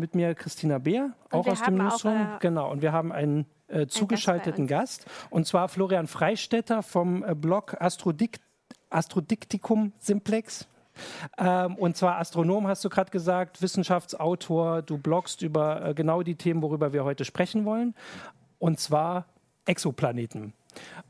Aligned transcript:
mit 0.00 0.14
mir 0.14 0.34
Christina 0.34 0.78
Beer, 0.78 1.12
auch 1.30 1.46
aus 1.46 1.62
dem 1.62 1.76
Newsroom. 1.76 2.16
Äh, 2.16 2.38
genau, 2.40 2.70
und 2.70 2.82
wir 2.82 2.92
haben 2.92 3.12
einen 3.12 3.46
äh, 3.70 3.86
zugeschalteten 3.86 4.66
Gast, 4.66 5.04
Gast, 5.04 5.30
und 5.30 5.46
zwar 5.46 5.68
Florian 5.68 6.06
Freistetter 6.06 6.82
vom 6.82 7.24
äh, 7.24 7.34
Blog 7.34 7.76
Astrodikt, 7.80 8.40
Astrodiktikum 8.90 9.92
Simplex. 9.98 10.66
Ähm, 11.38 11.76
und 11.76 11.96
zwar 11.96 12.18
Astronom, 12.18 12.66
hast 12.66 12.84
du 12.84 12.88
gerade 12.88 13.10
gesagt, 13.10 13.62
Wissenschaftsautor, 13.62 14.82
du 14.82 14.98
bloggst 14.98 15.42
über 15.42 15.84
äh, 15.84 15.94
genau 15.94 16.22
die 16.22 16.34
Themen, 16.34 16.62
worüber 16.62 16.92
wir 16.92 17.04
heute 17.04 17.24
sprechen 17.24 17.64
wollen. 17.64 17.94
Und 18.58 18.80
zwar 18.80 19.26
Exoplaneten. 19.64 20.52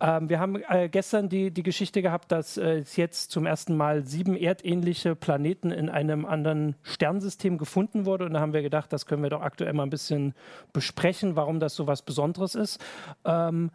Ähm, 0.00 0.28
wir 0.28 0.40
haben 0.40 0.62
äh, 0.68 0.88
gestern 0.88 1.28
die, 1.28 1.50
die 1.50 1.62
Geschichte 1.62 2.02
gehabt, 2.02 2.32
dass 2.32 2.56
äh, 2.56 2.84
jetzt 2.96 3.30
zum 3.30 3.46
ersten 3.46 3.76
Mal 3.76 4.04
sieben 4.04 4.36
erdähnliche 4.36 5.14
Planeten 5.14 5.70
in 5.70 5.88
einem 5.88 6.26
anderen 6.26 6.76
Sternsystem 6.82 7.58
gefunden 7.58 8.06
wurde. 8.06 8.24
Und 8.24 8.34
da 8.34 8.41
haben 8.41 8.52
wir 8.52 8.62
gedacht, 8.62 8.92
das 8.92 9.06
können 9.06 9.22
wir 9.22 9.30
doch 9.30 9.42
aktuell 9.42 9.72
mal 9.72 9.84
ein 9.84 9.91
bisschen 9.91 10.34
besprechen, 10.72 11.36
warum 11.36 11.60
das 11.60 11.74
so 11.74 11.86
was 11.86 12.02
Besonderes 12.02 12.54
ist. 12.54 12.82
Ähm, 13.24 13.70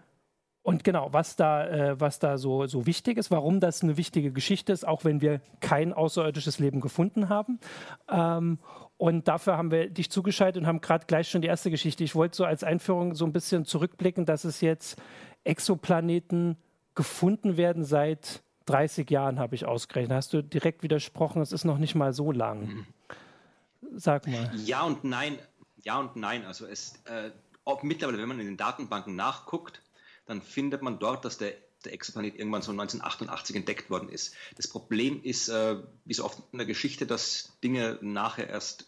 und 0.65 0.83
genau, 0.83 1.09
was 1.11 1.35
da, 1.35 1.67
äh, 1.67 1.99
was 1.99 2.17
da 2.17 2.39
so, 2.39 2.65
so 2.65 2.87
wichtig 2.87 3.19
ist, 3.19 3.29
warum 3.29 3.59
das 3.59 3.83
eine 3.83 3.97
wichtige 3.97 4.31
Geschichte 4.31 4.73
ist, 4.73 4.87
auch 4.87 5.05
wenn 5.05 5.21
wir 5.21 5.39
kein 5.59 5.93
außerirdisches 5.93 6.57
Leben 6.57 6.81
gefunden 6.81 7.29
haben. 7.29 7.59
Ähm, 8.09 8.57
und 8.97 9.27
dafür 9.27 9.57
haben 9.57 9.69
wir 9.69 9.91
dich 9.91 10.09
zugeschaltet 10.09 10.61
und 10.61 10.67
haben 10.67 10.81
gerade 10.81 11.05
gleich 11.05 11.29
schon 11.29 11.43
die 11.43 11.47
erste 11.49 11.69
Geschichte. 11.69 12.03
Ich 12.03 12.15
wollte 12.15 12.35
so 12.35 12.45
als 12.45 12.63
Einführung 12.63 13.13
so 13.13 13.25
ein 13.25 13.31
bisschen 13.31 13.65
zurückblicken, 13.65 14.25
dass 14.25 14.43
es 14.43 14.61
jetzt 14.61 14.99
Exoplaneten 15.45 16.57
gefunden 16.95 17.57
werden 17.57 17.83
seit 17.85 18.43
30 18.65 19.09
Jahren, 19.09 19.39
habe 19.39 19.55
ich 19.55 19.65
ausgerechnet. 19.65 20.15
Hast 20.15 20.33
du 20.33 20.41
direkt 20.41 20.83
widersprochen, 20.83 21.41
es 21.41 21.51
ist 21.51 21.65
noch 21.65 21.77
nicht 21.77 21.95
mal 21.95 22.13
so 22.13 22.31
lang. 22.31 22.67
Mhm. 22.67 22.85
Sag 23.95 24.27
mal. 24.27 24.51
Ja 24.65 24.83
und 24.83 25.03
nein. 25.03 25.37
Ja 25.83 25.99
und 25.99 26.15
nein. 26.15 26.45
Also 26.45 26.65
es, 26.65 26.95
äh, 27.05 27.29
mittlerweile, 27.83 28.17
wenn 28.17 28.27
man 28.27 28.39
in 28.39 28.47
den 28.47 28.57
Datenbanken 28.57 29.15
nachguckt, 29.15 29.81
dann 30.25 30.41
findet 30.41 30.81
man 30.81 30.97
dort, 30.97 31.23
dass 31.23 31.37
der, 31.37 31.53
der 31.85 31.93
Exoplanet 31.93 32.35
irgendwann 32.35 32.63
so 32.63 32.71
1988 32.71 33.55
entdeckt 33.55 33.89
worden 33.91 34.09
ist. 34.09 34.33
Das 34.55 34.67
Problem 34.67 35.21
ist, 35.21 35.49
äh, 35.49 35.77
wie 36.05 36.13
so 36.13 36.25
oft 36.25 36.41
in 36.51 36.57
der 36.57 36.67
Geschichte, 36.67 37.05
dass 37.05 37.57
Dinge 37.63 37.99
nachher 38.01 38.49
erst 38.49 38.87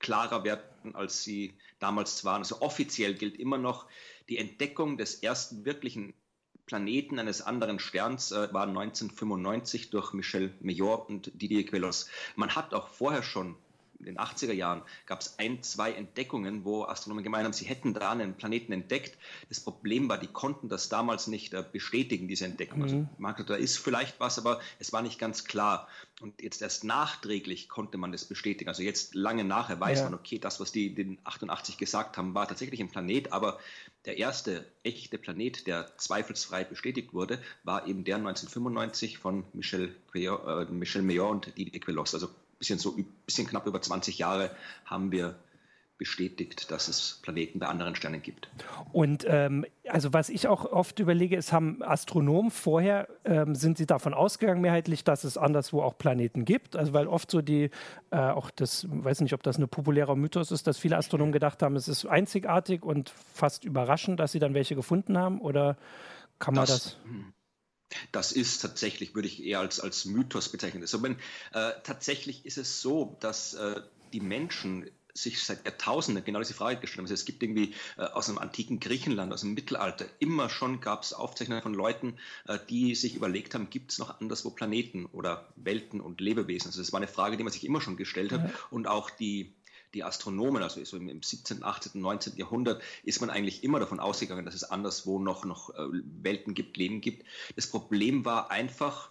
klarer 0.00 0.42
werden, 0.44 0.94
als 0.94 1.22
sie 1.22 1.56
damals 1.78 2.24
waren. 2.24 2.42
Also 2.42 2.60
offiziell 2.60 3.14
gilt 3.14 3.38
immer 3.38 3.58
noch, 3.58 3.86
die 4.28 4.38
Entdeckung 4.38 4.96
des 4.96 5.16
ersten 5.16 5.64
wirklichen 5.64 6.14
Planeten 6.66 7.18
eines 7.18 7.42
anderen 7.42 7.78
Sterns 7.78 8.32
äh, 8.32 8.52
war 8.52 8.66
1995 8.66 9.90
durch 9.90 10.12
Michel 10.14 10.54
Mayor 10.60 11.08
und 11.08 11.30
Didier 11.34 11.66
Queloz. 11.66 12.08
Man 12.36 12.54
hat 12.54 12.72
auch 12.72 12.88
vorher 12.88 13.22
schon 13.22 13.56
in 14.06 14.14
den 14.14 14.18
80er 14.18 14.52
Jahren 14.52 14.82
gab 15.06 15.20
es 15.20 15.38
ein, 15.38 15.62
zwei 15.62 15.92
Entdeckungen, 15.92 16.64
wo 16.64 16.84
Astronomen 16.84 17.24
gemeint 17.24 17.44
haben, 17.44 17.52
sie 17.52 17.64
hätten 17.64 17.94
da 17.94 18.10
einen 18.10 18.34
Planeten 18.34 18.72
entdeckt. 18.72 19.16
Das 19.48 19.60
Problem 19.60 20.08
war, 20.08 20.18
die 20.18 20.26
konnten 20.26 20.68
das 20.68 20.88
damals 20.88 21.26
nicht 21.26 21.54
äh, 21.54 21.64
bestätigen, 21.70 22.28
diese 22.28 22.44
Entdeckung. 22.44 22.82
Also, 22.82 22.96
mhm. 22.96 23.08
Also, 23.10 23.22
man, 23.22 23.46
da 23.46 23.54
ist 23.54 23.78
vielleicht 23.78 24.20
was, 24.20 24.38
aber 24.38 24.60
es 24.78 24.92
war 24.92 25.02
nicht 25.02 25.18
ganz 25.18 25.44
klar. 25.44 25.88
Und 26.20 26.40
jetzt 26.40 26.62
erst 26.62 26.84
nachträglich 26.84 27.68
konnte 27.68 27.98
man 27.98 28.12
das 28.12 28.24
bestätigen. 28.24 28.68
Also 28.68 28.82
jetzt 28.82 29.14
lange 29.14 29.44
nachher 29.44 29.80
weiß 29.80 29.98
ja. 29.98 30.04
man, 30.04 30.14
okay, 30.14 30.38
das, 30.38 30.60
was 30.60 30.70
die 30.70 30.86
in 30.86 31.18
88 31.24 31.76
gesagt 31.76 32.16
haben, 32.16 32.34
war 32.34 32.46
tatsächlich 32.46 32.80
ein 32.80 32.88
Planet, 32.88 33.32
aber 33.32 33.58
der 34.04 34.18
erste 34.18 34.64
echte 34.82 35.18
Planet, 35.18 35.66
der 35.66 35.96
zweifelsfrei 35.96 36.64
bestätigt 36.64 37.14
wurde, 37.14 37.40
war 37.64 37.86
eben 37.88 38.04
der 38.04 38.16
1995 38.16 39.18
von 39.18 39.44
Michel, 39.54 39.94
äh, 40.14 40.64
Michel 40.66 41.02
Mayor 41.02 41.30
und 41.30 41.56
Didier 41.56 41.80
Queloz. 41.80 42.14
Also 42.14 42.28
bisschen 42.58 42.78
so 42.78 42.96
bisschen 43.26 43.46
knapp 43.46 43.66
über 43.66 43.80
20 43.80 44.18
Jahre 44.18 44.50
haben 44.84 45.12
wir 45.12 45.36
bestätigt, 45.96 46.70
dass 46.72 46.88
es 46.88 47.20
Planeten 47.22 47.60
bei 47.60 47.66
anderen 47.66 47.94
Sternen 47.94 48.20
gibt. 48.20 48.48
Und 48.92 49.24
ähm, 49.28 49.64
also 49.88 50.12
was 50.12 50.28
ich 50.28 50.48
auch 50.48 50.64
oft 50.64 50.98
überlege, 50.98 51.36
ist, 51.36 51.52
haben 51.52 51.82
Astronomen 51.82 52.50
vorher, 52.50 53.08
ähm, 53.24 53.54
sind 53.54 53.78
sie 53.78 53.86
davon 53.86 54.12
ausgegangen 54.12 54.60
mehrheitlich, 54.60 55.04
dass 55.04 55.22
es 55.22 55.38
anderswo 55.38 55.82
auch 55.82 55.96
Planeten 55.96 56.44
gibt? 56.44 56.74
Also 56.74 56.92
weil 56.94 57.06
oft 57.06 57.30
so 57.30 57.42
die, 57.42 57.70
äh, 58.10 58.16
auch 58.16 58.50
das, 58.50 58.86
weiß 58.90 59.20
nicht, 59.20 59.34
ob 59.34 59.44
das 59.44 59.56
ein 59.56 59.68
populärer 59.68 60.16
Mythos 60.16 60.50
ist, 60.50 60.66
dass 60.66 60.78
viele 60.78 60.96
Astronomen 60.96 61.32
gedacht 61.32 61.62
haben, 61.62 61.76
es 61.76 61.86
ist 61.86 62.06
einzigartig 62.06 62.82
und 62.82 63.10
fast 63.32 63.64
überraschend, 63.64 64.18
dass 64.18 64.32
sie 64.32 64.40
dann 64.40 64.54
welche 64.54 64.74
gefunden 64.74 65.16
haben? 65.16 65.40
Oder 65.40 65.76
kann 66.40 66.54
man 66.54 66.66
das? 66.66 66.82
das 66.82 66.98
hm. 67.04 67.32
Das 68.12 68.32
ist 68.32 68.60
tatsächlich, 68.60 69.14
würde 69.14 69.28
ich 69.28 69.42
eher 69.42 69.60
als, 69.60 69.80
als 69.80 70.04
Mythos 70.04 70.48
bezeichnen. 70.48 70.82
Also 70.82 71.02
wenn, 71.02 71.16
äh, 71.52 71.72
tatsächlich 71.82 72.44
ist 72.46 72.58
es 72.58 72.80
so, 72.80 73.16
dass 73.20 73.54
äh, 73.54 73.80
die 74.12 74.20
Menschen 74.20 74.90
sich 75.14 75.42
seit 75.42 75.64
Jahrtausenden 75.64 76.24
genau 76.24 76.40
diese 76.40 76.54
Frage 76.54 76.80
gestellt 76.80 76.98
haben. 76.98 77.04
Also 77.04 77.14
es 77.14 77.24
gibt 77.24 77.42
irgendwie 77.42 77.74
äh, 77.96 78.02
aus 78.02 78.26
dem 78.26 78.38
antiken 78.38 78.80
Griechenland, 78.80 79.32
aus 79.32 79.42
dem 79.42 79.54
Mittelalter, 79.54 80.06
immer 80.18 80.50
schon 80.50 80.80
gab 80.80 81.04
es 81.04 81.12
Aufzeichnungen 81.12 81.62
von 81.62 81.72
Leuten, 81.72 82.18
äh, 82.48 82.58
die 82.68 82.96
sich 82.96 83.14
überlegt 83.14 83.54
haben, 83.54 83.70
gibt 83.70 83.92
es 83.92 83.98
noch 83.98 84.20
anderswo 84.20 84.50
Planeten 84.50 85.06
oder 85.06 85.48
Welten 85.54 86.00
und 86.00 86.20
Lebewesen? 86.20 86.68
Also 86.68 86.80
das 86.80 86.92
war 86.92 86.98
eine 86.98 87.06
Frage, 87.06 87.36
die 87.36 87.44
man 87.44 87.52
sich 87.52 87.64
immer 87.64 87.80
schon 87.80 87.96
gestellt 87.96 88.32
hat. 88.32 88.42
Ja. 88.42 88.54
Und 88.70 88.88
auch 88.88 89.08
die 89.08 89.54
die 89.94 90.04
Astronomen, 90.04 90.62
also 90.62 90.84
so 90.84 90.96
im 90.96 91.22
17., 91.22 91.62
18., 91.62 92.00
19. 92.00 92.36
Jahrhundert, 92.36 92.82
ist 93.02 93.20
man 93.20 93.30
eigentlich 93.30 93.64
immer 93.64 93.80
davon 93.80 94.00
ausgegangen, 94.00 94.44
dass 94.44 94.54
es 94.54 94.64
anderswo 94.64 95.18
noch, 95.18 95.44
noch 95.44 95.70
äh, 95.70 95.86
Welten 96.22 96.54
gibt, 96.54 96.76
Leben 96.76 97.00
gibt. 97.00 97.26
Das 97.56 97.68
Problem 97.68 98.24
war 98.24 98.50
einfach, 98.50 99.10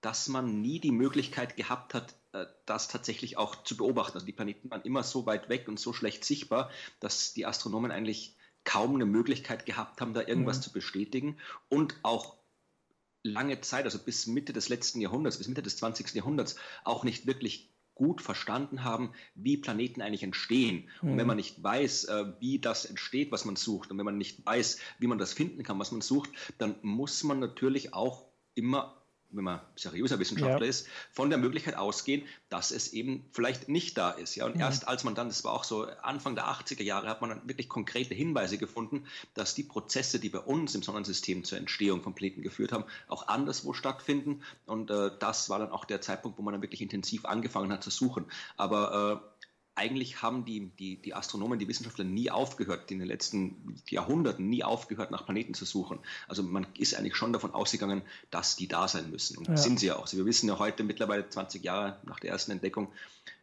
dass 0.00 0.28
man 0.28 0.60
nie 0.60 0.80
die 0.80 0.92
Möglichkeit 0.92 1.56
gehabt 1.56 1.94
hat, 1.94 2.14
äh, 2.32 2.46
das 2.66 2.88
tatsächlich 2.88 3.36
auch 3.36 3.62
zu 3.64 3.76
beobachten. 3.76 4.14
Also 4.14 4.26
die 4.26 4.32
Planeten 4.32 4.70
waren 4.70 4.82
immer 4.82 5.02
so 5.02 5.26
weit 5.26 5.48
weg 5.48 5.68
und 5.68 5.78
so 5.78 5.92
schlecht 5.92 6.24
sichtbar, 6.24 6.70
dass 7.00 7.34
die 7.34 7.46
Astronomen 7.46 7.90
eigentlich 7.90 8.36
kaum 8.64 8.94
eine 8.94 9.06
Möglichkeit 9.06 9.66
gehabt 9.66 10.00
haben, 10.00 10.14
da 10.14 10.20
irgendwas 10.20 10.58
mhm. 10.58 10.62
zu 10.62 10.72
bestätigen 10.72 11.38
und 11.68 11.96
auch 12.02 12.36
lange 13.24 13.60
Zeit, 13.60 13.84
also 13.84 13.98
bis 13.98 14.26
Mitte 14.26 14.52
des 14.52 14.68
letzten 14.68 15.00
Jahrhunderts, 15.00 15.38
bis 15.38 15.48
Mitte 15.48 15.62
des 15.62 15.76
20. 15.76 16.14
Jahrhunderts, 16.14 16.56
auch 16.84 17.04
nicht 17.04 17.26
wirklich 17.26 17.71
gut 17.94 18.22
verstanden 18.22 18.84
haben, 18.84 19.12
wie 19.34 19.56
Planeten 19.56 20.02
eigentlich 20.02 20.22
entstehen. 20.22 20.88
Und 21.02 21.10
wenn 21.10 21.18
mhm. 21.18 21.26
man 21.26 21.36
nicht 21.36 21.62
weiß, 21.62 22.04
äh, 22.04 22.32
wie 22.40 22.58
das 22.58 22.84
entsteht, 22.84 23.32
was 23.32 23.44
man 23.44 23.56
sucht, 23.56 23.90
und 23.90 23.98
wenn 23.98 24.04
man 24.04 24.18
nicht 24.18 24.44
weiß, 24.44 24.78
wie 24.98 25.06
man 25.06 25.18
das 25.18 25.32
finden 25.32 25.62
kann, 25.62 25.78
was 25.78 25.92
man 25.92 26.00
sucht, 26.00 26.30
dann 26.58 26.76
muss 26.82 27.22
man 27.24 27.38
natürlich 27.38 27.94
auch 27.94 28.26
immer 28.54 29.01
wenn 29.32 29.44
man 29.44 29.60
seriöser 29.76 30.18
Wissenschaftler 30.18 30.64
ja. 30.64 30.70
ist, 30.70 30.86
von 31.10 31.30
der 31.30 31.38
Möglichkeit 31.38 31.76
ausgehen, 31.76 32.22
dass 32.48 32.70
es 32.70 32.92
eben 32.92 33.24
vielleicht 33.32 33.68
nicht 33.68 33.96
da 33.98 34.10
ist. 34.10 34.34
Ja? 34.36 34.46
Und 34.46 34.56
ja. 34.56 34.66
erst 34.66 34.88
als 34.88 35.04
man 35.04 35.14
dann, 35.14 35.28
das 35.28 35.44
war 35.44 35.52
auch 35.52 35.64
so 35.64 35.86
Anfang 36.02 36.34
der 36.34 36.46
80er 36.46 36.82
Jahre, 36.82 37.08
hat 37.08 37.20
man 37.20 37.30
dann 37.30 37.48
wirklich 37.48 37.68
konkrete 37.68 38.14
Hinweise 38.14 38.58
gefunden, 38.58 39.04
dass 39.34 39.54
die 39.54 39.62
Prozesse, 39.62 40.20
die 40.20 40.28
bei 40.28 40.40
uns 40.40 40.74
im 40.74 40.82
Sonnensystem 40.82 41.44
zur 41.44 41.58
Entstehung 41.58 42.02
von 42.02 42.14
Planeten 42.14 42.42
geführt 42.42 42.72
haben, 42.72 42.84
auch 43.08 43.28
anderswo 43.28 43.72
stattfinden. 43.72 44.42
Und 44.66 44.90
äh, 44.90 45.10
das 45.18 45.50
war 45.50 45.58
dann 45.58 45.70
auch 45.70 45.84
der 45.84 46.00
Zeitpunkt, 46.00 46.38
wo 46.38 46.42
man 46.42 46.52
dann 46.52 46.62
wirklich 46.62 46.82
intensiv 46.82 47.24
angefangen 47.24 47.72
hat 47.72 47.82
zu 47.82 47.90
suchen. 47.90 48.26
Aber 48.56 49.22
äh, 49.24 49.31
eigentlich 49.82 50.22
haben 50.22 50.44
die, 50.44 50.70
die, 50.78 50.96
die 50.96 51.12
Astronomen, 51.12 51.58
die 51.58 51.66
Wissenschaftler 51.66 52.04
nie 52.04 52.30
aufgehört, 52.30 52.90
in 52.92 53.00
den 53.00 53.08
letzten 53.08 53.76
Jahrhunderten 53.88 54.48
nie 54.48 54.62
aufgehört, 54.62 55.10
nach 55.10 55.24
Planeten 55.24 55.54
zu 55.54 55.64
suchen. 55.64 55.98
Also 56.28 56.44
man 56.44 56.66
ist 56.78 56.94
eigentlich 56.94 57.16
schon 57.16 57.32
davon 57.32 57.52
ausgegangen, 57.52 58.02
dass 58.30 58.54
die 58.54 58.68
da 58.68 58.86
sein 58.86 59.10
müssen. 59.10 59.38
Und 59.38 59.48
ja. 59.48 59.56
sind 59.56 59.80
sie 59.80 59.86
ja 59.86 59.96
auch. 59.96 60.02
Also 60.02 60.16
wir 60.16 60.24
wissen 60.24 60.48
ja 60.48 60.58
heute 60.58 60.84
mittlerweile 60.84 61.28
20 61.28 61.64
Jahre 61.64 61.98
nach 62.04 62.20
der 62.20 62.30
ersten 62.30 62.52
Entdeckung, 62.52 62.88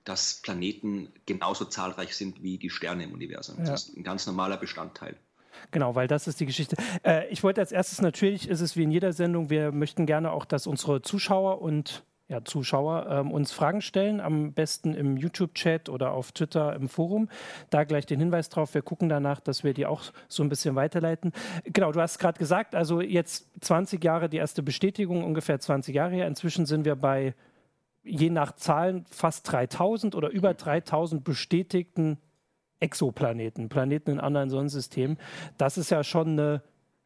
dass 0.06 0.36
Planeten 0.42 1.10
genauso 1.26 1.66
zahlreich 1.66 2.16
sind 2.16 2.42
wie 2.42 2.58
die 2.58 2.70
Sterne 2.70 3.04
im 3.04 3.12
Universum. 3.12 3.58
Das 3.60 3.90
ist 3.90 3.98
ein 3.98 4.04
ganz 4.04 4.26
normaler 4.26 4.58
Bestandteil. 4.58 5.18
Genau, 5.72 5.94
weil 5.94 6.08
das 6.08 6.28
ist 6.28 6.40
die 6.40 6.46
Geschichte. 6.46 6.78
Äh, 7.04 7.28
ich 7.28 7.44
wollte 7.44 7.60
als 7.60 7.74
erstes, 7.74 8.02
natürlich 8.02 8.48
ist 8.48 8.62
es 8.62 8.78
wie 8.78 8.84
in 8.84 8.92
jeder 8.92 9.12
Sendung, 9.12 9.50
wir 9.50 9.72
möchten 9.72 10.06
gerne 10.06 10.32
auch, 10.32 10.46
dass 10.46 10.68
unsere 10.68 11.02
Zuschauer 11.02 11.62
und 11.62 12.04
ja, 12.30 12.46
Zuschauer 12.46 13.08
ähm, 13.10 13.32
uns 13.32 13.52
Fragen 13.52 13.82
stellen, 13.82 14.22
am 14.22 14.54
besten 14.54 14.94
im 14.94 15.18
YouTube-Chat 15.18 15.90
oder 15.90 16.12
auf 16.12 16.32
Twitter 16.32 16.76
im 16.76 16.88
Forum. 16.88 17.28
Da 17.72 17.84
gleich 17.84 18.06
den 18.06 18.20
Hinweis 18.20 18.50
drauf. 18.50 18.76
Wir 18.76 18.84
gucken 18.84 19.10
danach, 19.10 19.40
dass 19.40 19.64
wir 19.64 19.74
die 19.74 19.88
auch 19.88 20.04
so 20.28 20.44
ein 20.44 20.50
bisschen 20.50 20.76
weiterleiten. 20.76 21.34
Genau, 21.66 21.92
du 21.92 22.00
hast 22.00 22.20
gerade 22.20 22.38
gesagt, 22.38 22.76
also 22.76 23.02
jetzt 23.02 23.48
20 23.62 24.04
Jahre 24.04 24.30
die 24.30 24.38
erste 24.38 24.62
Bestätigung, 24.62 25.24
ungefähr 25.24 25.60
20 25.60 25.96
Jahre 25.96 26.14
her. 26.14 26.28
Inzwischen 26.28 26.68
sind 26.68 26.86
wir 26.86 26.96
bei, 26.96 27.34
je 28.04 28.30
nach 28.30 28.56
Zahlen, 28.56 29.06
fast 29.10 29.52
3000 29.52 30.14
oder 30.14 30.30
über 30.30 30.54
3000 30.54 31.24
bestätigten 31.24 32.20
Exoplaneten, 32.80 33.70
Planeten 33.70 34.12
in 34.12 34.20
anderen 34.20 34.52
Sonnensystemen. 34.52 35.18
Das 35.58 35.80
ist 35.80 35.90
ja 35.90 36.04
schon 36.04 36.30
eine 36.30 36.62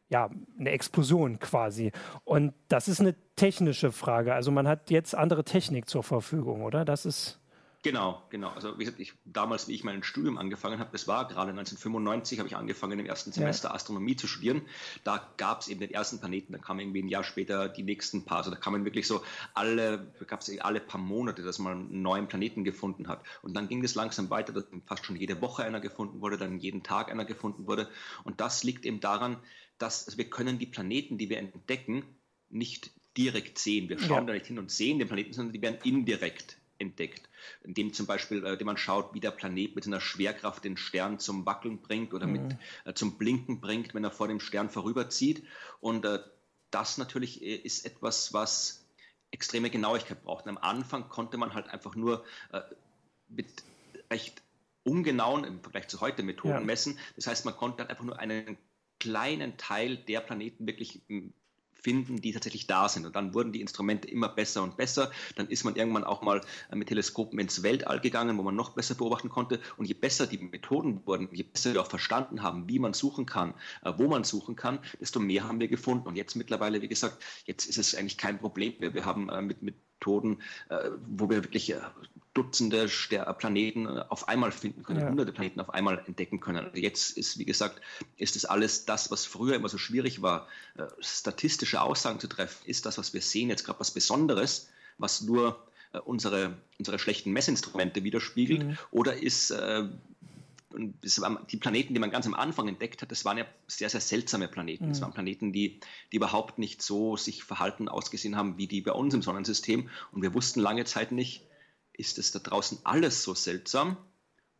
ja, 0.08 0.30
eine 0.58 0.70
Explosion 0.70 1.38
quasi. 1.38 1.92
Und 2.24 2.52
das 2.68 2.88
ist 2.88 3.00
eine 3.00 3.14
technische 3.36 3.92
Frage. 3.92 4.34
Also 4.34 4.50
man 4.50 4.68
hat 4.68 4.90
jetzt 4.90 5.14
andere 5.14 5.44
Technik 5.44 5.88
zur 5.88 6.02
Verfügung, 6.02 6.62
oder? 6.62 6.84
Das 6.84 7.06
ist. 7.06 7.40
Genau, 7.82 8.22
genau. 8.30 8.48
Also 8.48 8.78
wie 8.78 8.84
gesagt, 8.84 8.98
ich, 8.98 9.12
damals, 9.26 9.68
wie 9.68 9.74
ich 9.74 9.84
mein 9.84 10.02
Studium 10.02 10.38
angefangen 10.38 10.78
habe, 10.78 10.88
das 10.92 11.06
war 11.06 11.28
gerade 11.28 11.50
1995, 11.50 12.38
habe 12.38 12.48
ich 12.48 12.56
angefangen 12.56 12.98
im 12.98 13.04
ersten 13.04 13.30
Semester 13.30 13.68
ja. 13.68 13.74
Astronomie 13.74 14.16
zu 14.16 14.26
studieren. 14.26 14.62
Da 15.04 15.28
gab 15.36 15.60
es 15.60 15.68
eben 15.68 15.80
den 15.80 15.90
ersten 15.90 16.18
Planeten, 16.18 16.54
da 16.54 16.58
kamen 16.58 16.80
irgendwie 16.80 17.02
ein 17.02 17.08
Jahr 17.08 17.24
später 17.24 17.68
die 17.68 17.82
nächsten 17.82 18.24
paar. 18.24 18.38
Also 18.38 18.50
da 18.50 18.56
kamen 18.56 18.86
wirklich 18.86 19.06
so 19.06 19.22
alle, 19.52 20.10
gab 20.26 20.40
es 20.40 20.58
alle 20.60 20.80
paar 20.80 20.98
Monate, 20.98 21.42
dass 21.42 21.58
man 21.58 21.72
einen 21.72 22.00
neuen 22.00 22.26
Planeten 22.26 22.64
gefunden 22.64 23.06
hat. 23.06 23.22
Und 23.42 23.54
dann 23.54 23.68
ging 23.68 23.84
es 23.84 23.94
langsam 23.94 24.30
weiter, 24.30 24.54
dass 24.54 24.64
fast 24.86 25.04
schon 25.04 25.16
jede 25.16 25.42
Woche 25.42 25.64
einer 25.64 25.80
gefunden 25.80 26.22
wurde, 26.22 26.38
dann 26.38 26.60
jeden 26.60 26.84
Tag 26.84 27.10
einer 27.10 27.26
gefunden 27.26 27.66
wurde. 27.66 27.90
Und 28.22 28.40
das 28.40 28.64
liegt 28.64 28.86
eben 28.86 29.00
daran, 29.00 29.36
dass 29.78 30.06
also 30.06 30.18
wir 30.18 30.30
können 30.30 30.58
die 30.58 30.66
Planeten, 30.66 31.18
die 31.18 31.28
wir 31.28 31.38
entdecken, 31.38 32.04
nicht 32.48 32.90
direkt 33.16 33.58
sehen. 33.58 33.88
Wir 33.88 33.98
schauen 33.98 34.22
ja. 34.22 34.26
da 34.26 34.32
nicht 34.34 34.46
hin 34.46 34.58
und 34.58 34.70
sehen 34.70 34.98
den 34.98 35.08
Planeten, 35.08 35.32
sondern 35.32 35.52
die 35.52 35.62
werden 35.62 35.78
indirekt 35.84 36.58
entdeckt. 36.78 37.28
Indem 37.62 37.92
zum 37.92 38.06
Beispiel, 38.06 38.44
äh, 38.44 38.62
man 38.64 38.76
schaut, 38.76 39.14
wie 39.14 39.20
der 39.20 39.30
Planet 39.30 39.74
mit 39.74 39.84
seiner 39.84 40.00
Schwerkraft 40.00 40.64
den 40.64 40.76
Stern 40.76 41.18
zum 41.18 41.46
Wackeln 41.46 41.80
bringt 41.80 42.14
oder 42.14 42.26
mhm. 42.26 42.32
mit, 42.32 42.56
äh, 42.84 42.94
zum 42.94 43.16
Blinken 43.16 43.60
bringt, 43.60 43.94
wenn 43.94 44.04
er 44.04 44.10
vor 44.10 44.28
dem 44.28 44.40
Stern 44.40 44.70
vorüberzieht. 44.70 45.44
Und 45.80 46.04
äh, 46.04 46.18
das 46.70 46.98
natürlich 46.98 47.42
äh, 47.42 47.54
ist 47.54 47.86
etwas, 47.86 48.32
was 48.32 48.86
extreme 49.30 49.70
Genauigkeit 49.70 50.22
braucht. 50.22 50.46
Und 50.46 50.56
am 50.56 50.58
Anfang 50.58 51.08
konnte 51.08 51.36
man 51.36 51.54
halt 51.54 51.68
einfach 51.68 51.94
nur 51.94 52.24
äh, 52.52 52.60
mit 53.28 53.48
recht 54.10 54.42
ungenauen 54.84 55.44
im 55.44 55.60
Vergleich 55.60 55.88
zu 55.88 56.00
heute 56.00 56.22
Methoden 56.22 56.54
ja. 56.54 56.60
messen. 56.60 56.98
Das 57.16 57.26
heißt, 57.26 57.44
man 57.44 57.56
konnte 57.56 57.78
halt 57.78 57.90
einfach 57.90 58.04
nur 58.04 58.18
einen 58.18 58.58
kleinen 59.00 59.56
Teil 59.56 59.96
der 59.96 60.20
Planeten 60.20 60.66
wirklich 60.66 61.02
hm, 61.08 61.32
finden, 61.84 62.20
die 62.20 62.32
tatsächlich 62.32 62.66
da 62.66 62.88
sind. 62.88 63.04
Und 63.04 63.14
dann 63.14 63.34
wurden 63.34 63.52
die 63.52 63.60
Instrumente 63.60 64.08
immer 64.08 64.28
besser 64.28 64.62
und 64.62 64.76
besser. 64.76 65.12
Dann 65.36 65.48
ist 65.48 65.64
man 65.64 65.76
irgendwann 65.76 66.02
auch 66.02 66.22
mal 66.22 66.40
äh, 66.70 66.76
mit 66.76 66.88
Teleskopen 66.88 67.38
ins 67.38 67.62
Weltall 67.62 68.00
gegangen, 68.00 68.38
wo 68.38 68.42
man 68.42 68.56
noch 68.56 68.70
besser 68.70 68.94
beobachten 68.94 69.28
konnte. 69.28 69.60
Und 69.76 69.84
je 69.84 69.94
besser 69.94 70.26
die 70.26 70.38
Methoden 70.38 71.06
wurden, 71.06 71.28
je 71.30 71.42
besser 71.42 71.74
wir 71.74 71.82
auch 71.82 71.90
verstanden 71.90 72.42
haben, 72.42 72.68
wie 72.68 72.78
man 72.78 72.94
suchen 72.94 73.26
kann, 73.26 73.54
äh, 73.84 73.92
wo 73.96 74.08
man 74.08 74.24
suchen 74.24 74.56
kann, 74.56 74.78
desto 74.98 75.20
mehr 75.20 75.46
haben 75.46 75.60
wir 75.60 75.68
gefunden. 75.68 76.08
Und 76.08 76.16
jetzt 76.16 76.34
mittlerweile, 76.34 76.80
wie 76.80 76.88
gesagt, 76.88 77.22
jetzt 77.44 77.66
ist 77.66 77.76
es 77.76 77.94
eigentlich 77.94 78.16
kein 78.16 78.38
Problem 78.38 78.72
mehr. 78.80 78.94
Wir 78.94 79.04
haben 79.04 79.28
äh, 79.28 79.42
mit, 79.42 79.62
mit 79.62 79.74
Methoden, 80.00 80.42
wo 81.06 81.30
wir 81.30 81.44
wirklich 81.44 81.74
Dutzende 82.34 82.88
Planeten 83.38 83.86
äh, 83.86 84.04
auf 84.08 84.28
einmal 84.28 84.52
finden 84.52 84.82
können, 84.82 85.00
ja. 85.00 85.08
hunderte 85.08 85.32
Planeten 85.32 85.60
auf 85.60 85.70
einmal 85.70 86.02
entdecken 86.06 86.40
können. 86.40 86.66
Also 86.66 86.76
jetzt 86.78 87.16
ist, 87.16 87.38
wie 87.38 87.44
gesagt, 87.44 87.80
ist 88.16 88.36
es 88.36 88.44
alles 88.44 88.84
das, 88.84 89.10
was 89.10 89.24
früher 89.24 89.54
immer 89.54 89.68
so 89.68 89.78
schwierig 89.78 90.20
war, 90.20 90.48
äh, 90.76 90.82
statistische 90.98 91.80
Aussagen 91.80 92.18
zu 92.20 92.26
treffen, 92.26 92.58
ist 92.66 92.86
das, 92.86 92.98
was 92.98 93.14
wir 93.14 93.22
sehen, 93.22 93.48
jetzt 93.48 93.64
gerade 93.64 93.78
was 93.80 93.92
Besonderes, 93.92 94.68
was 94.98 95.22
nur 95.22 95.62
äh, 95.92 95.98
unsere, 95.98 96.56
unsere 96.78 96.98
schlechten 96.98 97.32
Messinstrumente 97.32 98.02
widerspiegelt, 98.02 98.64
mhm. 98.64 98.78
oder 98.90 99.16
ist 99.16 99.50
äh, 99.50 99.84
die 100.76 101.56
Planeten, 101.56 101.94
die 101.94 102.00
man 102.00 102.10
ganz 102.10 102.26
am 102.26 102.34
Anfang 102.34 102.68
entdeckt 102.68 103.02
hat, 103.02 103.10
das 103.10 103.24
waren 103.24 103.38
ja 103.38 103.46
sehr, 103.66 103.88
sehr 103.88 104.00
seltsame 104.00 104.48
Planeten. 104.48 104.86
Mhm. 104.86 104.88
Das 104.88 105.00
waren 105.00 105.12
Planeten, 105.12 105.52
die, 105.52 105.78
die 106.10 106.16
überhaupt 106.16 106.58
nicht 106.58 106.82
so 106.82 107.16
sich 107.16 107.44
verhalten, 107.44 107.88
ausgesehen 107.88 108.36
haben, 108.36 108.58
wie 108.58 108.66
die 108.66 108.80
bei 108.80 108.92
uns 108.92 109.14
im 109.14 109.22
Sonnensystem. 109.22 109.88
Und 110.12 110.22
wir 110.22 110.34
wussten 110.34 110.60
lange 110.60 110.84
Zeit 110.84 111.12
nicht, 111.12 111.44
ist 111.96 112.18
es 112.18 112.32
da 112.32 112.38
draußen 112.38 112.78
alles 112.84 113.22
so 113.22 113.34
seltsam 113.34 113.96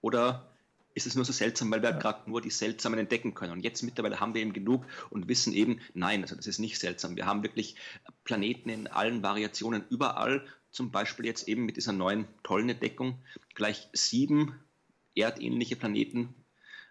oder 0.00 0.50
ist 0.94 1.06
es 1.06 1.16
nur 1.16 1.24
so 1.24 1.32
seltsam, 1.32 1.70
weil 1.72 1.82
wir 1.82 1.90
ja. 1.90 1.98
gerade 1.98 2.30
nur 2.30 2.40
die 2.40 2.50
seltsamen 2.50 2.98
entdecken 2.98 3.34
können. 3.34 3.52
Und 3.52 3.60
jetzt 3.60 3.82
mittlerweile 3.82 4.20
haben 4.20 4.34
wir 4.34 4.42
eben 4.42 4.52
genug 4.52 4.86
und 5.10 5.28
wissen 5.28 5.52
eben, 5.52 5.80
nein, 5.92 6.22
also 6.22 6.36
das 6.36 6.46
ist 6.46 6.60
nicht 6.60 6.78
seltsam. 6.78 7.16
Wir 7.16 7.26
haben 7.26 7.42
wirklich 7.42 7.76
Planeten 8.22 8.68
in 8.68 8.86
allen 8.86 9.22
Variationen 9.22 9.84
überall, 9.90 10.46
zum 10.70 10.90
Beispiel 10.90 11.26
jetzt 11.26 11.48
eben 11.48 11.64
mit 11.64 11.76
dieser 11.76 11.92
neuen 11.92 12.26
tollen 12.42 12.68
Entdeckung, 12.68 13.18
gleich 13.54 13.88
sieben 13.92 14.60
erdähnliche 15.16 15.76
Planeten, 15.76 16.34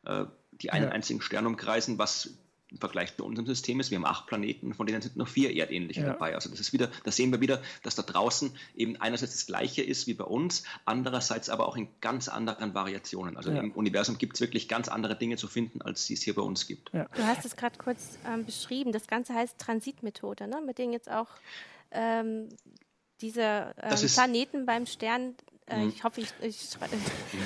äh, 0.06 0.26
die 0.52 0.72
einen 0.72 0.86
ja. 0.86 0.92
einzigen 0.92 1.22
Stern 1.22 1.48
umkreisen, 1.48 1.98
was 1.98 2.38
im 2.74 2.80
Vergleich 2.80 3.16
zu 3.16 3.24
unserem 3.24 3.46
System 3.46 3.80
ist. 3.80 3.92
Wir 3.92 3.98
haben 3.98 4.06
acht 4.06 4.28
Planeten, 4.28 4.74
von 4.74 4.88
denen 4.88 5.02
sind 5.02 5.16
noch 5.16 5.28
vier 5.28 5.56
erdähnliche 5.56 6.02
ja. 6.02 6.08
dabei. 6.08 6.36
Also 6.36 6.50
das 6.50 6.60
ist 6.60 6.74
wieder, 6.74 6.90
da 7.04 7.12
sehen 7.12 7.32
wir 7.32 7.40
wieder, 7.40 7.62
dass 7.84 7.96
da 7.96 8.02
draußen 8.02 8.52
eben 8.76 8.98
einerseits 8.98 9.34
das 9.34 9.46
Gleiche 9.46 9.84
ist 9.84 10.08
wie 10.08 10.16
bei 10.16 10.24
uns, 10.24 10.64
andererseits 10.86 11.50
aber 11.50 11.68
auch 11.68 11.78
in 11.78 11.88
ganz 12.02 12.28
anderen 12.28 12.74
Variationen. 12.74 13.38
Also 13.38 13.52
ja. 13.52 13.62
im 13.62 13.72
Universum 13.72 14.18
gibt 14.18 14.36
es 14.36 14.42
wirklich 14.42 14.68
ganz 14.68 14.88
andere 14.88 15.16
Dinge 15.16 15.38
zu 15.38 15.48
finden, 15.48 15.82
als 15.82 16.10
es 16.10 16.24
hier 16.24 16.34
bei 16.34 16.42
uns 16.42 16.68
gibt. 16.68 16.92
Ja. 16.94 17.08
Du 17.16 17.24
hast 17.24 17.46
es 17.46 17.56
gerade 17.56 17.78
kurz 17.78 18.18
ähm, 18.28 18.46
beschrieben. 18.46 18.92
Das 18.92 19.08
Ganze 19.08 19.34
heißt 19.34 19.58
Transitmethode, 19.60 20.48
ne? 20.48 20.62
mit 20.66 20.80
denen 20.80 20.94
jetzt 20.94 21.12
auch 21.12 21.30
ähm, 21.92 22.50
diese 23.22 23.74
ähm, 23.82 24.08
Planeten 24.14 24.66
beim 24.66 24.86
Stern 24.88 25.36
äh, 25.68 25.78
mhm. 25.78 25.90
ich 25.90 26.04
hoffe, 26.04 26.20
ich, 26.20 26.34
ich, 26.42 26.48
ich, 26.48 26.78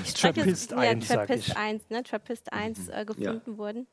ich 0.06 0.14
Trappist 0.16 0.74
1, 0.74 1.08
ja, 1.08 1.16
Trappist 1.18 1.56
1, 1.56 1.90
ne? 1.92 2.02
Trappist 2.02 2.52
1 2.52 2.88
äh, 2.88 3.06
gefunden 3.06 3.52
ja. 3.52 3.58
wurden. 3.58 3.88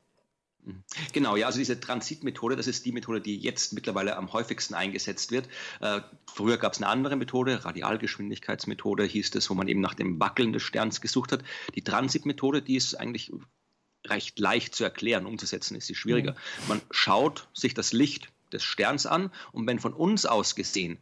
Mhm. 0.65 0.83
Genau, 1.13 1.35
ja, 1.35 1.45
also 1.45 1.59
diese 1.59 1.79
Transitmethode, 1.79 2.55
das 2.55 2.67
ist 2.67 2.85
die 2.85 2.91
Methode, 2.91 3.21
die 3.21 3.37
jetzt 3.37 3.73
mittlerweile 3.73 4.17
am 4.17 4.33
häufigsten 4.33 4.73
eingesetzt 4.73 5.31
wird. 5.31 5.47
Äh, 5.79 6.01
früher 6.31 6.57
gab 6.57 6.73
es 6.73 6.79
eine 6.79 6.87
andere 6.87 7.15
Methode, 7.15 7.63
Radialgeschwindigkeitsmethode 7.63 9.03
hieß 9.03 9.35
es, 9.35 9.49
wo 9.49 9.53
man 9.53 9.67
eben 9.67 9.81
nach 9.81 9.93
dem 9.93 10.19
Wackeln 10.19 10.53
des 10.53 10.63
Sterns 10.63 11.01
gesucht 11.01 11.31
hat. 11.31 11.43
Die 11.75 11.83
Transitmethode, 11.83 12.61
die 12.61 12.75
ist 12.75 12.95
eigentlich 12.95 13.31
recht 14.05 14.39
leicht 14.39 14.75
zu 14.75 14.83
erklären, 14.83 15.25
umzusetzen 15.25 15.75
ist 15.75 15.87
sie 15.87 15.95
schwieriger. 15.95 16.33
Mhm. 16.33 16.67
Man 16.67 16.81
schaut 16.91 17.47
sich 17.53 17.73
das 17.73 17.93
Licht 17.93 18.31
des 18.51 18.63
Sterns 18.63 19.05
an 19.05 19.31
und 19.51 19.67
wenn 19.67 19.79
von 19.79 19.93
uns 19.93 20.25
aus 20.25 20.55
gesehen 20.55 20.99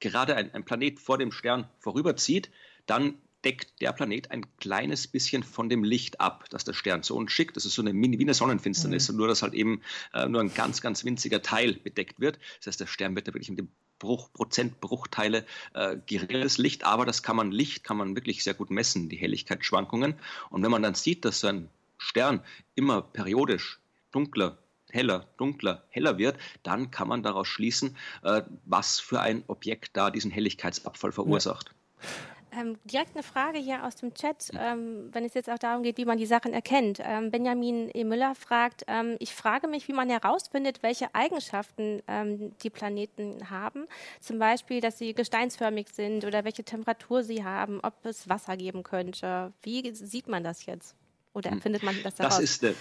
gerade 0.00 0.36
ein, 0.36 0.52
ein 0.52 0.64
Planet 0.64 1.00
vor 1.00 1.18
dem 1.18 1.32
Stern 1.32 1.68
vorüberzieht, 1.78 2.50
dann 2.86 3.14
deckt 3.46 3.80
der 3.80 3.92
Planet 3.92 4.32
ein 4.32 4.44
kleines 4.58 5.06
bisschen 5.06 5.44
von 5.44 5.68
dem 5.68 5.84
Licht 5.84 6.20
ab, 6.20 6.46
das 6.50 6.64
der 6.64 6.72
Stern 6.72 7.04
zu 7.04 7.14
uns 7.16 7.30
schickt. 7.30 7.56
Das 7.56 7.64
ist 7.64 7.74
so 7.74 7.82
eine 7.82 7.92
Mini, 7.92 8.18
wie 8.18 8.24
eine 8.24 8.34
Sonnenfinsternis, 8.34 9.08
mhm. 9.08 9.18
nur 9.18 9.28
dass 9.28 9.42
halt 9.42 9.54
eben 9.54 9.82
äh, 10.12 10.26
nur 10.26 10.40
ein 10.40 10.52
ganz, 10.52 10.80
ganz 10.80 11.04
winziger 11.04 11.42
Teil 11.42 11.74
bedeckt 11.74 12.18
wird. 12.18 12.40
Das 12.58 12.66
heißt, 12.66 12.80
der 12.80 12.88
Stern 12.88 13.14
wird 13.14 13.28
da 13.28 13.34
wirklich 13.34 13.50
mit 13.50 13.60
dem 13.60 13.68
Bruch, 14.00 14.32
Prozentbruchteile 14.32 15.46
äh, 15.74 15.96
geringes 16.06 16.58
Licht, 16.58 16.84
aber 16.84 17.06
das 17.06 17.22
kann 17.22 17.36
man 17.36 17.52
Licht 17.52 17.84
kann 17.84 17.96
man 17.96 18.16
wirklich 18.16 18.42
sehr 18.42 18.54
gut 18.54 18.70
messen, 18.70 19.08
die 19.08 19.16
Helligkeitsschwankungen. 19.16 20.16
Und 20.50 20.64
wenn 20.64 20.70
man 20.72 20.82
dann 20.82 20.96
sieht, 20.96 21.24
dass 21.24 21.38
so 21.38 21.46
ein 21.46 21.68
Stern 21.98 22.42
immer 22.74 23.00
periodisch 23.00 23.78
dunkler 24.10 24.58
heller, 24.90 25.26
dunkler, 25.36 25.84
heller 25.90 26.18
wird, 26.18 26.36
dann 26.62 26.90
kann 26.90 27.06
man 27.06 27.22
daraus 27.22 27.46
schließen, 27.46 27.96
äh, 28.22 28.42
was 28.64 28.98
für 28.98 29.20
ein 29.20 29.44
Objekt 29.46 29.96
da 29.96 30.10
diesen 30.10 30.32
Helligkeitsabfall 30.32 31.12
verursacht. 31.12 31.68
Ja. 31.68 32.35
Ähm, 32.56 32.78
direkt 32.84 33.14
eine 33.14 33.22
Frage 33.22 33.58
hier 33.58 33.84
aus 33.84 33.96
dem 33.96 34.14
Chat, 34.14 34.50
ähm, 34.58 35.10
wenn 35.12 35.24
es 35.24 35.34
jetzt 35.34 35.50
auch 35.50 35.58
darum 35.58 35.82
geht, 35.82 35.98
wie 35.98 36.04
man 36.04 36.18
die 36.18 36.26
Sachen 36.26 36.52
erkennt. 36.52 37.00
Ähm, 37.02 37.30
Benjamin 37.30 37.90
E. 37.92 38.04
Müller 38.04 38.34
fragt, 38.34 38.84
ähm, 38.86 39.16
ich 39.18 39.34
frage 39.34 39.68
mich, 39.68 39.88
wie 39.88 39.92
man 39.92 40.08
herausfindet, 40.08 40.82
welche 40.82 41.14
Eigenschaften 41.14 42.02
ähm, 42.08 42.52
die 42.62 42.70
Planeten 42.70 43.50
haben. 43.50 43.86
Zum 44.20 44.38
Beispiel, 44.38 44.80
dass 44.80 44.98
sie 44.98 45.12
gesteinsförmig 45.12 45.88
sind 45.90 46.24
oder 46.24 46.44
welche 46.44 46.64
Temperatur 46.64 47.22
sie 47.22 47.44
haben, 47.44 47.80
ob 47.82 47.94
es 48.04 48.28
Wasser 48.28 48.56
geben 48.56 48.82
könnte. 48.82 49.52
Wie 49.62 49.94
sieht 49.94 50.28
man 50.28 50.42
das 50.42 50.66
jetzt? 50.66 50.94
Oder 51.34 51.50
hm. 51.50 51.60
findet 51.60 51.82
man 51.82 51.94
das 52.02 52.18
heraus? 52.18 52.36
Das 52.36 52.42
ist, 52.42 52.62
äh, 52.62 52.74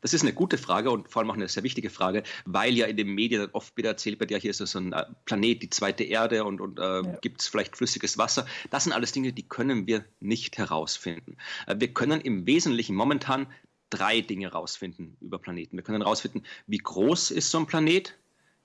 das 0.00 0.14
ist 0.14 0.22
eine 0.22 0.32
gute 0.32 0.58
Frage 0.58 0.90
und 0.90 1.08
vor 1.08 1.20
allem 1.20 1.30
auch 1.30 1.34
eine 1.34 1.48
sehr 1.48 1.62
wichtige 1.62 1.90
Frage, 1.90 2.22
weil 2.44 2.74
ja 2.74 2.86
in 2.86 2.96
den 2.96 3.08
Medien 3.08 3.48
oft 3.52 3.76
wieder 3.76 3.90
erzählt 3.90 4.20
wird, 4.20 4.30
ja, 4.30 4.38
hier 4.38 4.50
ist 4.50 4.58
so 4.58 4.78
ein 4.78 4.92
äh, 4.92 5.04
Planet, 5.24 5.62
die 5.62 5.70
zweite 5.70 6.04
Erde 6.04 6.44
und, 6.44 6.60
und 6.60 6.78
äh, 6.78 6.82
ja. 6.82 7.02
gibt 7.20 7.40
es 7.40 7.48
vielleicht 7.48 7.76
flüssiges 7.76 8.18
Wasser. 8.18 8.46
Das 8.70 8.84
sind 8.84 8.92
alles 8.92 9.12
Dinge, 9.12 9.32
die 9.32 9.48
können 9.48 9.86
wir 9.86 10.04
nicht 10.20 10.58
herausfinden. 10.58 11.36
Äh, 11.66 11.76
wir 11.78 11.92
können 11.92 12.20
im 12.20 12.46
Wesentlichen 12.46 12.94
momentan 12.96 13.46
drei 13.90 14.20
Dinge 14.20 14.46
herausfinden 14.46 15.16
über 15.20 15.38
Planeten. 15.38 15.76
Wir 15.76 15.82
können 15.82 16.02
herausfinden, 16.02 16.42
wie 16.66 16.78
groß 16.78 17.30
ist 17.30 17.50
so 17.50 17.58
ein 17.58 17.66
Planet, 17.66 18.14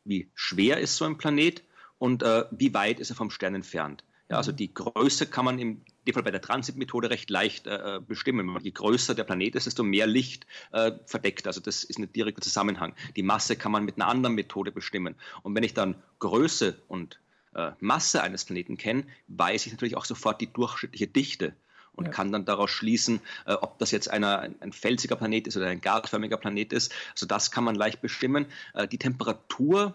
wie 0.03 0.29
schwer 0.33 0.79
ist 0.79 0.97
so 0.97 1.05
ein 1.05 1.17
Planet 1.17 1.63
und 1.97 2.23
äh, 2.23 2.43
wie 2.51 2.73
weit 2.73 2.99
ist 2.99 3.09
er 3.09 3.15
vom 3.15 3.29
Stern 3.29 3.55
entfernt. 3.55 4.03
Ja, 4.29 4.37
also 4.37 4.51
mhm. 4.51 4.57
die 4.57 4.73
Größe 4.73 5.27
kann 5.27 5.45
man 5.45 5.59
im 5.59 5.81
dem 6.05 6.13
Fall 6.13 6.23
bei 6.23 6.31
der 6.31 6.41
Transitmethode 6.41 7.09
recht 7.09 7.29
leicht 7.29 7.67
äh, 7.67 7.99
bestimmen. 8.05 8.57
Je 8.61 8.71
größer 8.71 9.15
der 9.15 9.23
Planet 9.23 9.55
ist, 9.55 9.65
desto 9.65 9.83
mehr 9.83 10.07
Licht 10.07 10.45
äh, 10.71 10.91
verdeckt. 11.05 11.47
Also 11.47 11.61
das 11.61 11.83
ist 11.83 11.99
ein 11.99 12.11
direkter 12.11 12.41
Zusammenhang. 12.41 12.93
Die 13.15 13.23
Masse 13.23 13.55
kann 13.55 13.71
man 13.71 13.85
mit 13.85 13.95
einer 13.95 14.07
anderen 14.07 14.35
Methode 14.35 14.71
bestimmen. 14.71 15.15
Und 15.41 15.55
wenn 15.55 15.63
ich 15.63 15.73
dann 15.73 15.95
Größe 16.19 16.75
und 16.87 17.19
äh, 17.55 17.71
Masse 17.79 18.23
eines 18.23 18.45
Planeten 18.45 18.77
kenne, 18.77 19.05
weiß 19.27 19.65
ich 19.65 19.71
natürlich 19.71 19.95
auch 19.95 20.05
sofort 20.05 20.41
die 20.41 20.51
durchschnittliche 20.51 21.07
Dichte 21.07 21.53
und 21.95 22.05
ja. 22.05 22.11
kann 22.11 22.31
dann 22.31 22.45
daraus 22.45 22.71
schließen, 22.71 23.19
äh, 23.45 23.53
ob 23.53 23.77
das 23.79 23.91
jetzt 23.91 24.09
einer, 24.09 24.39
ein, 24.39 24.55
ein, 24.61 24.73
felsiger 24.73 25.15
Planet 25.15 25.47
ist 25.47 25.57
oder 25.57 25.67
ein 25.67 25.81
gasförmiger 25.81 26.37
Planet 26.37 26.73
ist. 26.73 26.93
Also 27.11 27.25
das 27.25 27.51
kann 27.51 27.63
man 27.63 27.75
leicht 27.75 28.01
bestimmen. 28.01 28.47
Äh, 28.73 28.87
die 28.87 28.97
Temperatur 28.97 29.93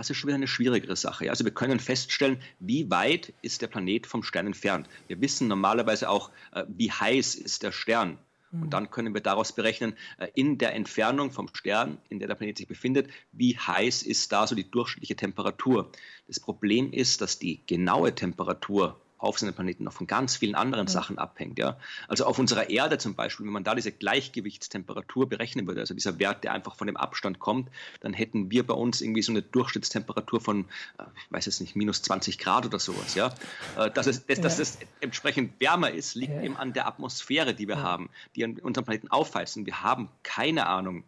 das 0.00 0.08
ist 0.08 0.16
schon 0.16 0.28
wieder 0.28 0.36
eine 0.36 0.48
schwierigere 0.48 0.96
Sache. 0.96 1.28
Also 1.28 1.44
wir 1.44 1.52
können 1.52 1.78
feststellen, 1.78 2.40
wie 2.58 2.90
weit 2.90 3.34
ist 3.42 3.60
der 3.60 3.66
Planet 3.66 4.06
vom 4.06 4.22
Stern 4.22 4.46
entfernt. 4.46 4.88
Wir 5.08 5.20
wissen 5.20 5.46
normalerweise 5.46 6.08
auch, 6.08 6.30
äh, 6.52 6.64
wie 6.68 6.90
heiß 6.90 7.34
ist 7.34 7.62
der 7.62 7.70
Stern. 7.70 8.16
Und 8.50 8.60
mhm. 8.60 8.70
dann 8.70 8.90
können 8.90 9.12
wir 9.12 9.20
daraus 9.20 9.52
berechnen, 9.52 9.92
äh, 10.16 10.28
in 10.34 10.56
der 10.56 10.74
Entfernung 10.74 11.30
vom 11.30 11.48
Stern, 11.52 11.98
in 12.08 12.18
der 12.18 12.28
der 12.28 12.34
Planet 12.34 12.56
sich 12.56 12.66
befindet, 12.66 13.10
wie 13.32 13.58
heiß 13.58 14.02
ist 14.02 14.32
da 14.32 14.46
so 14.46 14.54
die 14.54 14.70
durchschnittliche 14.70 15.16
Temperatur. 15.16 15.92
Das 16.26 16.40
Problem 16.40 16.94
ist, 16.94 17.20
dass 17.20 17.38
die 17.38 17.60
genaue 17.66 18.14
Temperatur 18.14 18.98
auf 19.20 19.38
seinem 19.38 19.54
Planeten 19.54 19.84
noch 19.84 19.92
von 19.92 20.06
ganz 20.06 20.36
vielen 20.36 20.54
anderen 20.54 20.86
ja. 20.86 20.92
Sachen 20.92 21.18
abhängt. 21.18 21.58
Ja? 21.58 21.76
Also 22.08 22.24
auf 22.24 22.38
unserer 22.38 22.70
Erde 22.70 22.98
zum 22.98 23.14
Beispiel, 23.14 23.46
wenn 23.46 23.52
man 23.52 23.64
da 23.64 23.74
diese 23.74 23.92
Gleichgewichtstemperatur 23.92 25.28
berechnen 25.28 25.66
würde, 25.66 25.80
also 25.80 25.94
dieser 25.94 26.18
Wert, 26.18 26.44
der 26.44 26.52
einfach 26.52 26.76
von 26.76 26.86
dem 26.86 26.96
Abstand 26.96 27.38
kommt, 27.38 27.68
dann 28.00 28.12
hätten 28.12 28.50
wir 28.50 28.66
bei 28.66 28.74
uns 28.74 29.00
irgendwie 29.00 29.22
so 29.22 29.32
eine 29.32 29.42
Durchschnittstemperatur 29.42 30.40
von, 30.40 30.64
äh, 30.98 31.04
ich 31.16 31.32
weiß 31.32 31.46
jetzt 31.46 31.60
nicht, 31.60 31.76
minus 31.76 32.02
20 32.02 32.38
Grad 32.38 32.66
oder 32.66 32.78
sowas. 32.78 33.14
Ja? 33.14 33.34
Äh, 33.76 33.90
dass, 33.90 34.06
es, 34.06 34.26
dass, 34.26 34.40
dass 34.40 34.58
es 34.58 34.78
entsprechend 35.00 35.60
wärmer 35.60 35.90
ist, 35.90 36.14
liegt 36.14 36.34
ja. 36.34 36.42
eben 36.42 36.56
an 36.56 36.72
der 36.72 36.86
Atmosphäre, 36.86 37.54
die 37.54 37.68
wir 37.68 37.76
ja. 37.76 37.82
haben, 37.82 38.10
die 38.36 38.44
an 38.44 38.58
unserem 38.58 38.84
Planeten 38.84 39.08
aufheizt. 39.08 39.56
wir 39.64 39.82
haben 39.82 40.08
keine 40.22 40.66
Ahnung, 40.66 41.04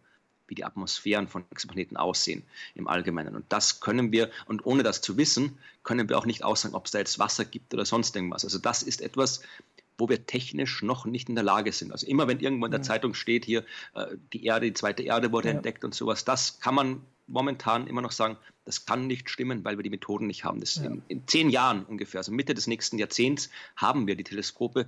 wie 0.53 0.55
die 0.55 0.65
Atmosphären 0.65 1.27
von 1.27 1.43
Exoplaneten 1.49 1.97
aussehen 1.97 2.43
im 2.75 2.87
Allgemeinen. 2.87 3.35
Und 3.35 3.45
das 3.49 3.79
können 3.79 4.11
wir, 4.11 4.29
und 4.45 4.67
ohne 4.67 4.83
das 4.83 5.01
zu 5.01 5.17
wissen, 5.17 5.57
können 5.81 6.07
wir 6.09 6.17
auch 6.17 6.27
nicht 6.27 6.43
aussagen, 6.43 6.75
ob 6.75 6.85
es 6.85 6.91
da 6.91 6.99
jetzt 6.99 7.17
Wasser 7.17 7.43
gibt 7.43 7.73
oder 7.73 7.85
sonst 7.85 8.15
irgendwas. 8.15 8.43
Also 8.43 8.59
das 8.59 8.83
ist 8.83 9.01
etwas, 9.01 9.41
wo 9.97 10.09
wir 10.09 10.27
technisch 10.27 10.83
noch 10.83 11.05
nicht 11.05 11.27
in 11.27 11.35
der 11.35 11.43
Lage 11.43 11.71
sind. 11.71 11.91
Also 11.91 12.05
immer 12.05 12.27
wenn 12.27 12.39
irgendwo 12.39 12.65
in 12.65 12.71
der 12.71 12.81
ja. 12.81 12.85
Zeitung 12.85 13.15
steht, 13.15 13.45
hier 13.45 13.65
äh, 13.95 14.05
die 14.31 14.45
Erde, 14.45 14.67
die 14.67 14.73
zweite 14.73 15.01
Erde 15.01 15.31
wurde 15.31 15.49
ja. 15.49 15.55
entdeckt 15.55 15.83
und 15.83 15.95
sowas, 15.95 16.23
das 16.23 16.59
kann 16.59 16.75
man 16.75 17.01
momentan 17.25 17.87
immer 17.87 18.01
noch 18.01 18.11
sagen, 18.11 18.37
das 18.65 18.85
kann 18.85 19.07
nicht 19.07 19.29
stimmen, 19.29 19.65
weil 19.65 19.77
wir 19.77 19.83
die 19.83 19.89
Methoden 19.89 20.27
nicht 20.27 20.43
haben. 20.43 20.61
Ja. 20.61 20.85
In, 20.85 21.01
in, 21.07 21.27
zehn 21.27 21.49
Jahren 21.49 21.83
ungefähr, 21.83 22.19
also 22.19 22.31
Mitte 22.31 22.53
des 22.53 22.67
nächsten 22.67 22.99
Jahrzehnts, 22.99 23.49
haben 23.75 24.05
wir 24.05 24.15
die 24.15 24.23
Teleskope, 24.23 24.87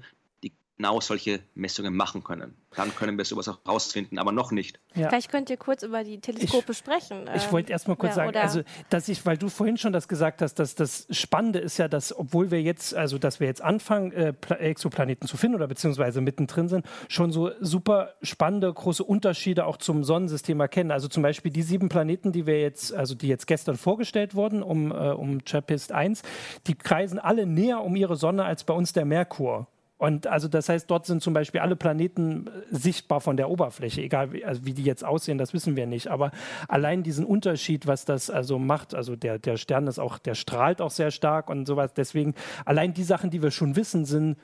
genau 0.78 1.00
solche 1.00 1.40
Messungen 1.56 1.96
machen 1.96 2.24
können. 2.24 2.56
Dann 2.76 2.94
können 2.94 3.18
wir 3.18 3.24
sowas 3.24 3.48
auch 3.48 3.60
rausfinden, 3.66 4.20
aber 4.20 4.34
noch 4.34 4.52
nicht. 4.52 4.80
Ja. 4.94 5.08
Vielleicht 5.08 5.32
könnt 5.32 5.50
ihr 5.50 5.56
kurz 5.56 5.84
über 5.84 6.04
die 6.04 6.20
Teleskope 6.20 6.74
ich, 6.74 6.78
sprechen. 6.78 7.30
Ich 7.34 7.50
wollte 7.52 7.72
erst 7.72 7.88
mal 7.88 7.96
kurz 7.96 8.12
ja, 8.12 8.26
sagen, 8.26 8.38
also 8.38 8.62
dass 8.90 9.08
ich, 9.08 9.26
weil 9.26 9.38
du 9.38 9.48
vorhin 9.48 9.78
schon 9.78 9.94
das 9.94 10.10
gesagt 10.10 10.42
hast, 10.42 10.56
dass 10.56 10.76
das 10.76 11.08
Spannende 11.10 11.60
ist 11.60 11.78
ja, 11.78 11.88
dass 11.88 12.18
obwohl 12.18 12.52
wir 12.52 12.62
jetzt, 12.62 12.94
also 12.94 13.18
dass 13.18 13.40
wir 13.40 13.48
jetzt 13.48 13.62
anfangen, 13.62 14.12
äh, 14.12 14.34
Exoplaneten 14.50 15.28
zu 15.28 15.38
finden 15.38 15.56
oder 15.56 15.68
beziehungsweise 15.68 16.20
mittendrin 16.20 16.68
sind, 16.68 16.86
schon 17.08 17.32
so 17.32 17.52
super 17.62 18.14
spannende 18.22 18.72
große 18.74 19.04
Unterschiede 19.04 19.66
auch 19.66 19.78
zum 19.78 20.04
Sonnensystem 20.04 20.60
erkennen. 20.60 20.92
Also 20.92 21.08
zum 21.08 21.24
Beispiel 21.24 21.52
die 21.52 21.64
sieben 21.64 21.88
Planeten, 21.88 22.34
die 22.34 22.46
wir 22.46 22.60
jetzt, 22.60 22.94
also 22.94 23.16
die 23.16 23.30
jetzt 23.30 23.48
gestern 23.48 23.78
vorgestellt 23.78 24.36
wurden, 24.36 24.62
um, 24.62 24.92
äh, 24.92 25.12
um 25.12 25.46
Trappist 25.46 25.94
1, 25.94 26.24
die 26.68 26.76
kreisen 26.76 27.20
alle 27.20 27.46
näher 27.46 27.82
um 27.82 27.96
ihre 27.96 28.18
Sonne 28.18 28.44
als 28.44 28.66
bei 28.66 28.74
uns 28.74 28.92
der 28.92 29.06
Merkur. 29.06 29.68
Und 29.98 30.28
also 30.28 30.50
das 30.50 30.68
heißt, 30.68 30.92
dort 30.92 31.06
sind 31.06 31.22
zum 31.22 31.34
Beispiel 31.34 31.62
alle 31.62 31.76
Planeten 31.78 32.48
äh, 32.48 32.76
sichtbar 32.76 33.22
von 33.22 33.38
der 33.38 33.50
Oberfläche, 33.50 34.02
egal 34.02 34.34
wie, 34.34 34.44
also 34.44 34.66
wie 34.66 34.74
die 34.74 34.84
jetzt 34.84 35.06
aussehen, 35.06 35.38
das 35.38 35.54
wissen 35.54 35.76
wir 35.76 35.88
nicht. 35.88 36.08
Aber 36.08 36.32
allein 36.68 37.02
diesen 37.02 37.26
Unterschied, 37.26 37.88
was 37.88 38.04
das 38.04 38.30
also 38.30 38.60
macht, 38.60 38.94
also 38.94 39.16
der, 39.16 39.40
der 39.40 39.56
Stern 39.56 39.88
ist 39.88 40.00
auch, 40.00 40.18
der 40.18 40.36
strahlt 40.36 40.82
auch 40.82 40.92
sehr 40.92 41.12
stark 41.12 41.50
und 41.50 41.66
sowas. 41.66 41.94
Deswegen, 41.94 42.36
allein 42.66 42.94
die 42.94 43.04
Sachen, 43.04 43.30
die 43.30 43.42
wir 43.42 43.52
schon 43.52 43.76
wissen, 43.78 44.04
sind 44.04 44.38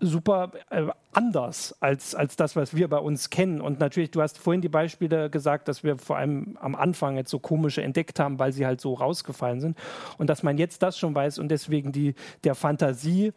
super 0.00 0.52
äh, 0.70 0.86
anders 1.12 1.76
als, 1.80 2.14
als 2.14 2.36
das, 2.36 2.56
was 2.56 2.74
wir 2.74 2.88
bei 2.88 2.98
uns 2.98 3.30
kennen. 3.30 3.60
Und 3.60 3.78
natürlich, 3.78 4.10
du 4.10 4.22
hast 4.22 4.38
vorhin 4.38 4.60
die 4.60 4.68
Beispiele 4.68 5.30
gesagt, 5.30 5.68
dass 5.68 5.84
wir 5.84 5.98
vor 5.98 6.16
allem 6.16 6.58
am 6.60 6.74
Anfang 6.74 7.16
jetzt 7.16 7.30
so 7.30 7.38
komische 7.38 7.82
entdeckt 7.82 8.18
haben, 8.18 8.38
weil 8.38 8.52
sie 8.52 8.66
halt 8.66 8.80
so 8.80 8.94
rausgefallen 8.94 9.60
sind. 9.60 9.78
Und 10.18 10.30
dass 10.30 10.42
man 10.42 10.58
jetzt 10.58 10.82
das 10.82 10.98
schon 10.98 11.14
weiß 11.14 11.38
und 11.38 11.48
deswegen 11.48 11.92
die, 11.92 12.14
der 12.42 12.54
Fantasie 12.54 13.32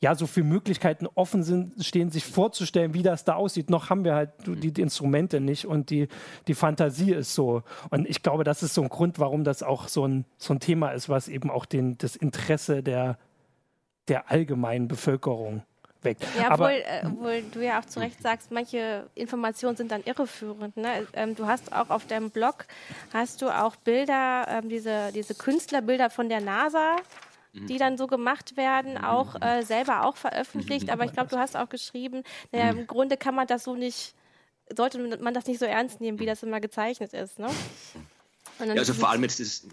ja, 0.00 0.14
so 0.14 0.26
viele 0.28 0.46
Möglichkeiten 0.46 1.08
offen 1.14 1.42
sind, 1.42 1.84
stehen, 1.84 2.10
sich 2.10 2.24
vorzustellen, 2.24 2.94
wie 2.94 3.02
das 3.02 3.24
da 3.24 3.34
aussieht. 3.34 3.68
Noch 3.68 3.90
haben 3.90 4.04
wir 4.04 4.14
halt 4.14 4.30
die, 4.46 4.70
die, 4.70 4.80
Instrumente 4.80 5.40
nicht 5.40 5.66
und 5.66 5.90
die, 5.90 6.06
die 6.46 6.54
Fantasie 6.54 7.12
ist 7.12 7.34
so. 7.34 7.62
Und 7.90 8.08
ich 8.08 8.22
glaube, 8.22 8.44
das 8.44 8.62
ist 8.62 8.74
so 8.74 8.82
ein 8.82 8.88
Grund, 8.90 9.18
warum 9.18 9.42
das 9.42 9.64
auch 9.64 9.88
so 9.88 10.06
ein, 10.06 10.24
so 10.36 10.54
ein 10.54 10.60
Thema 10.60 10.90
ist, 10.90 11.08
was 11.08 11.26
eben 11.26 11.50
auch 11.50 11.66
den, 11.66 11.98
das 11.98 12.14
Interesse 12.14 12.82
der, 12.82 13.18
der 14.06 14.30
allgemeinen 14.30 14.86
Bevölkerung 14.86 15.62
weckt. 16.02 16.24
Ja, 16.38 16.50
Aber, 16.50 16.66
obwohl, 16.66 16.82
äh, 16.86 17.06
obwohl 17.06 17.42
du 17.52 17.64
ja 17.64 17.80
auch 17.80 17.84
zu 17.84 17.98
Recht 17.98 18.22
sagst, 18.22 18.52
manche 18.52 19.08
Informationen 19.16 19.76
sind 19.76 19.90
dann 19.90 20.04
irreführend. 20.04 20.76
Ne? 20.76 21.08
Ähm, 21.12 21.34
du 21.34 21.48
hast 21.48 21.72
auch 21.72 21.90
auf 21.90 22.06
deinem 22.06 22.30
Blog, 22.30 22.66
hast 23.12 23.42
du 23.42 23.50
auch 23.50 23.74
Bilder, 23.74 24.46
ähm, 24.48 24.68
diese, 24.68 25.10
diese 25.12 25.34
Künstlerbilder 25.34 26.08
von 26.08 26.28
der 26.28 26.40
NASA 26.40 26.96
die 27.66 27.78
dann 27.78 27.96
so 27.96 28.06
gemacht 28.06 28.56
werden, 28.56 28.98
auch 28.98 29.40
äh, 29.40 29.62
selber 29.62 30.04
auch 30.04 30.16
veröffentlicht. 30.16 30.90
Aber 30.90 31.04
ich 31.04 31.12
glaube, 31.12 31.30
du 31.30 31.38
hast 31.38 31.56
auch 31.56 31.68
geschrieben, 31.68 32.22
naja, 32.52 32.70
im 32.70 32.86
Grunde 32.86 33.16
kann 33.16 33.34
man 33.34 33.46
das 33.46 33.64
so 33.64 33.74
nicht, 33.74 34.14
sollte 34.74 34.98
man 35.18 35.34
das 35.34 35.46
nicht 35.46 35.58
so 35.58 35.66
ernst 35.66 36.00
nehmen, 36.00 36.18
wie 36.18 36.26
das 36.26 36.42
immer 36.42 36.60
gezeichnet 36.60 37.12
ist. 37.12 37.38
Ne? 37.38 37.48
Ja, 38.60 38.72
also 38.74 38.94
vor 38.94 39.10
allem 39.10 39.22
jetzt 39.22 39.38
dieses, 39.38 39.68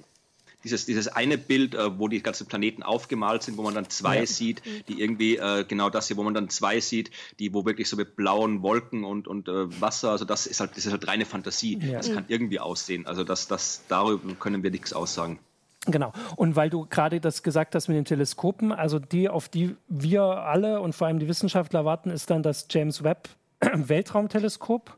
dieses, 0.66 0.86
dieses 0.86 1.08
eine 1.08 1.38
Bild, 1.38 1.76
äh, 1.76 2.00
wo 2.00 2.08
die 2.08 2.22
ganzen 2.22 2.48
Planeten 2.48 2.84
aufgemalt 2.84 3.44
sind, 3.44 3.58
wo 3.58 3.62
man 3.62 3.76
dann 3.76 3.90
zwei 3.90 4.20
ja. 4.20 4.26
sieht, 4.26 4.64
die 4.88 5.00
irgendwie, 5.00 5.38
äh, 5.38 5.64
genau 5.64 5.90
das 5.90 6.08
hier, 6.08 6.18
wo 6.18 6.24
man 6.24 6.34
dann 6.34 6.50
zwei 6.50 6.80
sieht, 6.80 7.12
die, 7.40 7.54
wo 7.54 7.66
wirklich 7.66 7.88
so 7.88 7.96
mit 7.96 8.16
blauen 8.16 8.64
Wolken 8.64 9.04
und, 9.04 9.28
und 9.28 9.48
äh, 9.48 9.80
Wasser, 9.80 10.10
also 10.10 10.26
das 10.26 10.48
ist 10.48 10.60
halt, 10.60 10.72
das 10.72 10.86
ist 10.86 10.92
halt 10.92 11.08
reine 11.08 11.26
Fantasie. 11.26 11.80
Ja. 11.82 11.98
Das 11.98 12.12
kann 12.12 12.26
irgendwie 12.28 12.60
aussehen. 12.60 13.06
Also 13.06 13.24
das, 13.24 13.48
das, 13.48 13.84
darüber 13.88 14.34
können 14.36 14.64
wir 14.64 14.72
nichts 14.72 14.92
aussagen. 14.92 15.40
Genau. 15.88 16.14
Und 16.36 16.56
weil 16.56 16.70
du 16.70 16.86
gerade 16.86 17.20
das 17.20 17.44
gesagt 17.44 17.76
hast 17.76 17.88
mit 17.88 17.98
den 17.98 18.06
Teleskopen, 18.06 18.72
also 18.72 19.00
die, 19.00 19.30
auf 19.30 19.50
die 19.50 19.76
wir 19.88 20.24
alle 20.24 20.82
und 20.82 20.94
vor 20.94 21.08
allem 21.08 21.20
die 21.20 21.28
Wissenschaftler 21.28 21.86
warten, 21.86 22.10
ist 22.10 22.30
dann 22.30 22.44
das 22.44 22.68
James 22.70 23.04
Webb 23.04 23.30
Weltraumteleskop. 23.60 24.98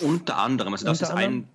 Unter 0.00 0.38
anderem. 0.38 0.72
Also 0.72 0.86
das 0.86 1.00
Unter 1.00 1.12
ist 1.12 1.16
ein 1.18 1.48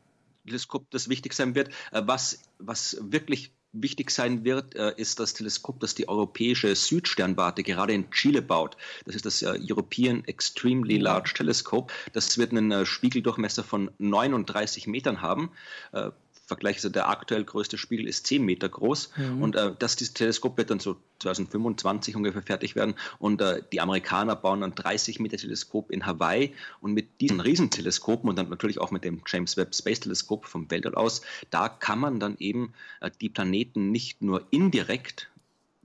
Teleskop, 0.46 0.90
das 0.92 1.10
wichtig 1.10 1.34
sein 1.34 1.56
wird. 1.56 1.70
Äh, 1.92 2.04
was, 2.06 2.42
was 2.58 2.98
wirklich 3.02 3.52
wichtig 3.74 4.12
sein 4.12 4.44
wird, 4.44 4.76
äh, 4.76 4.94
ist 4.96 5.20
das 5.20 5.34
Teleskop, 5.34 5.80
das 5.80 5.94
die 5.94 6.08
europäische 6.08 6.74
Südsternwarte 6.76 7.64
gerade 7.64 7.94
in 7.94 8.10
Chile 8.12 8.42
baut. 8.42 8.78
Das 9.06 9.16
ist 9.16 9.26
das 9.26 9.42
äh, 9.42 9.60
European 9.62 10.24
Extremely 10.26 10.98
Large 10.98 11.34
Telescope. 11.36 11.94
Das 12.14 12.38
wird 12.38 12.52
einen 12.52 12.86
Spiegeldurchmesser 12.86 13.64
von 13.64 13.92
39 14.00 14.88
Metern 14.88 15.22
haben. 15.22 15.52
Vergleich, 16.48 16.78
also 16.78 16.90
der 16.90 17.10
aktuell 17.10 17.44
größte 17.44 17.78
Spiegel 17.78 18.08
ist 18.08 18.26
10 18.26 18.42
Meter 18.44 18.70
groß 18.70 19.12
mhm. 19.18 19.42
und 19.44 19.56
äh, 19.58 19.74
das 19.78 19.98
dieses 19.98 20.14
Teleskop 20.14 20.58
wird 20.58 20.72
dann 20.72 20.80
so 20.80 20.96
2025 21.20 22.16
ungefähr 22.16 22.42
fertig 22.42 22.76
werden 22.76 22.96
und 23.20 23.42
äh, 23.42 23.62
die 23.74 23.82
Amerikaner 23.82 24.36
bauen 24.38 24.64
ein 24.64 24.74
30 24.74 25.20
Meter 25.20 25.36
Teleskop 25.36 25.92
in 25.92 26.06
Hawaii 26.06 26.54
und 26.80 26.94
mit 26.94 27.20
diesen 27.20 27.42
Riesenteleskopen 27.42 28.30
und 28.30 28.38
dann 28.38 28.50
natürlich 28.50 28.80
auch 28.80 28.92
mit 28.92 29.04
dem 29.04 29.22
James 29.28 29.58
Webb 29.58 29.76
Space 29.76 30.00
Teleskop 30.00 30.46
vom 30.46 30.72
Weltall 30.72 30.96
aus, 30.96 31.22
da 31.50 31.68
kann 31.68 32.00
man 32.00 32.22
dann 32.22 32.38
eben 32.40 32.74
äh, 33.02 33.12
die 33.20 33.30
Planeten 33.30 33.92
nicht 33.92 34.22
nur 34.22 34.48
indirekt 34.50 35.30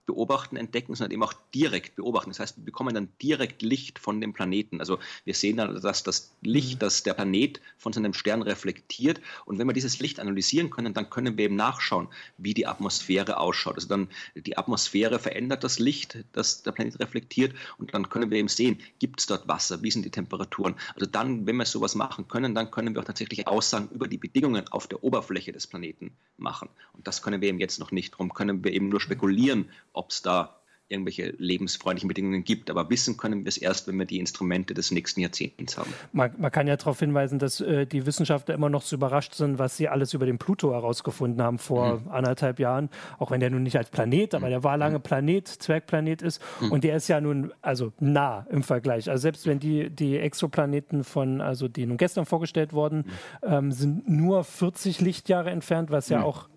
beobachten, 0.06 0.56
entdecken, 0.56 0.94
sondern 0.94 1.12
eben 1.12 1.22
auch 1.22 1.34
direkt 1.54 1.96
beobachten. 1.96 2.30
Das 2.30 2.40
heißt, 2.40 2.56
wir 2.56 2.64
bekommen 2.64 2.94
dann 2.94 3.08
direkt 3.20 3.62
Licht 3.62 3.98
von 3.98 4.20
dem 4.20 4.32
Planeten. 4.32 4.80
Also 4.80 4.98
wir 5.24 5.34
sehen 5.34 5.58
dann, 5.58 5.80
dass 5.80 6.02
das 6.02 6.34
Licht, 6.42 6.76
mhm. 6.76 6.78
das 6.80 7.02
der 7.02 7.14
Planet 7.14 7.60
von 7.78 7.92
seinem 7.92 8.12
Stern 8.12 8.42
reflektiert. 8.42 9.20
Und 9.44 9.58
wenn 9.58 9.66
wir 9.66 9.72
dieses 9.72 10.00
Licht 10.00 10.18
analysieren 10.18 10.70
können, 10.70 10.92
dann 10.94 11.10
können 11.10 11.38
wir 11.38 11.44
eben 11.44 11.56
nachschauen, 11.56 12.08
wie 12.36 12.54
die 12.54 12.66
Atmosphäre 12.66 13.38
ausschaut. 13.38 13.76
Also 13.76 13.88
dann 13.88 14.08
die 14.34 14.58
Atmosphäre 14.58 15.18
verändert 15.18 15.62
das 15.62 15.78
Licht, 15.78 16.24
das 16.32 16.62
der 16.62 16.72
Planet 16.72 16.98
reflektiert. 16.98 17.54
Und 17.78 17.94
dann 17.94 18.08
können 18.08 18.30
wir 18.30 18.38
eben 18.38 18.48
sehen, 18.48 18.78
gibt 18.98 19.20
es 19.20 19.26
dort 19.26 19.46
Wasser, 19.46 19.82
wie 19.82 19.90
sind 19.90 20.04
die 20.04 20.10
Temperaturen. 20.10 20.74
Also 20.94 21.06
dann, 21.06 21.46
wenn 21.46 21.56
wir 21.56 21.64
sowas 21.64 21.94
machen 21.94 22.26
können, 22.26 22.54
dann 22.54 22.70
können 22.70 22.94
wir 22.94 23.02
auch 23.02 23.06
tatsächlich 23.06 23.46
Aussagen 23.46 23.88
über 23.92 24.08
die 24.08 24.18
Bedingungen 24.18 24.66
auf 24.68 24.88
der 24.88 25.04
Oberfläche 25.04 25.52
des 25.52 25.66
Planeten 25.66 26.12
machen. 26.36 26.68
Und 26.92 27.06
das 27.06 27.22
können 27.22 27.40
wir 27.40 27.48
eben 27.48 27.60
jetzt 27.60 27.78
noch 27.78 27.92
nicht. 27.92 28.14
Darum 28.14 28.34
können 28.34 28.64
wir 28.64 28.72
eben 28.72 28.88
nur 28.88 29.00
spekulieren, 29.00 29.70
ob 29.92 30.01
es 30.10 30.22
da 30.22 30.62
irgendwelche 30.92 31.34
lebensfreundlichen 31.38 32.06
Bedingungen 32.06 32.44
gibt. 32.44 32.70
Aber 32.70 32.88
wissen 32.90 33.16
können 33.16 33.44
wir 33.44 33.48
es 33.48 33.56
erst, 33.56 33.88
wenn 33.88 33.98
wir 33.98 34.04
die 34.04 34.18
Instrumente 34.18 34.74
des 34.74 34.90
nächsten 34.90 35.20
Jahrzehnts 35.20 35.76
haben. 35.76 35.92
Man, 36.12 36.32
man 36.38 36.52
kann 36.52 36.68
ja 36.68 36.76
darauf 36.76 37.00
hinweisen, 37.00 37.38
dass 37.38 37.60
äh, 37.60 37.86
die 37.86 38.06
Wissenschaftler 38.06 38.54
immer 38.54 38.68
noch 38.68 38.82
so 38.82 38.94
überrascht 38.94 39.34
sind, 39.34 39.58
was 39.58 39.76
sie 39.76 39.88
alles 39.88 40.14
über 40.14 40.26
den 40.26 40.38
Pluto 40.38 40.72
herausgefunden 40.72 41.42
haben 41.42 41.58
vor 41.58 42.00
mhm. 42.00 42.08
anderthalb 42.10 42.60
Jahren. 42.60 42.90
Auch 43.18 43.30
wenn 43.30 43.40
der 43.40 43.50
nun 43.50 43.62
nicht 43.62 43.76
als 43.76 43.90
Planet, 43.90 44.34
aber 44.34 44.46
mhm. 44.46 44.50
der 44.50 44.64
war 44.64 44.76
lange 44.76 44.98
mhm. 44.98 45.02
Planet, 45.02 45.48
Zwergplanet 45.48 46.22
ist. 46.22 46.40
Mhm. 46.60 46.72
Und 46.72 46.84
der 46.84 46.96
ist 46.96 47.08
ja 47.08 47.20
nun 47.20 47.52
also 47.62 47.92
nah 47.98 48.46
im 48.50 48.62
Vergleich. 48.62 49.10
Also 49.10 49.22
selbst 49.22 49.46
wenn 49.46 49.58
die, 49.58 49.90
die 49.90 50.18
Exoplaneten 50.18 51.02
von, 51.02 51.40
also 51.40 51.68
die 51.68 51.86
nun 51.86 51.96
gestern 51.96 52.26
vorgestellt 52.26 52.72
wurden, 52.72 52.98
mhm. 52.98 53.04
ähm, 53.42 53.72
sind 53.72 54.08
nur 54.08 54.44
40 54.44 55.00
Lichtjahre 55.00 55.50
entfernt, 55.50 55.90
was 55.90 56.10
ja 56.10 56.18
mhm. 56.18 56.24
auch 56.24 56.48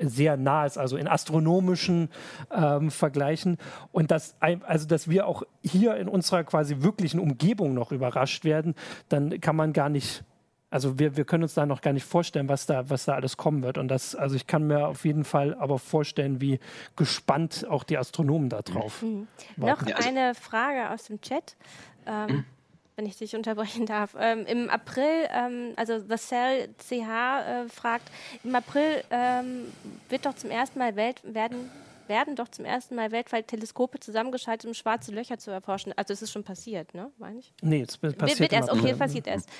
sehr 0.00 0.36
nah 0.36 0.66
ist, 0.66 0.78
also 0.78 0.96
in 0.96 1.08
astronomischen 1.08 2.10
ähm, 2.50 2.90
Vergleichen. 2.90 3.58
Und 3.92 4.10
dass, 4.10 4.36
also, 4.40 4.86
dass 4.86 5.08
wir 5.08 5.26
auch 5.26 5.42
hier 5.62 5.96
in 5.96 6.08
unserer 6.08 6.44
quasi 6.44 6.76
wirklichen 6.80 7.20
Umgebung 7.20 7.74
noch 7.74 7.92
überrascht 7.92 8.44
werden, 8.44 8.74
dann 9.08 9.40
kann 9.40 9.56
man 9.56 9.72
gar 9.72 9.88
nicht 9.88 10.24
also 10.70 10.98
wir, 10.98 11.16
wir 11.16 11.24
können 11.24 11.44
uns 11.44 11.54
da 11.54 11.64
noch 11.64 11.80
gar 11.80 11.94
nicht 11.94 12.04
vorstellen, 12.04 12.50
was 12.50 12.66
da, 12.66 12.90
was 12.90 13.06
da 13.06 13.14
alles 13.14 13.38
kommen 13.38 13.62
wird. 13.62 13.78
Und 13.78 13.88
das, 13.88 14.14
also 14.14 14.36
ich 14.36 14.46
kann 14.46 14.66
mir 14.66 14.88
auf 14.88 15.06
jeden 15.06 15.24
Fall 15.24 15.54
aber 15.54 15.78
vorstellen, 15.78 16.42
wie 16.42 16.60
gespannt 16.94 17.66
auch 17.70 17.84
die 17.84 17.96
Astronomen 17.96 18.50
da 18.50 18.60
drauf. 18.60 19.00
Mhm. 19.00 19.28
Noch 19.56 19.80
also 19.80 19.94
eine 20.06 20.34
Frage 20.34 20.90
aus 20.90 21.04
dem 21.04 21.22
Chat. 21.22 21.56
Ähm, 22.06 22.26
mhm 22.26 22.44
wenn 22.98 23.06
ich 23.06 23.16
dich 23.16 23.36
unterbrechen 23.36 23.86
darf. 23.86 24.16
Ähm, 24.18 24.44
Im 24.44 24.68
April, 24.68 25.28
ähm, 25.30 25.72
also 25.76 26.00
The 26.00 26.16
Cell 26.16 26.68
CH 26.78 26.92
äh, 26.92 27.68
fragt, 27.68 28.10
im 28.42 28.54
April 28.54 29.04
ähm, 29.10 29.72
wird 30.08 30.26
doch 30.26 30.34
zum 30.34 30.50
ersten 30.50 30.80
Mal 30.80 30.96
Welt 30.96 31.22
werden 31.22 31.70
werden 32.08 32.36
doch 32.36 32.48
zum 32.48 32.64
ersten 32.64 32.94
Mal 32.94 33.12
weltweit 33.12 33.48
Teleskope 33.48 34.00
zusammengeschaltet, 34.00 34.66
um 34.66 34.72
schwarze 34.72 35.12
Löcher 35.12 35.36
zu 35.38 35.50
erforschen. 35.50 35.92
Also 35.94 36.14
es 36.14 36.22
ist 36.22 36.32
schon 36.32 36.42
passiert, 36.42 36.94
ne? 36.94 37.12
Meine 37.18 37.40
ich? 37.40 37.52
Nee, 37.60 37.82
es 37.82 37.98
passiert 37.98 38.18
wird, 38.22 38.38
wird 38.40 38.52
erst, 38.54 38.70
okay, 38.70 38.94
passiert 38.94 39.26
erst. 39.26 39.50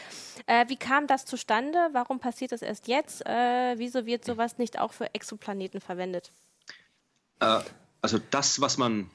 Äh, 0.46 0.64
wie 0.68 0.76
kam 0.76 1.06
das 1.06 1.26
zustande? 1.26 1.78
Warum 1.92 2.20
passiert 2.20 2.52
das 2.52 2.62
erst 2.62 2.88
jetzt? 2.88 3.24
Äh, 3.26 3.74
wieso 3.76 4.06
wird 4.06 4.24
sowas 4.24 4.56
nicht 4.56 4.78
auch 4.78 4.94
für 4.94 5.14
Exoplaneten 5.14 5.82
verwendet? 5.82 6.32
Äh, 7.40 7.60
also 8.00 8.18
das, 8.30 8.62
was 8.62 8.78
man 8.78 9.10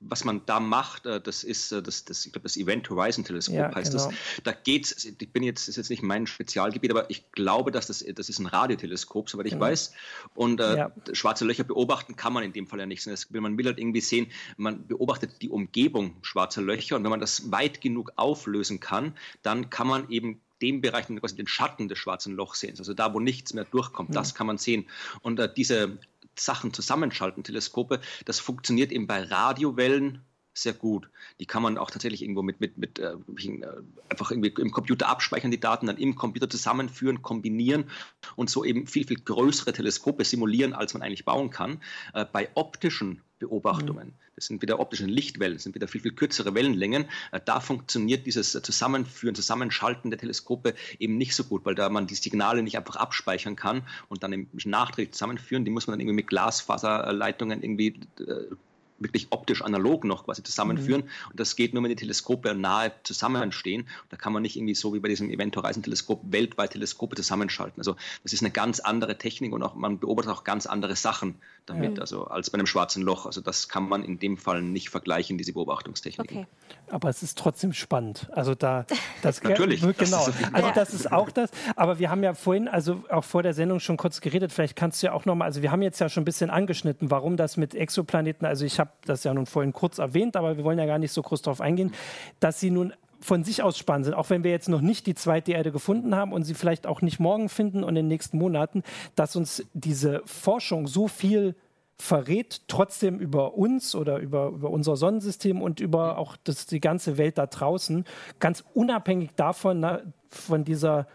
was 0.00 0.24
man 0.24 0.42
da 0.46 0.60
macht, 0.60 1.06
äh, 1.06 1.20
das 1.20 1.44
ist 1.44 1.72
äh, 1.72 1.82
das, 1.82 2.04
das, 2.04 2.26
ich 2.26 2.32
glaube, 2.32 2.44
das 2.44 2.56
Event 2.56 2.88
Horizon 2.88 3.24
Teleskop 3.24 3.56
ja, 3.56 3.74
heißt 3.74 3.92
genau. 3.92 4.06
das. 4.06 4.14
Da 4.44 4.52
geht's, 4.52 5.04
ich 5.04 5.32
bin 5.32 5.42
jetzt, 5.42 5.62
das 5.62 5.68
ist 5.68 5.76
jetzt 5.76 5.90
nicht 5.90 6.02
mein 6.02 6.26
Spezialgebiet, 6.26 6.90
aber 6.90 7.10
ich 7.10 7.30
glaube, 7.32 7.70
dass 7.70 7.86
das, 7.86 8.04
das 8.14 8.28
ist 8.28 8.38
ein 8.38 8.46
Radioteleskop, 8.46 9.30
soweit 9.30 9.46
ich 9.46 9.52
genau. 9.52 9.66
weiß. 9.66 9.92
Und 10.34 10.60
äh, 10.60 10.76
ja. 10.76 10.92
schwarze 11.12 11.44
Löcher 11.44 11.64
beobachten 11.64 12.16
kann 12.16 12.32
man 12.32 12.44
in 12.44 12.52
dem 12.52 12.66
Fall 12.66 12.78
ja 12.78 12.86
nicht. 12.86 13.06
Man 13.32 13.58
will 13.58 13.66
halt 13.66 13.78
irgendwie 13.78 14.00
sehen, 14.00 14.28
man 14.56 14.86
beobachtet 14.86 15.42
die 15.42 15.48
Umgebung 15.48 16.16
schwarzer 16.22 16.62
Löcher 16.62 16.96
und 16.96 17.04
wenn 17.04 17.10
man 17.10 17.20
das 17.20 17.50
weit 17.50 17.80
genug 17.80 18.12
auflösen 18.16 18.80
kann, 18.80 19.14
dann 19.42 19.70
kann 19.70 19.86
man 19.86 20.10
eben 20.10 20.40
dem 20.62 20.80
Bereich 20.80 21.06
quasi 21.06 21.36
den 21.36 21.46
Schatten 21.46 21.88
des 21.88 21.98
schwarzen 21.98 22.34
Lochs 22.34 22.60
sehen. 22.60 22.76
Also 22.78 22.94
da, 22.94 23.12
wo 23.12 23.20
nichts 23.20 23.52
mehr 23.52 23.64
durchkommt, 23.64 24.10
mhm. 24.10 24.14
das 24.14 24.34
kann 24.34 24.46
man 24.46 24.58
sehen. 24.58 24.86
Und 25.20 25.38
äh, 25.38 25.52
diese 25.52 25.98
Sachen 26.38 26.72
zusammenschalten, 26.72 27.44
Teleskope, 27.44 28.00
das 28.24 28.38
funktioniert 28.38 28.92
eben 28.92 29.06
bei 29.06 29.22
Radiowellen 29.22 30.22
sehr 30.58 30.72
gut. 30.72 31.10
Die 31.38 31.46
kann 31.46 31.62
man 31.62 31.76
auch 31.76 31.90
tatsächlich 31.90 32.22
irgendwo 32.22 32.42
mit, 32.42 32.60
mit, 32.60 32.78
mit 32.78 32.98
äh, 32.98 33.12
äh, 33.12 33.66
einfach 34.08 34.30
irgendwie 34.30 34.54
im 34.60 34.70
Computer 34.70 35.08
abspeichern, 35.08 35.50
die 35.50 35.60
Daten 35.60 35.86
dann 35.86 35.98
im 35.98 36.14
Computer 36.14 36.48
zusammenführen, 36.48 37.22
kombinieren 37.22 37.90
und 38.36 38.48
so 38.48 38.64
eben 38.64 38.86
viel, 38.86 39.06
viel 39.06 39.20
größere 39.20 39.72
Teleskope 39.72 40.24
simulieren, 40.24 40.72
als 40.72 40.94
man 40.94 41.02
eigentlich 41.02 41.24
bauen 41.24 41.50
kann. 41.50 41.82
Äh, 42.14 42.24
bei 42.24 42.48
optischen 42.54 43.20
Beobachtungen. 43.38 44.08
Mhm. 44.08 44.14
Das 44.34 44.46
sind 44.46 44.62
wieder 44.62 44.80
optische 44.80 45.06
Lichtwellen, 45.06 45.54
das 45.54 45.62
sind 45.62 45.74
wieder 45.74 45.88
viel, 45.88 46.00
viel 46.00 46.12
kürzere 46.12 46.54
Wellenlängen. 46.54 47.06
Äh, 47.32 47.40
da 47.44 47.60
funktioniert 47.60 48.26
dieses 48.26 48.52
Zusammenführen, 48.52 49.34
Zusammenschalten 49.34 50.10
der 50.10 50.18
Teleskope 50.18 50.74
eben 50.98 51.16
nicht 51.16 51.34
so 51.34 51.44
gut, 51.44 51.64
weil 51.64 51.74
da 51.74 51.88
man 51.88 52.06
die 52.06 52.14
Signale 52.14 52.62
nicht 52.62 52.76
einfach 52.76 52.96
abspeichern 52.96 53.56
kann 53.56 53.82
und 54.08 54.22
dann 54.22 54.32
im 54.32 54.48
Nachträglich 54.64 55.12
zusammenführen. 55.12 55.64
Die 55.64 55.70
muss 55.70 55.86
man 55.86 55.94
dann 55.94 56.00
irgendwie 56.00 56.16
mit 56.16 56.26
Glasfaserleitungen 56.28 57.62
irgendwie 57.62 58.00
äh, 58.20 58.54
wirklich 58.98 59.28
optisch 59.30 59.62
analog 59.62 60.04
noch 60.04 60.24
quasi 60.24 60.42
zusammenführen. 60.42 61.02
Mhm. 61.02 61.30
Und 61.30 61.40
das 61.40 61.56
geht 61.56 61.74
nur, 61.74 61.82
wenn 61.82 61.90
die 61.90 61.96
Teleskope 61.96 62.54
nahe 62.54 62.92
zusammenstehen. 63.02 63.88
Da 64.08 64.16
kann 64.16 64.32
man 64.32 64.42
nicht 64.42 64.56
irgendwie 64.56 64.74
so 64.74 64.94
wie 64.94 65.00
bei 65.00 65.08
diesem 65.08 65.30
Event 65.30 65.56
Horizon 65.56 65.82
Teleskop 65.82 66.20
weltweit 66.24 66.72
Teleskope 66.72 67.16
zusammenschalten. 67.16 67.80
Also 67.80 67.96
das 68.22 68.32
ist 68.32 68.42
eine 68.42 68.50
ganz 68.50 68.80
andere 68.80 69.18
Technik 69.18 69.52
und 69.52 69.62
auch 69.62 69.74
man 69.74 69.98
beobachtet 69.98 70.32
auch 70.32 70.44
ganz 70.44 70.66
andere 70.66 70.96
Sachen 70.96 71.36
damit, 71.66 71.94
mhm. 71.94 72.00
also 72.00 72.26
als 72.26 72.50
bei 72.50 72.58
einem 72.58 72.66
schwarzen 72.66 73.02
Loch. 73.02 73.26
Also 73.26 73.40
das 73.40 73.68
kann 73.68 73.88
man 73.88 74.04
in 74.04 74.18
dem 74.18 74.38
Fall 74.38 74.62
nicht 74.62 74.88
vergleichen, 74.88 75.36
diese 75.36 75.52
Beobachtungstechnik. 75.52 76.30
Okay. 76.30 76.46
Aber 76.88 77.08
es 77.08 77.22
ist 77.22 77.36
trotzdem 77.36 77.72
spannend. 77.72 78.28
Also 78.32 78.54
da 78.54 78.86
das 79.22 79.42
natürlich. 79.42 79.80
Genau. 79.80 79.94
Das 79.96 80.30
also 80.52 80.70
das 80.74 80.94
ist 80.94 81.12
auch 81.12 81.30
das. 81.30 81.50
Aber 81.74 81.98
wir 81.98 82.10
haben 82.10 82.22
ja 82.22 82.34
vorhin, 82.34 82.68
also 82.68 83.02
auch 83.10 83.24
vor 83.24 83.42
der 83.42 83.54
Sendung 83.54 83.80
schon 83.80 83.96
kurz 83.96 84.20
geredet. 84.20 84.52
Vielleicht 84.52 84.76
kannst 84.76 85.02
du 85.02 85.08
ja 85.08 85.12
auch 85.12 85.24
nochmal, 85.24 85.46
also 85.46 85.62
wir 85.62 85.72
haben 85.72 85.82
jetzt 85.82 85.98
ja 85.98 86.08
schon 86.08 86.22
ein 86.22 86.24
bisschen 86.24 86.50
angeschnitten, 86.50 87.10
warum 87.10 87.36
das 87.36 87.56
mit 87.56 87.74
Exoplaneten, 87.74 88.46
also 88.46 88.64
ich 88.64 88.78
habe 88.78 88.85
das 89.04 89.24
ja 89.24 89.34
nun 89.34 89.46
vorhin 89.46 89.72
kurz 89.72 89.98
erwähnt, 89.98 90.36
aber 90.36 90.56
wir 90.56 90.64
wollen 90.64 90.78
ja 90.78 90.86
gar 90.86 90.98
nicht 90.98 91.12
so 91.12 91.22
groß 91.22 91.42
darauf 91.42 91.60
eingehen, 91.60 91.92
dass 92.40 92.60
sie 92.60 92.70
nun 92.70 92.92
von 93.20 93.44
sich 93.44 93.62
aus 93.62 93.78
spannend 93.78 94.06
sind, 94.06 94.14
auch 94.14 94.30
wenn 94.30 94.44
wir 94.44 94.50
jetzt 94.50 94.68
noch 94.68 94.80
nicht 94.80 95.06
die 95.06 95.14
zweite 95.14 95.52
Erde 95.52 95.72
gefunden 95.72 96.14
haben 96.14 96.32
und 96.32 96.44
sie 96.44 96.54
vielleicht 96.54 96.86
auch 96.86 97.02
nicht 97.02 97.18
morgen 97.18 97.48
finden 97.48 97.82
und 97.82 97.90
in 97.90 97.94
den 97.96 98.08
nächsten 98.08 98.38
Monaten, 98.38 98.82
dass 99.14 99.36
uns 99.36 99.64
diese 99.72 100.22
Forschung 100.26 100.86
so 100.86 101.08
viel 101.08 101.54
verrät, 101.98 102.62
trotzdem 102.68 103.18
über 103.18 103.54
uns 103.54 103.94
oder 103.94 104.18
über, 104.18 104.48
über 104.48 104.70
unser 104.70 104.96
Sonnensystem 104.96 105.62
und 105.62 105.80
über 105.80 106.18
auch 106.18 106.36
das, 106.44 106.66
die 106.66 106.80
ganze 106.80 107.16
Welt 107.16 107.38
da 107.38 107.46
draußen, 107.46 108.04
ganz 108.38 108.64
unabhängig 108.74 109.30
davon, 109.34 109.80
na, 109.80 110.02
von 110.28 110.64
dieser 110.64 111.06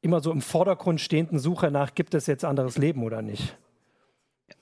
immer 0.00 0.20
so 0.20 0.32
im 0.32 0.42
Vordergrund 0.42 1.00
stehenden 1.00 1.38
Suche 1.38 1.70
nach, 1.70 1.94
gibt 1.94 2.14
es 2.14 2.26
jetzt 2.26 2.44
anderes 2.44 2.78
Leben 2.78 3.02
oder 3.04 3.22
nicht? 3.22 3.56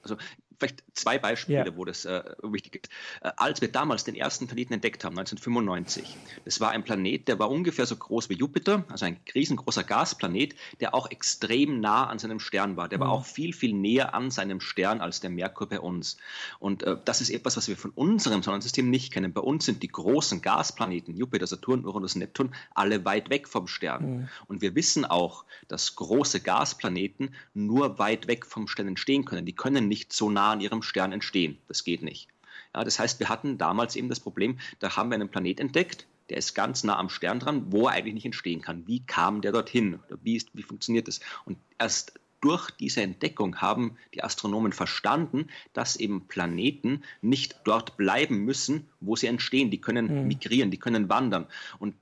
Also 0.03 0.17
vielleicht 0.59 0.83
zwei 0.95 1.19
Beispiele, 1.19 1.67
ja. 1.67 1.77
wo 1.77 1.85
das 1.85 2.05
äh, 2.05 2.23
wichtig 2.43 2.85
ist. 2.85 2.93
Äh, 3.23 3.33
als 3.37 3.61
wir 3.61 3.69
damals 3.69 4.05
den 4.05 4.15
ersten 4.15 4.47
Planeten 4.47 4.75
entdeckt 4.75 5.05
haben, 5.05 5.19
1995, 5.19 6.17
das 6.45 6.61
war 6.61 6.71
ein 6.71 6.85
Planet, 6.85 7.29
der 7.29 7.39
war 7.39 7.51
ungefähr 7.51 7.87
so 7.87 7.97
groß 7.97 8.29
wie 8.29 8.35
Jupiter, 8.35 8.85
also 8.89 9.05
ein 9.05 9.19
riesengroßer 9.35 9.85
Gasplanet, 9.85 10.55
der 10.81 10.95
auch 10.95 11.11
extrem 11.11 11.81
nah 11.81 12.07
an 12.07 12.19
seinem 12.19 12.41
Stern 12.41 12.77
war. 12.77 12.89
Der 12.89 12.99
mhm. 12.99 13.03
war 13.03 13.11
auch 13.11 13.25
viel, 13.25 13.53
viel 13.53 13.73
näher 13.73 14.15
an 14.15 14.31
seinem 14.31 14.61
Stern 14.61 15.01
als 15.01 15.21
der 15.21 15.31
Merkur 15.31 15.69
bei 15.69 15.81
uns. 15.81 16.17
Und 16.59 16.83
äh, 16.83 16.97
das 17.05 17.21
ist 17.21 17.31
etwas, 17.31 17.57
was 17.57 17.69
wir 17.69 17.77
von 17.77 17.91
unserem 17.91 18.43
Sonnensystem 18.43 18.89
nicht 18.89 19.13
kennen. 19.13 19.33
Bei 19.33 19.41
uns 19.41 19.67
sind 19.67 19.83
die 19.83 19.89
großen 19.89 20.43
Gasplaneten, 20.43 21.17
Jupiter, 21.17 21.47
Saturn, 21.47 21.85
Uranus, 21.85 22.15
Neptun, 22.15 22.55
alle 22.75 23.05
weit 23.05 23.31
weg 23.31 23.49
vom 23.49 23.67
Stern. 23.67 24.07
Mhm. 24.07 24.29
Und 24.49 24.63
wir 24.63 24.75
wissen 24.75 25.05
auch, 25.05 25.45
dass 25.69 25.97
große 25.97 26.41
Gasplaneten 26.41 27.35
nur 27.55 27.99
weit 27.99 28.27
weg 28.29 28.47
vom 28.47 28.69
Stern 28.69 28.89
entstehen 28.89 29.25
können. 29.25 29.47
Die 29.47 29.55
können 29.55 29.89
nicht 29.89 30.13
so 30.13 30.31
nah 30.31 30.46
an 30.53 30.61
ihrem 30.61 30.83
Stern 30.83 31.13
entstehen. 31.13 31.59
Das 31.69 31.85
geht 31.85 32.03
nicht. 32.03 32.29
Ja, 32.75 32.85
das 32.85 32.99
heißt, 32.99 33.21
wir 33.21 33.29
hatten 33.29 33.59
damals 33.59 33.97
eben 33.97 34.09
das 34.09 34.21
Problem, 34.21 34.59
da 34.79 34.97
haben 34.97 35.11
wir 35.11 35.15
einen 35.15 35.29
Planet 35.29 35.61
entdeckt, 35.61 36.07
der 36.29 36.39
ist 36.39 36.55
ganz 36.55 36.85
nah 36.85 36.99
am 36.99 37.09
Stern 37.09 37.39
dran, 37.39 37.73
wo 37.73 37.87
er 37.87 37.93
eigentlich 37.93 38.15
nicht 38.15 38.27
entstehen 38.27 38.61
kann. 38.61 38.87
Wie 38.87 39.01
kam 39.01 39.41
der 39.41 39.53
dorthin? 39.53 40.01
Wie, 40.23 40.37
ist, 40.37 40.49
wie 40.55 40.63
funktioniert 40.63 41.09
das? 41.09 41.21
Und 41.45 41.57
erst 41.79 42.15
durch 42.41 42.71
diese 42.71 43.03
Entdeckung 43.03 43.61
haben 43.61 43.97
die 44.15 44.23
Astronomen 44.23 44.73
verstanden, 44.73 45.49
dass 45.73 45.97
eben 45.97 46.27
Planeten 46.27 47.03
nicht 47.23 47.61
dort 47.65 47.97
bleiben 47.97 48.45
müssen, 48.45 48.89
wo 49.01 49.17
sie 49.17 49.27
entstehen. 49.27 49.71
Die 49.71 49.81
können 49.81 50.23
mhm. 50.23 50.29
migrieren, 50.29 50.71
die 50.71 50.79
können 50.79 51.09
wandern. 51.09 51.47
Und 51.79 51.95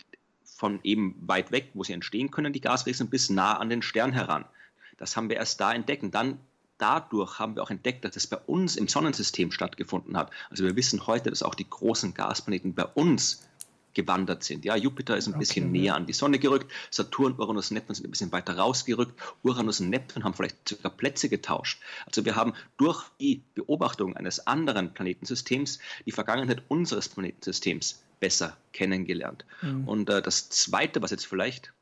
von 0.45 0.81
eben 0.83 1.17
weit 1.27 1.53
weg, 1.53 1.71
wo 1.75 1.85
sie 1.85 1.93
entstehen 1.93 2.31
können, 2.31 2.53
die 2.53 2.61
Gasriesen, 2.61 3.11
bis 3.11 3.31
nah 3.31 3.59
an 3.59 3.69
den 3.69 3.83
Stern 3.83 4.13
heran. 4.13 4.45
Das 4.97 5.17
haben 5.17 5.29
wir 5.29 5.37
erst 5.37 5.61
da 5.61 5.73
entdeckt. 5.73 6.03
Und 6.03 6.15
dann 6.15 6.39
dadurch 6.79 7.39
haben 7.39 7.57
wir 7.57 7.63
auch 7.63 7.71
entdeckt, 7.71 8.05
dass 8.05 8.13
das 8.13 8.27
bei 8.27 8.37
uns 8.37 8.77
im 8.77 8.89
Sonnensystem 8.89 9.53
stattgefunden 9.53 10.17
hat. 10.17 10.31
Also 10.51 10.65
wir 10.65 10.77
wissen 10.77 11.07
heute, 11.07 11.31
dass 11.31 11.43
auch 11.43 11.55
die 11.55 11.69
großen 11.69 12.15
Gasplaneten 12.15 12.75
bei 12.75 12.85
uns 12.85 13.45
gewandert 13.95 14.43
sind. 14.43 14.65
Ja, 14.65 14.77
Jupiter 14.77 15.17
ist 15.17 15.27
ein 15.27 15.35
okay. 15.35 15.41
bisschen 15.41 15.73
näher 15.73 15.95
an 15.95 16.07
die 16.07 16.13
Sonne 16.13 16.39
gerückt, 16.39 16.71
Saturn, 16.91 17.35
Uranus 17.39 17.71
und 17.71 17.77
Neptun 17.77 17.95
sind 17.95 18.07
ein 18.07 18.11
bisschen 18.11 18.33
weiter 18.33 18.59
rausgerückt, 18.59 19.19
Uranus 19.43 19.81
und 19.81 19.89
Neptun 19.89 20.25
haben 20.25 20.35
vielleicht 20.35 20.69
sogar 20.69 20.93
Plätze 20.93 21.29
getauscht. 21.29 21.81
Also 22.07 22.25
wir 22.25 22.37
haben 22.37 22.53
durch 22.77 23.05
die 23.21 23.43
Beobachtung 23.55 24.17
eines 24.17 24.47
anderen 24.47 24.93
Planetensystems 24.93 25.79
die 26.05 26.13
Vergangenheit 26.13 26.63
unseres 26.69 27.09
Planetensystems 27.09 28.03
besser 28.21 28.57
kennengelernt. 28.73 29.45
Mhm. 29.63 29.89
Und 29.89 30.11
äh, 30.11 30.21
das 30.21 30.51
Zweite, 30.51 31.01
was 31.01 31.11
jetzt 31.11 31.27
vielleicht 31.27 31.73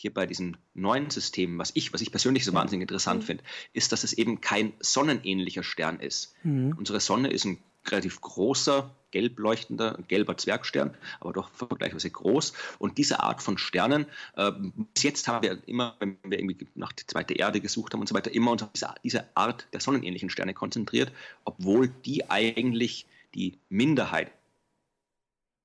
hier 0.00 0.14
bei 0.14 0.26
diesem 0.26 0.56
neuen 0.74 1.10
System, 1.10 1.58
was 1.58 1.72
ich, 1.74 1.92
was 1.92 2.00
ich 2.00 2.12
persönlich 2.12 2.44
so 2.44 2.52
wahnsinnig 2.52 2.82
interessant 2.82 3.22
mhm. 3.22 3.26
finde, 3.26 3.44
ist, 3.72 3.90
dass 3.90 4.04
es 4.04 4.12
eben 4.12 4.40
kein 4.40 4.72
sonnenähnlicher 4.78 5.64
Stern 5.64 5.98
ist. 5.98 6.34
Mhm. 6.44 6.76
Unsere 6.78 7.00
Sonne 7.00 7.30
ist 7.30 7.44
ein 7.44 7.58
relativ 7.84 8.20
großer, 8.20 8.94
gelb 9.10 9.40
leuchtender, 9.40 9.98
gelber 10.06 10.36
Zwergstern, 10.36 10.94
aber 11.18 11.32
doch 11.32 11.50
vergleichsweise 11.50 12.10
groß. 12.10 12.52
Und 12.78 12.96
diese 12.96 13.20
Art 13.20 13.42
von 13.42 13.58
Sternen, 13.58 14.06
äh, 14.36 14.52
bis 14.94 15.02
jetzt 15.02 15.26
haben 15.26 15.42
wir 15.42 15.66
immer, 15.66 15.96
wenn 15.98 16.16
wir 16.22 16.38
irgendwie 16.38 16.68
nach 16.76 16.92
der 16.92 17.08
zweiten 17.08 17.32
Erde 17.32 17.60
gesucht 17.60 17.92
haben 17.92 18.00
und 18.00 18.08
so 18.08 18.14
weiter, 18.14 18.32
immer 18.32 18.52
uns 18.52 18.62
auf 18.62 18.70
diese, 18.72 18.94
diese 19.02 19.24
Art 19.36 19.66
der 19.72 19.80
sonnenähnlichen 19.80 20.30
Sterne 20.30 20.54
konzentriert, 20.54 21.10
obwohl 21.44 21.88
die 21.88 22.30
eigentlich 22.30 23.08
die 23.34 23.58
Minderheit. 23.68 24.30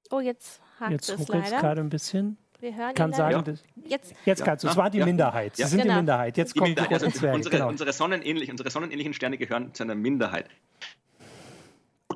Oh, 0.09 0.19
jetzt 0.19 0.59
hakt 0.79 0.91
jetzt 0.91 1.09
es 1.09 1.27
leider. 1.27 1.59
gerade 1.59 1.81
ein 1.81 1.89
bisschen. 1.89 2.37
Wir 2.63 2.77
hören 2.77 2.95
kann 2.95 3.11
sagen, 3.11 3.57
ja. 3.75 3.89
jetzt, 3.89 4.13
jetzt 4.23 4.45
kannst 4.45 4.63
du. 4.63 4.69
Es 4.69 4.77
war 4.77 4.89
die 4.89 5.03
Minderheit. 5.03 5.57
Sie 5.57 5.63
sind 5.63 5.81
genau. 5.81 5.95
die 5.95 5.97
Minderheit. 5.97 6.37
Jetzt 6.37 6.55
die 6.55 6.59
kommt 6.59 6.69
Minderheit. 6.69 6.91
die 6.91 7.05
roten 7.05 7.13
Zwerge. 7.13 7.35
Unsere, 7.35 7.55
genau. 7.57 7.67
unsere, 7.67 7.91
sonnenähnlich, 7.91 8.49
unsere 8.49 8.69
sonnenähnlichen 8.69 9.13
Sterne 9.13 9.37
gehören 9.37 9.73
zu 9.73 9.83
einer 9.83 9.95
Minderheit. 9.95 10.49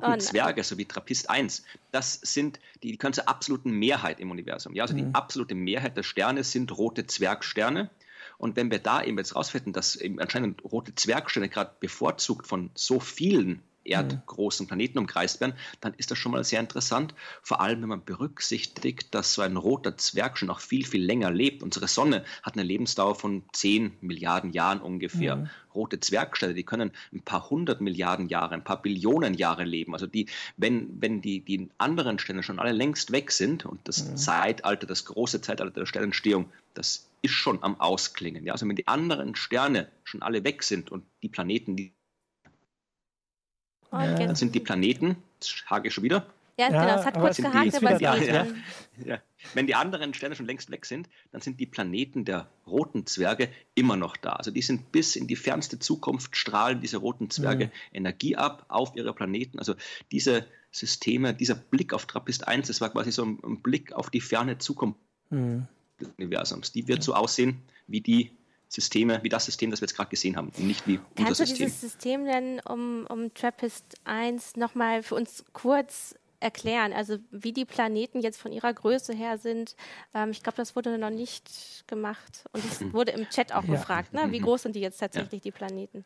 Oh, 0.00 0.16
Zwerge, 0.16 0.64
so 0.64 0.78
wie 0.78 0.86
Trappist 0.86 1.28
1, 1.28 1.64
das 1.92 2.14
sind 2.14 2.60
die, 2.82 2.92
die 2.92 2.96
können 2.96 3.12
zur 3.12 3.28
absoluten 3.28 3.72
Mehrheit 3.72 4.20
im 4.20 4.30
Universum. 4.30 4.74
Ja, 4.74 4.84
also 4.84 4.94
mhm. 4.94 4.98
die 4.98 5.14
absolute 5.14 5.54
Mehrheit 5.54 5.98
der 5.98 6.02
Sterne 6.02 6.42
sind 6.44 6.78
rote 6.78 7.06
Zwergsterne. 7.06 7.90
Und 8.38 8.56
wenn 8.56 8.70
wir 8.70 8.78
da 8.78 9.02
eben 9.02 9.18
jetzt 9.18 9.36
rausfinden, 9.36 9.74
dass 9.74 9.96
eben 9.96 10.18
anscheinend 10.18 10.64
rote 10.64 10.94
Zwergsterne 10.94 11.50
gerade 11.50 11.72
bevorzugt 11.78 12.46
von 12.46 12.70
so 12.74 13.00
vielen 13.00 13.62
erdgroßen 13.88 14.66
Planeten 14.66 14.98
umkreist 14.98 15.40
werden, 15.40 15.54
dann 15.80 15.94
ist 15.94 16.10
das 16.10 16.18
schon 16.18 16.32
mal 16.32 16.44
sehr 16.44 16.60
interessant. 16.60 17.14
Vor 17.42 17.60
allem, 17.60 17.82
wenn 17.82 17.88
man 17.88 18.04
berücksichtigt, 18.04 19.14
dass 19.14 19.34
so 19.34 19.42
ein 19.42 19.56
roter 19.56 19.96
Zwerg 19.96 20.38
schon 20.38 20.48
noch 20.48 20.60
viel, 20.60 20.84
viel 20.86 21.04
länger 21.04 21.30
lebt. 21.30 21.62
Unsere 21.62 21.88
Sonne 21.88 22.24
hat 22.42 22.54
eine 22.54 22.62
Lebensdauer 22.62 23.14
von 23.14 23.42
10 23.52 23.98
Milliarden 24.00 24.52
Jahren 24.52 24.80
ungefähr. 24.80 25.36
Mhm. 25.36 25.50
Rote 25.74 26.00
Zwergsterne, 26.00 26.54
die 26.54 26.64
können 26.64 26.90
ein 27.12 27.22
paar 27.22 27.50
hundert 27.50 27.80
Milliarden 27.80 28.28
Jahre, 28.28 28.54
ein 28.54 28.64
paar 28.64 28.82
Billionen 28.82 29.34
Jahre 29.34 29.64
leben. 29.64 29.92
Also 29.92 30.06
die, 30.06 30.26
wenn, 30.56 31.00
wenn 31.00 31.20
die, 31.20 31.40
die 31.40 31.68
anderen 31.78 32.18
Sterne 32.18 32.42
schon 32.42 32.58
alle 32.58 32.72
längst 32.72 33.12
weg 33.12 33.30
sind 33.30 33.64
und 33.64 33.86
das 33.86 34.08
mhm. 34.08 34.16
Zeitalter, 34.16 34.86
das 34.86 35.04
große 35.04 35.40
Zeitalter 35.40 35.80
der 35.80 35.86
Sternentstehung, 35.86 36.50
das 36.74 37.08
ist 37.22 37.32
schon 37.32 37.62
am 37.62 37.80
Ausklingen. 37.80 38.44
Ja? 38.44 38.52
Also 38.52 38.68
wenn 38.68 38.76
die 38.76 38.88
anderen 38.88 39.34
Sterne 39.34 39.88
schon 40.04 40.22
alle 40.22 40.44
weg 40.44 40.62
sind 40.62 40.90
und 40.90 41.04
die 41.22 41.28
Planeten, 41.28 41.76
die 41.76 41.92
Oh, 43.90 43.96
dann 43.96 44.36
sind 44.36 44.54
die 44.54 44.60
Planeten, 44.60 45.16
das 45.40 45.64
hake 45.68 45.88
ich 45.88 45.94
schon 45.94 46.04
wieder. 46.04 46.26
Ja, 46.58 46.70
ja 46.70 46.82
genau, 46.82 46.98
es 46.98 47.06
hat 47.06 47.14
kurz 47.14 47.36
gehakt, 47.36 47.74
aber 47.76 47.92
es 47.92 48.00
ja, 48.00 48.16
ja, 48.16 48.46
ja. 49.04 49.18
Wenn 49.54 49.68
die 49.68 49.76
anderen 49.76 50.12
Sterne 50.12 50.34
schon 50.34 50.46
längst 50.46 50.70
weg 50.72 50.84
sind, 50.86 51.08
dann 51.30 51.40
sind 51.40 51.60
die 51.60 51.66
Planeten 51.66 52.24
der 52.24 52.48
roten 52.66 53.06
Zwerge 53.06 53.48
immer 53.76 53.96
noch 53.96 54.16
da. 54.16 54.30
Also 54.32 54.50
die 54.50 54.62
sind 54.62 54.90
bis 54.90 55.14
in 55.14 55.28
die 55.28 55.36
fernste 55.36 55.78
Zukunft, 55.78 56.36
strahlen 56.36 56.80
diese 56.80 56.96
roten 56.96 57.30
Zwerge 57.30 57.66
mhm. 57.66 57.70
Energie 57.92 58.34
ab 58.34 58.64
auf 58.68 58.96
ihre 58.96 59.14
Planeten. 59.14 59.60
Also 59.60 59.74
diese 60.10 60.46
Systeme, 60.72 61.32
dieser 61.32 61.54
Blick 61.54 61.92
auf 61.92 62.06
Trappist 62.06 62.48
1, 62.48 62.66
das 62.66 62.80
war 62.80 62.90
quasi 62.90 63.12
so 63.12 63.24
ein, 63.24 63.38
ein 63.44 63.62
Blick 63.62 63.92
auf 63.92 64.10
die 64.10 64.20
ferne 64.20 64.58
Zukunft 64.58 64.98
mhm. 65.30 65.68
des 66.00 66.08
Universums. 66.18 66.72
Die 66.72 66.88
wird 66.88 67.04
so 67.04 67.14
aussehen 67.14 67.62
wie 67.86 68.00
die 68.00 68.32
Systeme, 68.68 69.20
wie 69.22 69.28
das 69.28 69.46
System, 69.46 69.70
das 69.70 69.80
wir 69.80 69.86
jetzt 69.86 69.96
gerade 69.96 70.10
gesehen 70.10 70.36
haben, 70.36 70.50
und 70.56 70.66
nicht 70.66 70.86
wie 70.86 70.98
unser 70.98 71.24
Kannst 71.24 71.38
System. 71.38 71.46
Kannst 71.46 71.60
du 71.60 71.64
dieses 71.64 71.80
System 71.80 72.24
denn 72.24 72.60
um, 72.60 73.06
um 73.08 73.32
Trappist 73.34 73.96
1 74.04 74.56
nochmal 74.56 75.02
für 75.02 75.14
uns 75.14 75.44
kurz 75.52 76.14
erklären, 76.40 76.92
also 76.92 77.18
wie 77.30 77.52
die 77.52 77.64
Planeten 77.64 78.20
jetzt 78.20 78.40
von 78.40 78.52
ihrer 78.52 78.72
Größe 78.72 79.12
her 79.12 79.38
sind. 79.38 79.74
Ähm, 80.14 80.30
ich 80.30 80.42
glaube, 80.42 80.56
das 80.56 80.76
wurde 80.76 80.98
noch 80.98 81.10
nicht 81.10 81.84
gemacht. 81.86 82.44
Und 82.52 82.64
es 82.64 82.80
hm. 82.80 82.92
wurde 82.92 83.12
im 83.12 83.28
Chat 83.28 83.52
auch 83.52 83.64
ja. 83.64 83.74
gefragt, 83.74 84.12
ne? 84.12 84.30
wie 84.30 84.40
mhm. 84.40 84.44
groß 84.44 84.62
sind 84.62 84.76
die 84.76 84.80
jetzt 84.80 84.98
tatsächlich, 84.98 85.44
ja. 85.44 85.50
die 85.50 85.50
Planeten? 85.50 86.04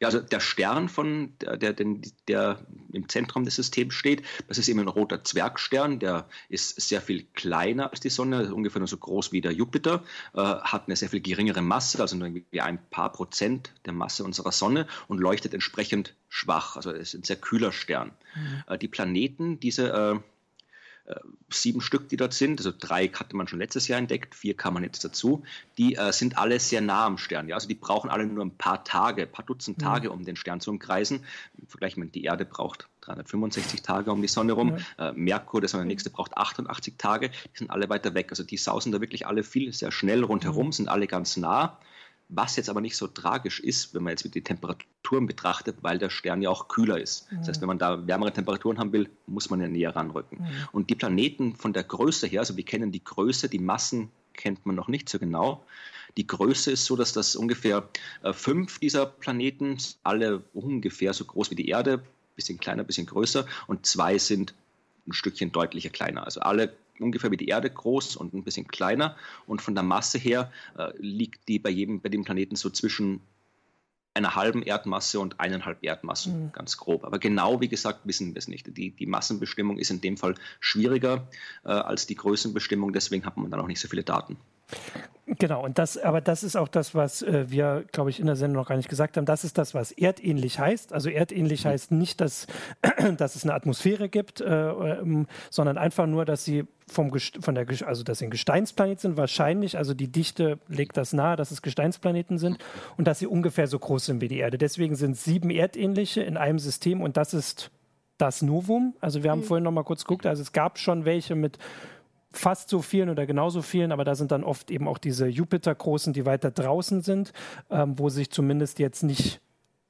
Ja, 0.00 0.08
also 0.08 0.20
der 0.20 0.40
Stern, 0.40 0.88
von 0.88 1.34
der, 1.40 1.72
der, 1.72 1.86
der, 2.28 2.66
im 2.92 3.08
Zentrum 3.08 3.44
des 3.44 3.56
Systems 3.56 3.94
steht, 3.94 4.22
das 4.48 4.58
ist 4.58 4.68
eben 4.68 4.80
ein 4.80 4.88
roter 4.88 5.24
Zwergstern, 5.24 5.98
der 5.98 6.28
ist 6.48 6.80
sehr 6.80 7.00
viel 7.00 7.24
kleiner 7.34 7.90
als 7.90 8.00
die 8.00 8.10
Sonne, 8.10 8.38
also 8.38 8.54
ungefähr 8.54 8.80
nur 8.80 8.88
so 8.88 8.96
groß 8.96 9.32
wie 9.32 9.40
der 9.40 9.52
Jupiter, 9.52 10.04
äh, 10.34 10.40
hat 10.40 10.86
eine 10.86 10.96
sehr 10.96 11.08
viel 11.08 11.20
geringere 11.20 11.62
Masse, 11.62 12.00
also 12.00 12.16
nur 12.16 12.28
irgendwie 12.28 12.60
ein 12.60 12.78
paar 12.90 13.12
Prozent 13.12 13.72
der 13.84 13.92
Masse 13.92 14.24
unserer 14.24 14.52
Sonne 14.52 14.86
und 15.08 15.18
leuchtet 15.18 15.54
entsprechend 15.54 16.14
schwach. 16.28 16.76
Also 16.76 16.90
es 16.90 17.14
ist 17.14 17.14
ein 17.14 17.24
sehr 17.24 17.36
kühler 17.36 17.72
Stern. 17.72 18.12
Mhm. 18.34 18.64
Äh, 18.66 18.78
die 18.78 18.88
Planeten, 18.88 19.60
diese 19.60 19.92
äh, 19.92 20.20
äh, 21.06 21.14
sieben 21.50 21.80
Stück, 21.80 22.08
die 22.08 22.16
dort 22.16 22.32
sind, 22.32 22.60
also 22.60 22.72
drei 22.76 23.08
hatte 23.08 23.36
man 23.36 23.46
schon 23.46 23.58
letztes 23.58 23.88
Jahr 23.88 23.98
entdeckt, 23.98 24.34
vier 24.34 24.56
kam 24.56 24.74
man 24.74 24.82
jetzt 24.82 25.04
dazu, 25.04 25.42
die 25.78 25.96
äh, 25.96 26.12
sind 26.12 26.38
alle 26.38 26.58
sehr 26.58 26.80
nah 26.80 27.04
am 27.04 27.18
Stern. 27.18 27.48
Ja? 27.48 27.56
Also 27.56 27.68
die 27.68 27.74
brauchen 27.74 28.10
alle 28.10 28.26
nur 28.26 28.44
ein 28.44 28.56
paar 28.56 28.84
Tage, 28.84 29.22
ein 29.22 29.32
paar 29.32 29.44
Dutzend. 29.44 29.80
Tage, 29.80 30.10
um 30.10 30.24
den 30.24 30.36
Stern 30.36 30.60
zu 30.60 30.70
umkreisen. 30.70 31.24
Im 31.58 31.66
Vergleich 31.66 31.96
mit 31.96 32.14
die 32.14 32.24
Erde 32.24 32.44
braucht 32.44 32.88
365 33.02 33.82
Tage 33.82 34.12
um 34.12 34.22
die 34.22 34.28
Sonne 34.28 34.52
rum. 34.52 34.78
Ja. 34.98 35.10
Äh, 35.10 35.12
Merkur, 35.12 35.60
das 35.60 35.74
war 35.74 35.80
der 35.80 35.86
nächste, 35.86 36.10
braucht 36.10 36.36
88 36.36 36.94
Tage. 36.96 37.30
Die 37.30 37.58
sind 37.58 37.70
alle 37.70 37.88
weiter 37.88 38.14
weg. 38.14 38.28
Also 38.30 38.42
die 38.42 38.56
sausen 38.56 38.92
da 38.92 39.00
wirklich 39.00 39.26
alle 39.26 39.42
viel, 39.42 39.72
sehr 39.72 39.92
schnell 39.92 40.24
rundherum, 40.24 40.66
mhm. 40.66 40.72
sind 40.72 40.88
alle 40.88 41.06
ganz 41.06 41.36
nah. 41.36 41.78
Was 42.36 42.56
jetzt 42.56 42.68
aber 42.68 42.80
nicht 42.80 42.96
so 42.96 43.06
tragisch 43.06 43.60
ist, 43.60 43.94
wenn 43.94 44.02
man 44.02 44.12
jetzt 44.12 44.34
die 44.34 44.42
Temperaturen 44.42 45.26
betrachtet, 45.26 45.76
weil 45.82 45.98
der 45.98 46.10
Stern 46.10 46.42
ja 46.42 46.50
auch 46.50 46.68
kühler 46.68 47.00
ist. 47.00 47.30
Mhm. 47.30 47.38
Das 47.38 47.48
heißt, 47.48 47.60
wenn 47.60 47.68
man 47.68 47.78
da 47.78 48.06
wärmere 48.06 48.32
Temperaturen 48.32 48.78
haben 48.78 48.92
will, 48.92 49.08
muss 49.26 49.50
man 49.50 49.60
ja 49.60 49.68
näher 49.68 49.94
ranrücken. 49.94 50.38
Mhm. 50.38 50.68
Und 50.72 50.90
die 50.90 50.94
Planeten 50.94 51.54
von 51.56 51.72
der 51.72 51.84
Größe 51.84 52.26
her, 52.26 52.40
also 52.40 52.56
wir 52.56 52.64
kennen 52.64 52.92
die 52.92 53.04
Größe, 53.04 53.48
die 53.48 53.58
Massen 53.58 54.10
kennt 54.32 54.66
man 54.66 54.76
noch 54.76 54.88
nicht 54.88 55.08
so 55.08 55.18
genau. 55.18 55.64
Die 56.16 56.26
Größe 56.26 56.70
ist 56.72 56.84
so, 56.84 56.96
dass 56.96 57.12
das 57.12 57.36
ungefähr 57.36 57.88
äh, 58.22 58.32
fünf 58.32 58.78
dieser 58.78 59.06
Planeten, 59.06 59.78
alle 60.02 60.42
ungefähr 60.52 61.12
so 61.12 61.24
groß 61.24 61.50
wie 61.50 61.56
die 61.56 61.68
Erde, 61.68 62.02
bisschen 62.36 62.58
kleiner, 62.58 62.84
bisschen 62.84 63.06
größer, 63.06 63.46
und 63.66 63.86
zwei 63.86 64.18
sind 64.18 64.54
ein 65.06 65.12
Stückchen 65.12 65.52
deutlicher 65.52 65.90
kleiner. 65.90 66.24
Also 66.24 66.40
alle 66.40 66.74
ungefähr 67.00 67.30
wie 67.30 67.36
die 67.36 67.48
Erde 67.48 67.70
groß 67.70 68.16
und 68.16 68.34
ein 68.34 68.44
bisschen 68.44 68.66
kleiner. 68.66 69.16
Und 69.46 69.62
von 69.62 69.74
der 69.74 69.84
Masse 69.84 70.18
her 70.18 70.52
äh, 70.78 70.92
liegt 70.98 71.48
die 71.48 71.58
bei 71.58 71.70
jedem, 71.70 72.00
bei 72.00 72.08
dem 72.08 72.24
Planeten 72.24 72.56
so 72.56 72.70
zwischen 72.70 73.20
einer 74.14 74.36
halben 74.36 74.62
Erdmasse 74.62 75.18
und 75.18 75.40
eineinhalb 75.40 75.78
Erdmassen, 75.82 76.44
mhm. 76.44 76.52
ganz 76.52 76.76
grob. 76.76 77.04
Aber 77.04 77.18
genau, 77.18 77.60
wie 77.60 77.68
gesagt, 77.68 78.00
wissen 78.04 78.34
wir 78.34 78.38
es 78.38 78.46
nicht. 78.46 78.76
Die, 78.76 78.90
die 78.90 79.06
Massenbestimmung 79.06 79.76
ist 79.76 79.90
in 79.90 80.00
dem 80.00 80.16
Fall 80.16 80.36
schwieriger 80.60 81.28
äh, 81.64 81.70
als 81.70 82.06
die 82.06 82.14
Größenbestimmung, 82.14 82.92
deswegen 82.92 83.26
hat 83.26 83.36
man 83.36 83.50
dann 83.50 83.60
auch 83.60 83.66
nicht 83.66 83.80
so 83.80 83.88
viele 83.88 84.04
Daten. 84.04 84.36
Genau, 85.26 85.64
und 85.64 85.78
das, 85.78 85.96
aber 85.96 86.20
das 86.20 86.42
ist 86.42 86.54
auch 86.54 86.68
das, 86.68 86.94
was 86.94 87.22
äh, 87.22 87.46
wir, 87.48 87.86
glaube 87.92 88.10
ich, 88.10 88.20
in 88.20 88.26
der 88.26 88.36
Sendung 88.36 88.60
noch 88.60 88.68
gar 88.68 88.76
nicht 88.76 88.90
gesagt 88.90 89.16
haben. 89.16 89.24
Das 89.24 89.42
ist 89.42 89.56
das, 89.56 89.72
was 89.72 89.90
erdähnlich 89.90 90.58
heißt. 90.58 90.92
Also 90.92 91.08
erdähnlich 91.08 91.64
mhm. 91.64 91.70
heißt 91.70 91.92
nicht, 91.92 92.20
dass, 92.20 92.46
dass 93.16 93.34
es 93.34 93.42
eine 93.42 93.54
Atmosphäre 93.54 94.10
gibt, 94.10 94.42
äh, 94.42 94.70
ähm, 94.70 95.26
sondern 95.48 95.78
einfach 95.78 96.06
nur, 96.06 96.26
dass 96.26 96.44
sie 96.44 96.64
vom 96.86 97.10
von 97.40 97.54
der, 97.54 97.66
also 97.86 98.02
dass 98.02 98.18
sie 98.18 98.26
ein 98.26 98.30
Gesteinsplanet 98.30 99.00
sind, 99.00 99.16
wahrscheinlich. 99.16 99.78
Also 99.78 99.94
die 99.94 100.12
Dichte 100.12 100.58
legt 100.68 100.98
das 100.98 101.14
nahe, 101.14 101.36
dass 101.36 101.50
es 101.50 101.62
Gesteinsplaneten 101.62 102.36
sind 102.36 102.58
und 102.98 103.06
dass 103.06 103.18
sie 103.18 103.26
ungefähr 103.26 103.66
so 103.66 103.78
groß 103.78 104.04
sind 104.04 104.20
wie 104.20 104.28
die 104.28 104.38
Erde. 104.38 104.58
Deswegen 104.58 104.94
sind 104.94 105.16
sieben 105.16 105.48
erdähnliche 105.48 106.20
in 106.22 106.36
einem 106.36 106.58
System 106.58 107.00
und 107.00 107.16
das 107.16 107.32
ist 107.32 107.70
das 108.18 108.42
Novum. 108.42 108.94
Also 109.00 109.22
wir 109.22 109.30
haben 109.30 109.40
mhm. 109.40 109.44
vorhin 109.44 109.64
noch 109.64 109.72
mal 109.72 109.84
kurz 109.84 110.04
geguckt. 110.04 110.26
Also 110.26 110.42
es 110.42 110.52
gab 110.52 110.78
schon 110.78 111.06
welche 111.06 111.34
mit 111.34 111.58
fast 112.36 112.68
so 112.68 112.82
vielen 112.82 113.08
oder 113.08 113.26
genauso 113.26 113.62
vielen, 113.62 113.92
aber 113.92 114.04
da 114.04 114.14
sind 114.14 114.32
dann 114.32 114.44
oft 114.44 114.70
eben 114.70 114.88
auch 114.88 114.98
diese 114.98 115.26
Jupiter-Großen, 115.26 116.12
die 116.12 116.26
weiter 116.26 116.50
draußen 116.50 117.02
sind, 117.02 117.32
ähm, 117.70 117.98
wo 117.98 118.08
sich 118.08 118.30
zumindest 118.30 118.78
jetzt 118.78 119.02
nicht, 119.02 119.40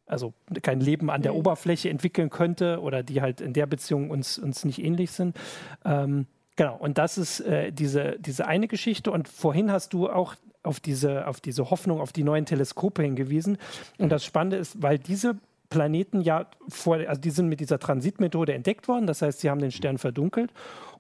also 0.07 0.35
kein 0.63 0.81
Leben 0.81 1.11
an 1.11 1.23
der 1.23 1.33
mhm. 1.33 1.39
Oberfläche 1.39 1.89
entwickeln 1.91 2.31
könnte 2.31 2.81
oder 2.81 3.03
die 3.03 3.23
halt 3.23 3.41
in 3.41 3.53
der 3.53 3.67
Beziehung 3.67 4.11
uns, 4.11 4.39
uns 4.39 4.65
nicht 4.65 4.83
ähnlich 4.83 5.11
sind. 5.11 5.37
Ähm, 5.85 6.27
genau, 6.57 6.77
und 6.77 6.99
das 6.99 7.19
ist 7.19 7.41
äh, 7.41 7.73
diese, 7.73 8.17
diese 8.21 8.47
eine 8.47 8.69
Geschichte. 8.69 9.11
Und 9.11 9.29
vorhin 9.29 9.73
hast 9.73 9.93
du 9.93 10.11
auch 10.11 10.35
auf 10.63 10.81
diese, 10.81 11.27
auf 11.27 11.41
diese 11.41 11.71
Hoffnung, 11.71 12.01
auf 12.01 12.13
die 12.13 12.25
neuen 12.25 12.47
Teleskope 12.47 13.03
hingewiesen. 13.03 13.59
Und 13.99 14.11
das 14.11 14.25
Spannende 14.25 14.57
ist, 14.57 14.83
weil 14.83 14.99
diese 14.99 15.39
Planeten 15.71 16.21
ja 16.21 16.47
vor, 16.69 16.97
also 16.97 17.21
die 17.21 17.31
sind 17.31 17.49
mit 17.49 17.61
dieser 17.61 17.79
Transitmethode 17.79 18.55
entdeckt 18.55 18.89
worden, 18.89 19.07
das 19.07 19.23
heißt, 19.23 19.41
sie 19.41 19.51
haben 19.51 19.61
den 19.61 19.73
Stern 19.73 19.99
verdunkelt. 19.99 20.53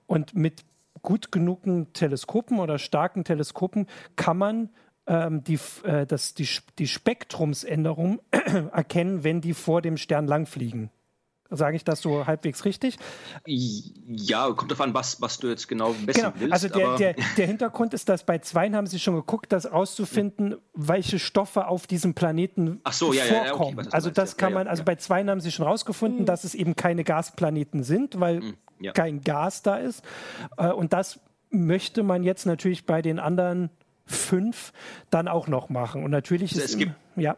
Und 0.06 0.34
mit 0.34 0.64
gut 1.02 1.32
genugen 1.32 1.92
Teleskopen 1.92 2.58
oder 2.58 2.78
starken 2.78 3.24
Teleskopen 3.24 3.86
kann 4.16 4.38
man 4.38 4.70
ähm, 5.06 5.44
die, 5.44 5.58
äh, 5.84 6.06
das, 6.06 6.34
die, 6.34 6.48
die 6.78 6.88
Spektrumsänderung 6.88 8.20
erkennen, 8.72 9.24
wenn 9.24 9.40
die 9.40 9.54
vor 9.54 9.82
dem 9.82 9.96
Stern 9.96 10.26
langfliegen. 10.26 10.90
Sage 11.50 11.76
ich 11.76 11.84
das 11.84 12.00
so 12.00 12.26
halbwegs 12.26 12.64
richtig? 12.64 12.98
Ja, 13.44 14.50
kommt 14.52 14.70
darauf 14.70 14.80
an, 14.80 14.94
was, 14.94 15.20
was 15.20 15.38
du 15.38 15.48
jetzt 15.48 15.68
genau 15.68 15.94
messen 16.04 16.22
genau. 16.22 16.32
willst. 16.36 16.52
Also 16.52 16.68
der, 16.68 16.96
der, 16.96 17.14
der, 17.36 17.46
Hintergrund 17.46 17.92
ist, 17.92 18.08
dass 18.08 18.24
bei 18.24 18.38
Zweien 18.38 18.74
haben 18.74 18.86
sie 18.86 18.98
schon 18.98 19.14
geguckt, 19.14 19.52
das 19.52 19.66
auszufinden, 19.66 20.56
welche 20.72 21.18
Stoffe 21.18 21.68
auf 21.68 21.86
diesem 21.86 22.14
Planeten 22.14 22.80
so, 22.90 23.12
ja, 23.12 23.24
vorkommen. 23.24 23.76
Ja, 23.76 23.84
okay, 23.84 23.88
also 23.92 24.10
das 24.10 24.38
kann 24.38 24.54
man, 24.54 24.66
also 24.66 24.84
bei 24.84 24.96
Zweien 24.96 25.28
haben 25.28 25.40
sie 25.40 25.52
schon 25.52 25.66
rausgefunden, 25.66 26.22
mhm. 26.22 26.26
dass 26.26 26.44
es 26.44 26.54
eben 26.54 26.76
keine 26.76 27.04
Gasplaneten 27.04 27.84
sind, 27.84 28.18
weil 28.18 28.40
mhm 28.40 28.54
ja. 28.80 28.92
kein 28.92 29.22
Gas 29.22 29.62
da 29.62 29.76
ist. 29.76 30.02
Äh, 30.56 30.68
und 30.68 30.92
das 30.92 31.20
möchte 31.50 32.02
man 32.02 32.22
jetzt 32.22 32.46
natürlich 32.46 32.86
bei 32.86 33.02
den 33.02 33.18
anderen 33.18 33.70
fünf 34.06 34.72
dann 35.10 35.28
auch 35.28 35.48
noch 35.48 35.68
machen. 35.68 36.04
Und 36.04 36.10
natürlich 36.10 36.52
also 36.52 36.64
ist 36.64 36.70
es 36.72 36.78
gibt, 36.78 36.92
ja. 37.16 37.36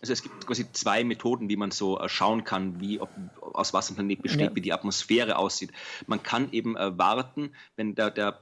Also 0.00 0.14
es 0.14 0.22
gibt 0.22 0.46
quasi 0.46 0.66
zwei 0.72 1.04
Methoden, 1.04 1.48
wie 1.48 1.56
man 1.56 1.70
so 1.70 1.98
äh, 2.00 2.08
schauen 2.08 2.44
kann, 2.44 2.80
wie 2.80 2.98
ob, 3.00 3.10
aus 3.40 3.72
was 3.72 3.90
ein 3.90 3.94
Planet 3.94 4.22
besteht, 4.22 4.50
ja. 4.50 4.56
wie 4.56 4.60
die 4.60 4.72
Atmosphäre 4.72 5.36
aussieht. 5.36 5.70
Man 6.06 6.22
kann 6.22 6.50
eben 6.52 6.76
äh, 6.76 6.96
warten, 6.98 7.54
wenn 7.76 7.94
der, 7.94 8.10
der 8.10 8.38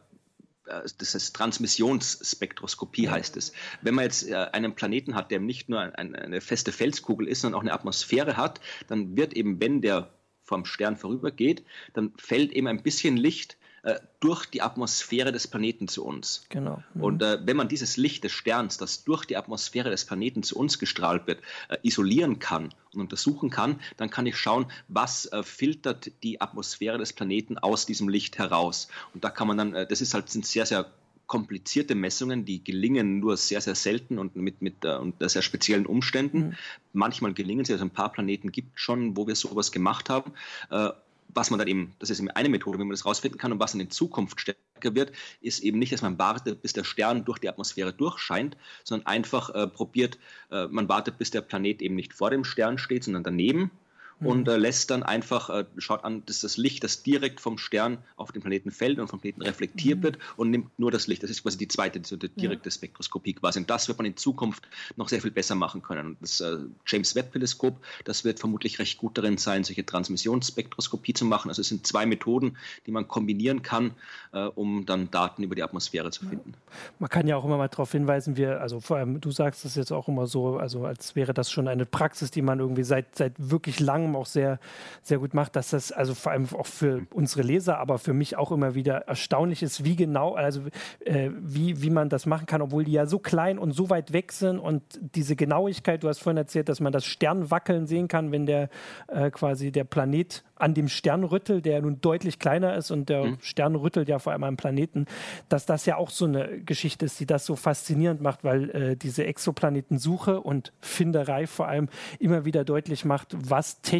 das 0.99 1.17
ist 1.17 1.35
Transmissionsspektroskopie 1.35 3.09
heißt 3.09 3.37
es. 3.37 3.53
Wenn 3.83 3.97
man 3.97 4.05
jetzt 4.05 4.33
einen 4.33 4.77
Planeten 4.77 5.17
hat, 5.17 5.33
der 5.33 5.41
nicht 5.41 5.69
nur 5.69 5.81
eine 5.81 6.41
feste 6.41 6.71
Felskugel 6.71 7.27
ist, 7.27 7.41
sondern 7.41 7.59
auch 7.59 7.63
eine 7.63 7.73
Atmosphäre 7.73 8.37
hat, 8.37 8.61
dann 8.87 9.17
wird 9.17 9.33
eben, 9.33 9.61
wenn 9.61 9.81
der 9.81 10.13
vom 10.51 10.65
Stern 10.65 10.97
vorübergeht, 10.97 11.65
dann 11.95 12.13
fällt 12.17 12.53
eben 12.53 12.67
ein 12.67 12.83
bisschen 12.83 13.17
Licht 13.17 13.57
äh, 13.83 14.01
durch 14.19 14.47
die 14.47 14.63
Atmosphäre 14.63 15.31
des 15.31 15.47
Planeten 15.47 15.87
zu 15.87 16.05
uns. 16.05 16.45
Genau. 16.49 16.83
Mhm. 16.93 17.03
Und 17.03 17.23
äh, 17.23 17.39
wenn 17.47 17.57
man 17.57 17.69
dieses 17.69 17.97
Licht 17.97 18.25
des 18.25 18.33
Sterns, 18.33 18.77
das 18.77 19.05
durch 19.05 19.25
die 19.25 19.37
Atmosphäre 19.37 19.91
des 19.91 20.05
Planeten 20.05 20.43
zu 20.43 20.59
uns 20.59 20.81
gestrahlt 20.81 21.29
wird, 21.29 21.41
äh, 21.69 21.79
isolieren 21.83 22.41
kann 22.41 22.75
und 22.93 23.01
untersuchen 23.01 23.49
kann, 23.49 23.81
dann 23.97 24.11
kann 24.11 24.27
ich 24.27 24.37
schauen, 24.37 24.67
was 24.89 25.27
äh, 25.27 25.45
filtert 25.45 26.11
die 26.25 26.41
Atmosphäre 26.41 26.99
des 26.99 27.13
Planeten 27.13 27.57
aus 27.57 27.87
diesem 27.87 28.09
Licht 28.09 28.39
heraus. 28.39 28.89
Und 29.15 29.23
da 29.23 29.31
kann 29.31 29.47
man 29.47 29.57
dann, 29.57 29.75
äh, 29.75 29.87
das 29.87 30.01
ist 30.01 30.15
halt 30.15 30.29
sind 30.31 30.45
sehr, 30.45 30.67
sehr 30.67 30.91
komplizierte 31.31 31.95
Messungen, 31.95 32.45
die 32.45 32.65
gelingen 32.65 33.21
nur 33.21 33.37
sehr, 33.37 33.61
sehr 33.61 33.77
selten 33.77 34.19
und 34.19 34.35
mit, 34.35 34.61
mit 34.61 34.85
äh, 34.85 34.97
unter 34.97 35.29
sehr 35.29 35.43
speziellen 35.43 35.87
Umständen. 35.87 36.39
Mhm. 36.39 36.55
Manchmal 36.93 37.35
gelingen 37.35 37.65
sie, 37.65 37.73
also 37.73 37.85
ein 37.85 37.91
paar 37.91 38.11
Planeten 38.11 38.51
gibt 38.51 38.81
schon, 38.81 39.17
wo 39.17 39.29
wir 39.29 39.37
sowas 39.37 39.71
gemacht 39.71 40.11
haben. 40.11 40.33
Äh, 40.71 40.91
was 41.33 41.51
man 41.51 41.61
dann 41.61 41.69
eben, 41.69 41.95
das 42.01 42.11
ist 42.11 42.19
eben 42.19 42.33
eine 42.33 42.49
Methode, 42.49 42.81
wie 42.81 42.83
man 42.83 42.91
das 42.91 43.07
rausfinden 43.07 43.39
kann 43.39 43.53
und 43.53 43.61
was 43.61 43.71
dann 43.71 43.81
in 43.81 43.91
Zukunft 43.91 44.41
stärker 44.41 44.97
wird, 44.97 45.13
ist 45.41 45.61
eben 45.61 45.79
nicht, 45.79 45.93
dass 45.93 46.03
man 46.03 46.19
wartet, 46.19 46.63
bis 46.63 46.73
der 46.73 46.83
Stern 46.83 47.25
durch 47.25 47.39
die 47.39 47.49
Atmosphäre 47.49 47.93
durchscheint, 47.93 48.57
sondern 48.83 49.07
einfach 49.07 49.51
äh, 49.55 49.69
probiert, 49.69 50.19
äh, 50.51 50.67
man 50.67 50.89
wartet, 50.89 51.17
bis 51.17 51.31
der 51.31 51.43
Planet 51.43 51.81
eben 51.81 51.95
nicht 51.95 52.13
vor 52.13 52.31
dem 52.31 52.43
Stern 52.43 52.77
steht, 52.77 53.05
sondern 53.05 53.23
daneben 53.23 53.71
und 54.21 54.47
mhm. 54.47 54.53
äh, 54.53 54.57
lässt 54.57 54.91
dann 54.91 55.03
einfach, 55.03 55.51
äh, 55.51 55.65
schaut 55.79 56.05
an, 56.05 56.23
dass 56.27 56.41
das 56.41 56.57
Licht, 56.57 56.85
das 56.85 57.03
direkt 57.03 57.41
vom 57.41 57.59
Stern 57.59 57.99
auf 58.17 58.33
den 58.33 58.43
Planeten 58.43 58.71
fällt 58.71 58.99
und 58.99 59.09
vom 59.09 59.21
Planeten 59.21 59.43
reflektiert 59.43 59.99
mhm. 59.99 60.03
wird 60.03 60.19
und 60.37 60.51
nimmt 60.51 60.79
nur 60.79 60.91
das 60.91 61.07
Licht. 61.07 61.23
Das 61.23 61.31
ist 61.31 61.43
quasi 61.43 61.59
die 61.59 61.69
zweite, 61.69 62.01
die 62.01 62.17
direkte 62.17 62.69
ja. 62.69 62.71
Spektroskopie 62.71 63.35
quasi. 63.35 63.61
Und 63.61 63.71
das 63.71 63.89
wird 63.89 63.99
man 63.99 64.07
in 64.07 64.17
Zukunft 64.17 64.69
noch 64.97 65.09
sehr 65.09 65.21
viel 65.21 65.31
besser 65.31 65.55
machen 65.55 65.83
können. 65.83 66.09
Und 66.09 66.17
das 66.21 66.41
äh, 66.41 66.59
James 66.87 67.15
Webb 67.15 67.33
Teleskop, 67.33 67.77
das 68.05 68.25
wird 68.25 68.41
vermutlich 68.41 68.79
recht 68.79 68.99
gut 68.99 69.17
darin 69.17 69.39
sein, 69.39 69.65
solche 69.65 69.85
Transmissionsspektroskopie 69.85 71.15
zu 71.15 71.25
machen. 71.25 71.49
Also 71.49 71.63
es 71.63 71.69
sind 71.69 71.87
zwei 71.87 72.07
Methoden, 72.07 72.57
die 72.87 72.91
man 72.91 73.09
kombinieren 73.09 73.63
kann, 73.63 73.93
äh, 74.33 74.45
um 74.45 74.87
dann 74.87 75.11
Daten 75.11 75.43
über 75.43 75.55
die 75.55 75.63
Atmosphäre 75.63 76.11
zu 76.11 76.27
finden. 76.27 76.53
Ja. 76.53 76.59
Man 76.99 77.11
kann 77.11 77.27
ja 77.27 77.37
auch 77.37 77.45
immer 77.45 77.57
mal 77.57 77.69
darauf 77.69 77.93
hinweisen, 77.93 78.37
wir, 78.37 78.61
also 78.61 78.81
vor 78.81 78.99
allem, 78.99 79.21
du 79.21 79.31
sagst 79.31 79.65
es 79.65 79.75
jetzt 79.75 79.93
auch 79.93 80.09
immer 80.09 80.27
so, 80.27 80.59
also 80.59 80.85
als 80.85 81.17
wäre 81.17 81.35
das 81.35 81.51
schon 81.51 81.69
eine 81.69 81.87
Praxis, 81.87 82.31
die 82.31 82.43
man 82.43 82.61
irgendwie 82.61 82.85
seit, 82.85 83.17
seit 83.17 83.35
wirklich 83.39 83.81
langem 83.81 84.10
Namen 84.11 84.17
auch 84.17 84.27
sehr, 84.27 84.59
sehr 85.03 85.19
gut 85.19 85.35
macht, 85.35 85.57
dass 85.57 85.71
das 85.71 85.93
also 85.93 86.15
vor 86.15 86.33
allem 86.33 86.47
auch 86.53 86.67
für 86.67 87.07
unsere 87.13 87.43
Leser, 87.43 87.79
aber 87.79 87.99
für 87.99 88.13
mich 88.13 88.37
auch 88.37 88.53
immer 88.53 88.75
wieder 88.75 89.09
erstaunlich 89.09 89.63
ist, 89.63 89.85
wie 89.85 89.97
genau, 89.97 90.35
also 90.35 90.63
äh, 91.01 91.31
wie, 91.39 91.83
wie 91.83 91.91
man 91.91 92.09
das 92.09 92.27
machen 92.27 92.47
kann, 92.47 92.63
obwohl 92.63 92.85
die 92.85 92.93
ja 92.93 93.07
so 93.07 93.19
klein 93.19 93.59
und 93.59 93.73
so 93.73 93.91
weit 93.91 94.13
weg 94.13 94.33
sind 94.33 94.59
und 94.59 94.83
diese 95.15 95.37
Genauigkeit, 95.37 96.03
du 96.03 96.09
hast 96.09 96.19
vorhin 96.19 96.39
erzählt, 96.39 96.69
dass 96.69 96.81
man 96.81 96.93
das 96.93 97.05
Stern 97.05 97.51
wackeln 97.51 97.87
sehen 97.87 98.09
kann, 98.09 98.33
wenn 98.33 98.47
der 98.47 98.69
äh, 99.09 99.31
quasi 99.31 99.73
der 99.73 99.85
Planet 99.85 100.45
an 100.57 100.75
dem 100.75 100.89
Stern 100.89 101.25
rüttelt, 101.25 101.65
der 101.65 101.81
nun 101.81 102.01
deutlich 102.01 102.39
kleiner 102.39 102.77
ist 102.77 102.91
und 102.91 103.09
der 103.09 103.25
mhm. 103.25 103.39
Stern 103.41 103.75
rüttelt 103.75 104.09
ja 104.09 104.19
vor 104.19 104.33
allem 104.33 104.45
am 104.45 104.57
Planeten, 104.57 105.07
dass 105.49 105.65
das 105.65 105.87
ja 105.87 105.97
auch 105.97 106.11
so 106.11 106.27
eine 106.27 106.61
Geschichte 106.61 107.07
ist, 107.07 107.19
die 107.19 107.27
das 107.27 107.47
so 107.47 107.57
faszinierend 107.57 108.21
macht, 108.21 108.45
weil 108.45 108.71
äh, 108.71 108.97
diese 108.97 109.25
Exoplanetensuche 109.25 110.41
und 110.41 110.73
Finderei 110.81 111.47
vor 111.47 111.69
allem 111.69 111.89
immer 112.19 112.45
wieder 112.45 112.65
deutlich 112.65 113.05
macht, 113.05 113.35
was 113.39 113.81
technisch 113.81 114.00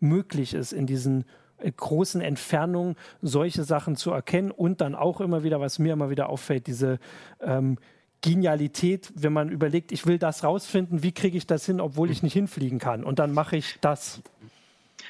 möglich 0.00 0.54
ist 0.54 0.72
in 0.72 0.86
diesen 0.86 1.24
äh, 1.58 1.70
großen 1.70 2.20
Entfernungen 2.20 2.96
solche 3.22 3.64
Sachen 3.64 3.96
zu 3.96 4.10
erkennen 4.10 4.50
und 4.50 4.80
dann 4.80 4.94
auch 4.94 5.20
immer 5.20 5.42
wieder, 5.42 5.60
was 5.60 5.78
mir 5.78 5.92
immer 5.92 6.10
wieder 6.10 6.28
auffällt, 6.28 6.66
diese 6.66 6.98
ähm, 7.40 7.78
Genialität, 8.20 9.12
wenn 9.14 9.32
man 9.32 9.48
überlegt, 9.48 9.92
ich 9.92 10.06
will 10.06 10.18
das 10.18 10.42
rausfinden, 10.42 11.02
wie 11.02 11.12
kriege 11.12 11.36
ich 11.36 11.46
das 11.46 11.64
hin, 11.66 11.80
obwohl 11.80 12.10
ich 12.10 12.22
nicht 12.22 12.32
hinfliegen 12.32 12.80
kann? 12.80 13.04
Und 13.04 13.20
dann 13.20 13.32
mache 13.32 13.56
ich 13.56 13.78
das 13.80 14.22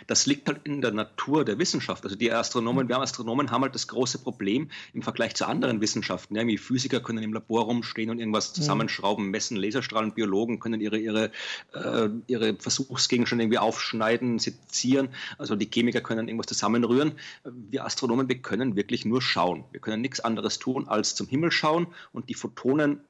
das 0.06 0.26
liegt 0.26 0.48
halt 0.48 0.60
in 0.64 0.80
der 0.80 0.92
Natur 0.92 1.44
der 1.44 1.58
Wissenschaft. 1.58 2.04
Also 2.04 2.16
die 2.16 2.32
Astronomen, 2.32 2.88
wir 2.88 2.98
Astronomen 2.98 3.50
haben 3.50 3.62
halt 3.62 3.74
das 3.74 3.88
große 3.88 4.18
Problem 4.18 4.70
im 4.92 5.02
Vergleich 5.02 5.34
zu 5.34 5.46
anderen 5.46 5.80
Wissenschaften. 5.80 6.36
Ja, 6.36 6.46
wie 6.46 6.58
Physiker 6.58 7.00
können 7.00 7.22
im 7.22 7.32
Labor 7.32 7.64
rumstehen 7.64 8.10
und 8.10 8.18
irgendwas 8.18 8.52
zusammenschrauben, 8.52 9.30
messen, 9.30 9.56
Laserstrahlen, 9.56 10.12
Biologen 10.12 10.60
können 10.60 10.80
ihre, 10.80 10.98
ihre, 10.98 11.30
äh, 11.74 12.08
ihre 12.26 12.54
Versuchsgegenstände 12.54 13.44
irgendwie 13.44 13.58
aufschneiden, 13.58 14.38
sezieren. 14.38 15.08
Also 15.38 15.56
die 15.56 15.68
Chemiker 15.70 16.00
können 16.00 16.28
irgendwas 16.28 16.46
zusammenrühren. 16.46 17.12
Wir 17.44 17.84
Astronomen, 17.84 18.28
wir 18.28 18.40
können 18.40 18.76
wirklich 18.76 19.04
nur 19.04 19.22
schauen. 19.22 19.64
Wir 19.72 19.80
können 19.80 20.00
nichts 20.00 20.20
anderes 20.20 20.58
tun, 20.58 20.88
als 20.88 21.14
zum 21.14 21.26
Himmel 21.26 21.50
schauen 21.50 21.88
und 22.12 22.28
die 22.28 22.34
Photonen 22.34 23.00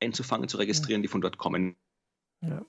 einzufangen, 0.00 0.48
zu 0.48 0.56
registrieren, 0.58 1.02
die 1.02 1.08
von 1.08 1.20
dort 1.20 1.38
kommen. 1.38 1.76
Ja. 2.40 2.64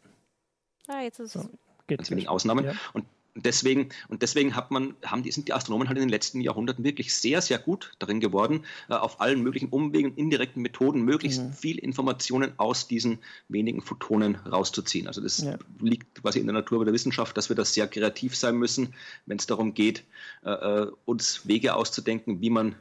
Ah, 0.88 1.02
jetzt 1.02 1.20
ist 1.20 1.36
es. 1.36 1.44
So, 1.44 1.50
Ganz 1.88 2.10
wenigen 2.12 2.28
Ausnahmen. 2.28 2.66
Ja. 2.66 2.74
Und 2.94 3.06
deswegen, 3.36 3.89
und 4.08 4.22
deswegen 4.22 4.56
hat 4.56 4.72
man, 4.72 4.96
haben 5.06 5.24
die, 5.24 5.32
sind 5.32 5.48
die 5.48 5.54
Astronomen 5.54 5.88
halt 5.88 5.98
in 5.98 6.04
den 6.04 6.10
letzten 6.10 6.41
Jahrhunderten 6.41 6.84
wirklich 6.84 7.13
sehr, 7.15 7.41
sehr 7.41 7.58
gut 7.58 7.93
darin 8.00 8.19
geworden, 8.19 8.65
äh, 8.89 8.93
auf 8.93 9.22
allen 9.22 9.41
möglichen 9.41 9.69
Umwegen, 9.69 10.15
indirekten 10.15 10.62
Methoden 10.62 11.02
möglichst 11.02 11.41
mhm. 11.41 11.54
viel 11.54 11.78
Informationen 11.80 12.54
aus 12.58 12.88
diesen 12.88 13.19
wenigen 13.50 13.82
Photonen 13.82 14.36
rauszuziehen. 14.36 15.08
Also 15.08 15.22
das 15.22 15.39
ja. 15.39 15.58
liegt 15.80 16.22
quasi 16.22 16.39
in 16.39 16.48
der 16.48 16.54
Natur 16.54 16.86
der 16.86 16.93
Wissenschaft, 16.93 17.36
dass 17.38 17.50
wir 17.50 17.56
da 17.56 17.65
sehr 17.65 17.88
kreativ 17.88 18.36
sein 18.36 18.56
müssen, 18.56 18.93
wenn 19.26 19.38
es 19.38 19.48
darum 19.48 19.74
geht, 19.74 20.04
äh, 20.43 20.52
äh 20.52 20.91
uns 21.06 21.48
Wege 21.48 21.76
auszudenken, 21.76 22.41
wie 22.41 22.50
man 22.50 22.76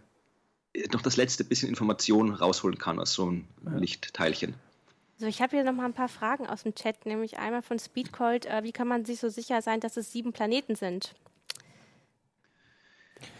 noch 0.92 1.02
das 1.02 1.16
letzte 1.16 1.44
bisschen 1.44 1.68
Information 1.68 2.32
rausholen 2.32 2.78
kann 2.78 2.98
aus 2.98 3.12
so 3.12 3.28
einem 3.28 3.44
ja. 3.64 3.76
Lichtteilchen. 3.76 4.54
Also 5.22 5.28
ich 5.28 5.40
habe 5.40 5.54
hier 5.54 5.62
noch 5.62 5.72
mal 5.72 5.84
ein 5.84 5.92
paar 5.92 6.08
Fragen 6.08 6.48
aus 6.48 6.64
dem 6.64 6.74
Chat, 6.74 7.06
nämlich 7.06 7.38
einmal 7.38 7.62
von 7.62 7.78
Speedcold, 7.78 8.44
äh, 8.46 8.64
wie 8.64 8.72
kann 8.72 8.88
man 8.88 9.04
sich 9.04 9.20
so 9.20 9.28
sicher 9.28 9.62
sein, 9.62 9.78
dass 9.78 9.96
es 9.96 10.10
sieben 10.10 10.32
Planeten 10.32 10.74
sind? 10.74 11.14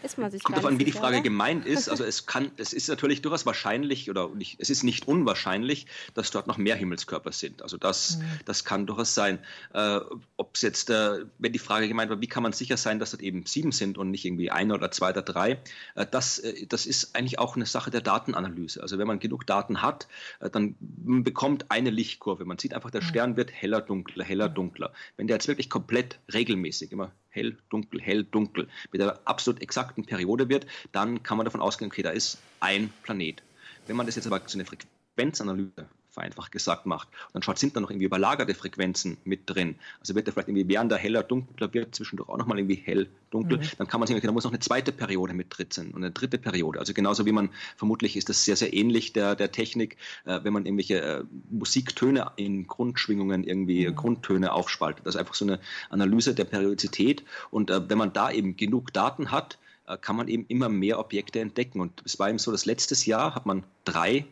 Ist 0.03 0.17
man 0.17 0.31
sich 0.31 0.43
Kommt 0.43 0.57
darauf 0.57 0.69
an, 0.69 0.79
wie 0.79 0.83
die 0.83 0.91
Frage 0.91 1.15
oder? 1.17 1.23
gemeint 1.23 1.65
ist. 1.67 1.89
Also 1.89 2.03
es 2.03 2.25
kann, 2.25 2.51
es 2.57 2.73
ist 2.73 2.87
natürlich 2.89 3.21
durchaus 3.21 3.45
wahrscheinlich 3.45 4.09
oder 4.09 4.29
nicht, 4.29 4.59
es 4.59 4.69
ist 4.69 4.83
nicht 4.83 5.07
unwahrscheinlich, 5.07 5.87
dass 6.13 6.31
dort 6.31 6.47
noch 6.47 6.57
mehr 6.57 6.75
Himmelskörper 6.75 7.31
sind. 7.31 7.61
Also 7.61 7.77
das, 7.77 8.17
mhm. 8.17 8.23
das 8.45 8.65
kann 8.65 8.85
durchaus 8.85 9.13
sein. 9.13 9.39
Äh, 9.73 9.99
Ob 10.37 10.55
es 10.55 10.61
jetzt, 10.61 10.89
äh, 10.89 11.25
wenn 11.37 11.53
die 11.53 11.59
Frage 11.59 11.87
gemeint 11.87 12.09
war, 12.09 12.21
wie 12.21 12.27
kann 12.27 12.43
man 12.43 12.53
sicher 12.53 12.77
sein, 12.77 12.99
dass 12.99 13.11
dort 13.11 13.23
eben 13.23 13.45
sieben 13.45 13.71
sind 13.71 13.97
und 13.97 14.11
nicht 14.11 14.25
irgendwie 14.25 14.51
ein 14.51 14.71
oder 14.71 14.91
zwei 14.91 15.11
oder 15.11 15.21
drei, 15.21 15.59
äh, 15.95 16.05
das, 16.09 16.39
äh, 16.39 16.65
das 16.67 16.85
ist 16.85 17.15
eigentlich 17.15 17.39
auch 17.39 17.55
eine 17.55 17.65
Sache 17.65 17.91
der 17.91 18.01
Datenanalyse. 18.01 18.81
Also 18.81 18.97
wenn 18.97 19.07
man 19.07 19.19
genug 19.19 19.47
Daten 19.47 19.81
hat, 19.81 20.07
äh, 20.39 20.49
dann 20.49 20.75
bekommt 20.79 21.71
eine 21.71 21.89
Lichtkurve. 21.89 22.45
Man 22.45 22.57
sieht 22.57 22.73
einfach, 22.73 22.91
der 22.91 23.01
mhm. 23.01 23.07
Stern 23.07 23.37
wird 23.37 23.51
heller, 23.51 23.81
dunkler, 23.81 24.23
heller, 24.23 24.49
mhm. 24.49 24.55
dunkler. 24.55 24.93
Wenn 25.17 25.27
der 25.27 25.37
jetzt 25.37 25.47
wirklich 25.47 25.69
komplett 25.69 26.19
regelmäßig 26.33 26.91
immer 26.91 27.11
hell, 27.33 27.57
dunkel, 27.69 28.01
hell, 28.01 28.23
dunkel, 28.23 28.67
mit 28.91 29.01
einer 29.01 29.19
absolut 29.25 29.61
exakten 29.61 30.05
Periode 30.05 30.49
wird, 30.49 30.65
dann 30.91 31.23
kann 31.23 31.37
man 31.37 31.45
davon 31.45 31.61
ausgehen, 31.61 31.91
okay, 31.91 32.03
da 32.03 32.11
ist 32.11 32.37
ein 32.59 32.91
Planet. 33.03 33.43
Wenn 33.87 33.95
man 33.95 34.05
das 34.05 34.15
jetzt 34.15 34.27
aber 34.27 34.45
zu 34.45 34.57
einer 34.57 34.65
Frequenzanalyse 34.65 35.87
vereinfacht 36.13 36.51
gesagt 36.51 36.85
macht. 36.85 37.07
Und 37.27 37.35
dann 37.35 37.43
schaut, 37.43 37.57
sind 37.57 37.75
da 37.75 37.81
noch 37.81 37.89
irgendwie 37.89 38.05
überlagerte 38.05 38.53
Frequenzen 38.53 39.17
mit 39.25 39.41
drin. 39.49 39.75
Also 39.99 40.15
wird 40.15 40.27
er 40.27 40.33
vielleicht 40.33 40.47
irgendwie 40.47 40.67
während 40.67 40.91
der 40.91 40.99
heller, 40.99 41.23
dunkler 41.23 41.73
wird, 41.73 41.95
zwischendurch 41.95 42.29
auch 42.29 42.37
nochmal 42.37 42.59
irgendwie 42.59 42.75
hell, 42.75 43.09
dunkel. 43.31 43.57
Mhm. 43.57 43.63
Dann 43.79 43.87
kann 43.87 43.99
man 43.99 44.07
sagen, 44.07 44.19
okay, 44.19 44.27
da 44.27 44.33
muss 44.33 44.43
noch 44.43 44.51
eine 44.51 44.59
zweite 44.59 44.91
Periode 44.91 45.33
mit 45.33 45.47
drin 45.49 45.67
sein 45.69 45.87
und 45.91 46.03
eine 46.03 46.11
dritte 46.11 46.37
Periode. 46.37 46.79
Also 46.79 46.93
genauso 46.93 47.25
wie 47.25 47.31
man, 47.31 47.49
vermutlich 47.75 48.15
ist 48.15 48.29
das 48.29 48.45
sehr, 48.45 48.55
sehr 48.55 48.73
ähnlich 48.73 49.13
der, 49.13 49.35
der 49.35 49.51
Technik, 49.51 49.97
äh, 50.25 50.39
wenn 50.43 50.53
man 50.53 50.65
irgendwelche 50.65 51.01
äh, 51.01 51.23
Musiktöne 51.49 52.31
in 52.35 52.67
Grundschwingungen 52.67 53.43
irgendwie 53.43 53.87
mhm. 53.87 53.95
Grundtöne 53.95 54.53
aufspaltet. 54.53 55.05
Also 55.07 55.17
einfach 55.17 55.33
so 55.33 55.45
eine 55.45 55.59
Analyse 55.89 56.35
der 56.35 56.45
Periodizität. 56.45 57.23
Und 57.49 57.71
äh, 57.71 57.89
wenn 57.89 57.97
man 57.97 58.13
da 58.13 58.31
eben 58.31 58.55
genug 58.55 58.93
Daten 58.93 59.31
hat, 59.31 59.57
äh, 59.87 59.97
kann 59.97 60.15
man 60.15 60.27
eben 60.27 60.45
immer 60.47 60.69
mehr 60.69 60.99
Objekte 60.99 61.39
entdecken. 61.39 61.81
Und 61.81 62.01
es 62.05 62.19
war 62.19 62.29
eben 62.29 62.39
so, 62.39 62.51
dass 62.51 62.65
letztes 62.65 63.05
Jahr 63.05 63.33
hat 63.33 63.45
man 63.45 63.63
drei 63.83 64.25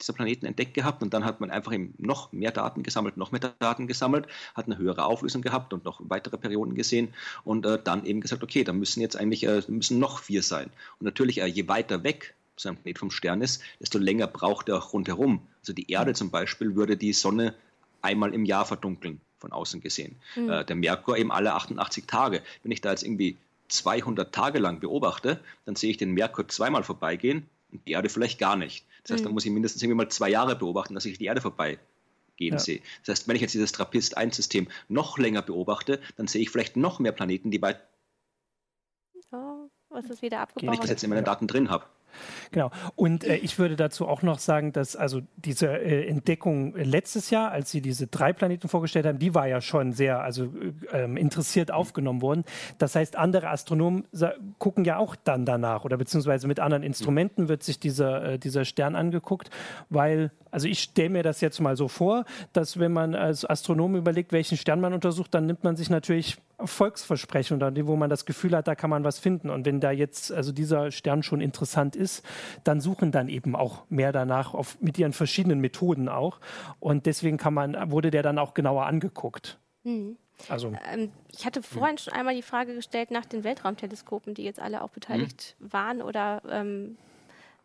dieser 0.00 0.12
Planeten 0.12 0.46
entdeckt 0.46 0.74
gehabt 0.74 1.02
und 1.02 1.14
dann 1.14 1.24
hat 1.24 1.40
man 1.40 1.50
einfach 1.50 1.72
eben 1.72 1.94
noch 1.98 2.32
mehr 2.32 2.50
Daten 2.50 2.82
gesammelt, 2.82 3.16
noch 3.16 3.32
mehr 3.32 3.40
Daten 3.58 3.86
gesammelt, 3.86 4.26
hat 4.54 4.66
eine 4.66 4.78
höhere 4.78 5.04
Auflösung 5.04 5.42
gehabt 5.42 5.72
und 5.72 5.84
noch 5.84 6.00
weitere 6.04 6.36
Perioden 6.36 6.74
gesehen 6.74 7.14
und 7.44 7.64
äh, 7.66 7.78
dann 7.82 8.04
eben 8.04 8.20
gesagt, 8.20 8.42
okay, 8.42 8.64
da 8.64 8.72
müssen 8.72 9.00
jetzt 9.00 9.16
eigentlich 9.16 9.44
äh, 9.44 9.62
müssen 9.68 9.98
noch 9.98 10.20
vier 10.20 10.42
sein. 10.42 10.70
Und 10.98 11.04
natürlich, 11.04 11.40
äh, 11.40 11.46
je 11.46 11.68
weiter 11.68 12.04
weg 12.04 12.34
so 12.56 12.68
ein 12.70 12.76
Planet 12.76 12.98
vom 12.98 13.10
Stern 13.10 13.42
ist, 13.42 13.62
desto 13.80 13.98
länger 13.98 14.26
braucht 14.26 14.68
er 14.68 14.78
auch 14.78 14.92
rundherum. 14.92 15.42
Also 15.60 15.72
die 15.72 15.90
Erde 15.90 16.14
zum 16.14 16.30
Beispiel 16.30 16.74
würde 16.74 16.96
die 16.96 17.12
Sonne 17.12 17.54
einmal 18.00 18.32
im 18.32 18.46
Jahr 18.46 18.64
verdunkeln, 18.64 19.20
von 19.38 19.52
außen 19.52 19.82
gesehen. 19.82 20.16
Mhm. 20.36 20.64
Der 20.66 20.76
Merkur 20.76 21.18
eben 21.18 21.30
alle 21.30 21.52
88 21.52 22.06
Tage. 22.06 22.42
Wenn 22.62 22.72
ich 22.72 22.80
da 22.80 22.92
jetzt 22.92 23.02
irgendwie 23.02 23.36
200 23.68 24.34
Tage 24.34 24.58
lang 24.58 24.80
beobachte, 24.80 25.40
dann 25.66 25.76
sehe 25.76 25.90
ich 25.90 25.96
den 25.96 26.12
Merkur 26.12 26.48
zweimal 26.48 26.82
vorbeigehen 26.82 27.46
und 27.72 27.86
die 27.86 27.92
Erde 27.92 28.08
vielleicht 28.08 28.38
gar 28.38 28.56
nicht. 28.56 28.86
Das 29.06 29.14
heißt, 29.14 29.24
mhm. 29.24 29.28
da 29.28 29.34
muss 29.34 29.44
ich 29.44 29.52
mindestens 29.52 29.82
irgendwie 29.82 29.96
mal 29.96 30.08
zwei 30.08 30.28
Jahre 30.28 30.56
beobachten, 30.56 30.94
dass 30.94 31.04
ich 31.04 31.18
die 31.18 31.26
Erde 31.26 31.40
vorbeigehen 31.40 31.78
ja. 32.38 32.58
sehe. 32.58 32.80
Das 33.04 33.12
heißt, 33.12 33.28
wenn 33.28 33.36
ich 33.36 33.42
jetzt 33.42 33.54
dieses 33.54 33.72
Trappist-1-System 33.72 34.66
noch 34.88 35.18
länger 35.18 35.42
beobachte, 35.42 36.00
dann 36.16 36.26
sehe 36.26 36.42
ich 36.42 36.50
vielleicht 36.50 36.76
noch 36.76 36.98
mehr 36.98 37.12
Planeten, 37.12 37.50
die 37.50 37.58
bei 37.58 37.76
oh, 39.32 39.68
was 39.90 40.06
ist 40.06 40.22
wieder 40.22 40.40
abgebrochen? 40.40 40.68
Wenn 40.68 40.74
ich 40.74 40.80
das 40.80 40.90
jetzt 40.90 41.04
in 41.04 41.10
meinen 41.10 41.24
Daten 41.24 41.46
drin 41.46 41.70
habe. 41.70 41.86
Genau. 42.50 42.70
Und 42.94 43.24
äh, 43.24 43.36
ich 43.36 43.58
würde 43.58 43.76
dazu 43.76 44.08
auch 44.08 44.22
noch 44.22 44.38
sagen, 44.38 44.72
dass 44.72 44.96
also 44.96 45.20
diese 45.36 45.66
äh, 45.66 46.06
Entdeckung 46.06 46.74
letztes 46.76 47.30
Jahr, 47.30 47.50
als 47.50 47.70
sie 47.70 47.80
diese 47.80 48.06
drei 48.06 48.32
Planeten 48.32 48.68
vorgestellt 48.68 49.06
haben, 49.06 49.18
die 49.18 49.34
war 49.34 49.46
ja 49.46 49.60
schon 49.60 49.92
sehr 49.92 50.20
also 50.20 50.44
äh, 50.92 51.04
ähm, 51.04 51.16
interessiert 51.16 51.70
aufgenommen 51.70 52.22
worden. 52.22 52.44
Das 52.78 52.94
heißt, 52.94 53.16
andere 53.16 53.48
Astronomen 53.48 54.04
gucken 54.58 54.84
ja 54.84 54.98
auch 54.98 55.16
dann 55.16 55.44
danach 55.44 55.84
oder 55.84 55.96
beziehungsweise 55.96 56.46
mit 56.46 56.60
anderen 56.60 56.82
Instrumenten 56.82 57.48
wird 57.48 57.62
sich 57.62 57.78
dieser, 57.78 58.24
äh, 58.24 58.38
dieser 58.38 58.64
Stern 58.64 58.96
angeguckt, 58.96 59.50
weil 59.90 60.30
also 60.56 60.68
ich 60.68 60.80
stelle 60.80 61.10
mir 61.10 61.22
das 61.22 61.42
jetzt 61.42 61.60
mal 61.60 61.76
so 61.76 61.86
vor, 61.86 62.24
dass 62.54 62.78
wenn 62.78 62.90
man 62.90 63.14
als 63.14 63.44
Astronom 63.44 63.94
überlegt, 63.94 64.32
welchen 64.32 64.56
Stern 64.56 64.80
man 64.80 64.94
untersucht, 64.94 65.34
dann 65.34 65.44
nimmt 65.44 65.64
man 65.64 65.76
sich 65.76 65.90
natürlich 65.90 66.38
Volksversprechen 66.58 67.58
oder 67.58 67.86
wo 67.86 67.94
man 67.94 68.08
das 68.08 68.24
Gefühl 68.24 68.56
hat, 68.56 68.66
da 68.66 68.74
kann 68.74 68.88
man 68.88 69.04
was 69.04 69.18
finden. 69.18 69.50
Und 69.50 69.66
wenn 69.66 69.80
da 69.80 69.90
jetzt 69.90 70.32
also 70.32 70.52
dieser 70.52 70.92
Stern 70.92 71.22
schon 71.22 71.42
interessant 71.42 71.94
ist, 71.94 72.24
dann 72.64 72.80
suchen 72.80 73.12
dann 73.12 73.28
eben 73.28 73.54
auch 73.54 73.84
mehr 73.90 74.12
danach 74.12 74.54
auf, 74.54 74.80
mit 74.80 74.98
ihren 74.98 75.12
verschiedenen 75.12 75.60
Methoden 75.60 76.08
auch. 76.08 76.40
Und 76.80 77.04
deswegen 77.04 77.36
kann 77.36 77.52
man, 77.52 77.90
wurde 77.90 78.10
der 78.10 78.22
dann 78.22 78.38
auch 78.38 78.54
genauer 78.54 78.86
angeguckt. 78.86 79.58
Mhm. 79.84 80.16
Also, 80.48 80.72
ähm, 80.90 81.12
ich 81.36 81.44
hatte 81.44 81.62
vorhin 81.62 81.98
schon 81.98 82.14
einmal 82.14 82.34
die 82.34 82.40
Frage 82.40 82.74
gestellt 82.74 83.10
nach 83.10 83.26
den 83.26 83.44
Weltraumteleskopen, 83.44 84.32
die 84.32 84.44
jetzt 84.44 84.60
alle 84.60 84.80
auch 84.80 84.90
beteiligt 84.90 85.54
mhm. 85.58 85.72
waren 85.74 86.00
oder 86.00 86.40
ähm, 86.48 86.96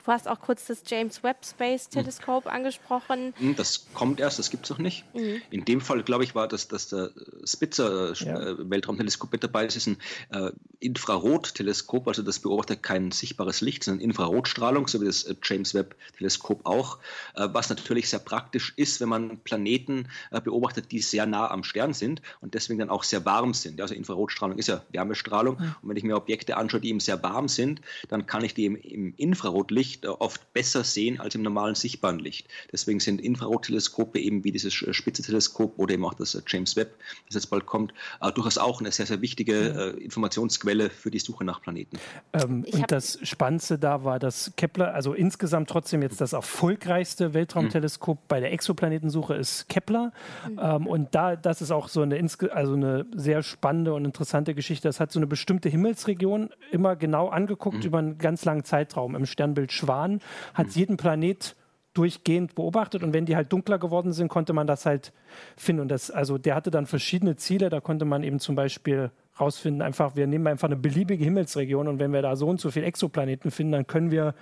Du 0.04 0.12
hast 0.12 0.28
auch 0.28 0.40
kurz 0.40 0.66
das 0.68 0.84
James 0.88 1.24
Webb 1.24 1.46
Space 1.46 1.90
Telescope 1.90 2.50
mhm. 2.50 2.56
angesprochen. 2.56 3.34
Hm, 3.38 3.56
das 3.56 3.86
kommt 3.94 4.20
erst, 4.20 4.40
das 4.40 4.50
gibt 4.50 4.66
es 4.66 4.70
noch 4.72 4.80
nicht. 4.80 5.04
Mhm. 5.14 5.42
In 5.52 5.66
dem 5.66 5.82
Fall, 5.82 6.02
glaube 6.04 6.24
ich, 6.24 6.34
war 6.34 6.48
das, 6.48 6.68
dass 6.68 6.90
der 6.90 7.12
Spitzer 7.46 8.12
äh, 8.12 8.14
ja. 8.24 8.40
Äh, 8.40 8.70
Weltraumteleskop 8.70 9.32
mit 9.32 9.44
dabei 9.44 9.66
ist. 9.66 9.76
Das 9.76 9.88
ist 9.88 10.00
ein 10.32 10.48
äh, 10.48 10.52
Infrarotteleskop, 10.80 12.08
also 12.08 12.24
das 12.24 12.40
beobachtet 12.40 12.82
kein 12.82 13.12
sichtbares 13.12 13.62
Licht, 13.62 13.84
sondern 13.84 14.04
Infrarotstrahlung, 14.04 14.88
so 14.88 15.02
wie 15.02 15.06
das 15.06 15.24
äh, 15.24 15.36
James 15.44 15.74
Webb 15.76 15.96
Teleskop 16.18 16.66
auch, 16.66 16.98
äh, 17.36 17.48
was 17.52 17.70
natürlich 17.70 18.10
sehr 18.10 18.20
praktisch 18.20 18.74
ist, 18.78 19.02
wenn 19.02 19.10
man 19.10 19.38
Planeten 19.40 20.08
äh, 20.32 20.42
beobachtet, 20.42 20.92
die 20.92 21.00
sehr 21.00 21.28
nah 21.28 21.52
am 21.52 21.64
Stern 21.64 21.94
sind 21.94 22.22
und 22.42 22.56
deswegen 22.56 22.80
dann 22.80 22.90
auch 22.90 23.04
sehr 23.04 23.26
warm 23.26 23.54
sind. 23.54 23.80
Also 23.80 23.94
Infrarotstrahlung 23.94 24.58
ist 24.58 24.68
ja 24.68 24.82
Wärmestrahlung 24.92 25.60
mhm. 25.60 25.76
und 25.82 25.90
wenn 25.90 25.98
ich 25.98 26.04
mir 26.04 26.16
Objekte 26.16 26.58
anschaue, 26.58 26.82
die 26.82 26.90
eben 26.90 27.00
sehr 27.00 27.22
warm 27.22 27.48
sind, 27.48 27.82
dann 28.10 28.26
kann 28.26 28.44
ich 28.44 28.56
die 28.56 28.66
im, 28.66 28.76
im 28.76 29.14
Infrarotlicht 29.18 29.91
Licht 29.92 30.06
oft 30.06 30.54
besser 30.54 30.84
sehen 30.84 31.20
als 31.20 31.36
im 31.36 31.42
normalen 31.42 31.76
sichtbaren 31.76 32.20
Licht. 32.20 32.48
Deswegen 32.72 33.00
sind 33.00 33.22
Infrarotteleskope 33.22 34.20
eben 34.20 34.44
wie 34.44 34.52
dieses 34.52 34.74
Spitze-Teleskop 34.74 35.78
oder 35.78 35.94
eben 35.94 36.06
auch 36.06 36.14
das 36.14 36.36
äh, 36.36 36.42
James 36.48 36.76
Webb, 36.76 36.96
das 37.28 37.36
jetzt 37.36 37.48
bald 37.48 37.66
kommt, 37.66 37.94
äh, 38.22 38.32
durchaus 38.32 38.58
auch 38.58 38.80
eine 38.80 38.92
sehr, 38.92 39.06
sehr 39.06 39.22
wichtige 39.22 39.96
äh, 39.98 40.04
Informationsquelle 40.04 40.90
für 40.90 41.12
die 41.12 41.20
Suche 41.20 41.44
nach 41.44 41.62
Planeten. 41.62 41.98
Ähm, 42.34 42.66
und 42.72 42.92
das 42.92 43.20
Spannendste 43.24 43.78
da 43.78 44.04
war, 44.04 44.20
dass 44.20 44.54
Kepler, 44.56 44.94
also 44.94 45.14
insgesamt 45.14 45.70
trotzdem 45.70 46.02
jetzt 46.02 46.22
das 46.22 46.34
erfolgreichste 46.34 47.34
Weltraumteleskop 47.34 48.18
mhm. 48.18 48.26
bei 48.28 48.40
der 48.40 48.54
Exoplanetensuche 48.54 49.36
ist 49.36 49.68
Kepler. 49.68 50.14
Mhm. 50.50 50.60
Ähm, 50.62 50.88
und 50.88 51.16
da, 51.16 51.36
das 51.36 51.62
ist 51.62 51.72
auch 51.72 51.90
so 51.90 52.02
eine, 52.02 52.22
also 52.52 52.74
eine 52.74 53.06
sehr 53.16 53.44
spannende 53.44 53.94
und 53.94 54.06
interessante 54.06 54.56
Geschichte. 54.56 54.88
Das 54.88 55.00
hat 55.00 55.12
so 55.12 55.20
eine 55.20 55.28
bestimmte 55.28 55.70
Himmelsregion 55.70 56.50
immer 56.72 56.96
genau 56.96 57.28
angeguckt 57.28 57.80
mhm. 57.80 57.84
über 57.84 57.98
einen 58.00 58.18
ganz 58.18 58.46
langen 58.46 58.64
Zeitraum 58.64 59.16
im 59.16 59.26
Sternbild 59.26 59.72
Schwan, 59.82 60.22
hat 60.54 60.68
mhm. 60.68 60.74
jeden 60.74 60.98
Planet 60.98 61.56
durchgehend 61.94 62.56
beobachtet 62.56 63.04
und 63.04 63.14
wenn 63.14 63.26
die 63.26 63.36
halt 63.36 63.52
dunkler 63.52 63.78
geworden 63.78 64.14
sind, 64.14 64.30
konnte 64.30 64.54
man 64.54 64.66
das 64.66 64.86
halt 64.86 65.12
finden. 65.58 65.82
Und 65.82 65.88
das, 65.90 66.10
also 66.10 66.38
der 66.38 66.56
hatte 66.56 66.72
dann 66.72 66.86
verschiedene 66.86 67.36
Ziele, 67.36 67.70
da 67.70 67.82
konnte 67.82 68.06
man 68.06 68.24
eben 68.24 68.40
zum 68.40 68.56
Beispiel 68.56 69.12
rausfinden, 69.40 69.82
einfach, 69.82 70.16
wir 70.16 70.28
nehmen 70.28 70.48
einfach 70.48 70.68
eine 70.68 70.78
beliebige 70.78 71.24
Himmelsregion 71.24 71.88
und 71.88 72.00
wenn 72.00 72.14
wir 72.14 72.22
da 72.22 72.36
so 72.36 72.48
und 72.48 72.62
so 72.62 72.72
viele 72.72 72.86
Exoplaneten 72.86 73.52
finden, 73.52 73.74
dann 73.74 73.88
können 73.88 74.12
wir 74.12 74.36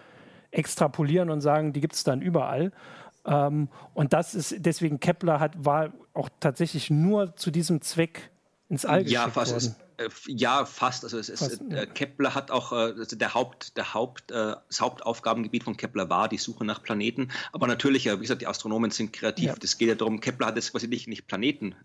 extrapolieren 0.51 1.29
und 1.29 1.41
sagen, 1.41 1.73
die 1.73 1.81
gibt 1.81 1.93
es 1.93 2.03
dann 2.03 2.21
überall. 2.21 2.71
Ähm, 3.25 3.69
und 3.93 4.13
das 4.13 4.35
ist 4.35 4.55
deswegen 4.59 4.99
Kepler 4.99 5.39
hat, 5.39 5.53
war 5.63 5.91
auch 6.13 6.29
tatsächlich 6.39 6.89
nur 6.89 7.35
zu 7.35 7.51
diesem 7.51 7.81
Zweck 7.81 8.29
ins 8.67 8.85
All 8.85 9.07
ja, 9.07 9.25
geschickt 9.25 9.35
worden. 9.35 9.75
Äh, 9.99 10.09
ja, 10.27 10.65
fast. 10.65 11.03
Also 11.03 11.17
es 11.17 11.29
ist, 11.29 11.39
fast, 11.39 11.61
äh, 11.69 11.85
Kepler 11.85 12.33
hat 12.33 12.51
auch, 12.51 12.71
äh, 12.71 12.93
also 12.97 13.15
der 13.15 13.33
Haupt, 13.33 13.77
der 13.77 13.93
Haupt, 13.93 14.31
das 14.31 14.81
Hauptaufgabengebiet 14.81 15.63
von 15.63 15.77
Kepler 15.77 16.09
war 16.09 16.29
die 16.29 16.37
Suche 16.37 16.65
nach 16.65 16.81
Planeten. 16.81 17.29
Aber 17.51 17.67
natürlich, 17.67 18.05
wie 18.05 18.17
gesagt, 18.17 18.41
die 18.41 18.47
Astronomen 18.47 18.91
sind 18.91 19.13
kreativ. 19.13 19.53
Es 19.61 19.73
ja. 19.73 19.77
geht 19.79 19.89
ja 19.89 19.95
darum, 19.95 20.19
Kepler 20.19 20.47
hat 20.47 20.55
jetzt 20.55 20.71
quasi 20.71 20.87
nicht, 20.87 21.07
nicht 21.07 21.27
Planeten 21.27 21.75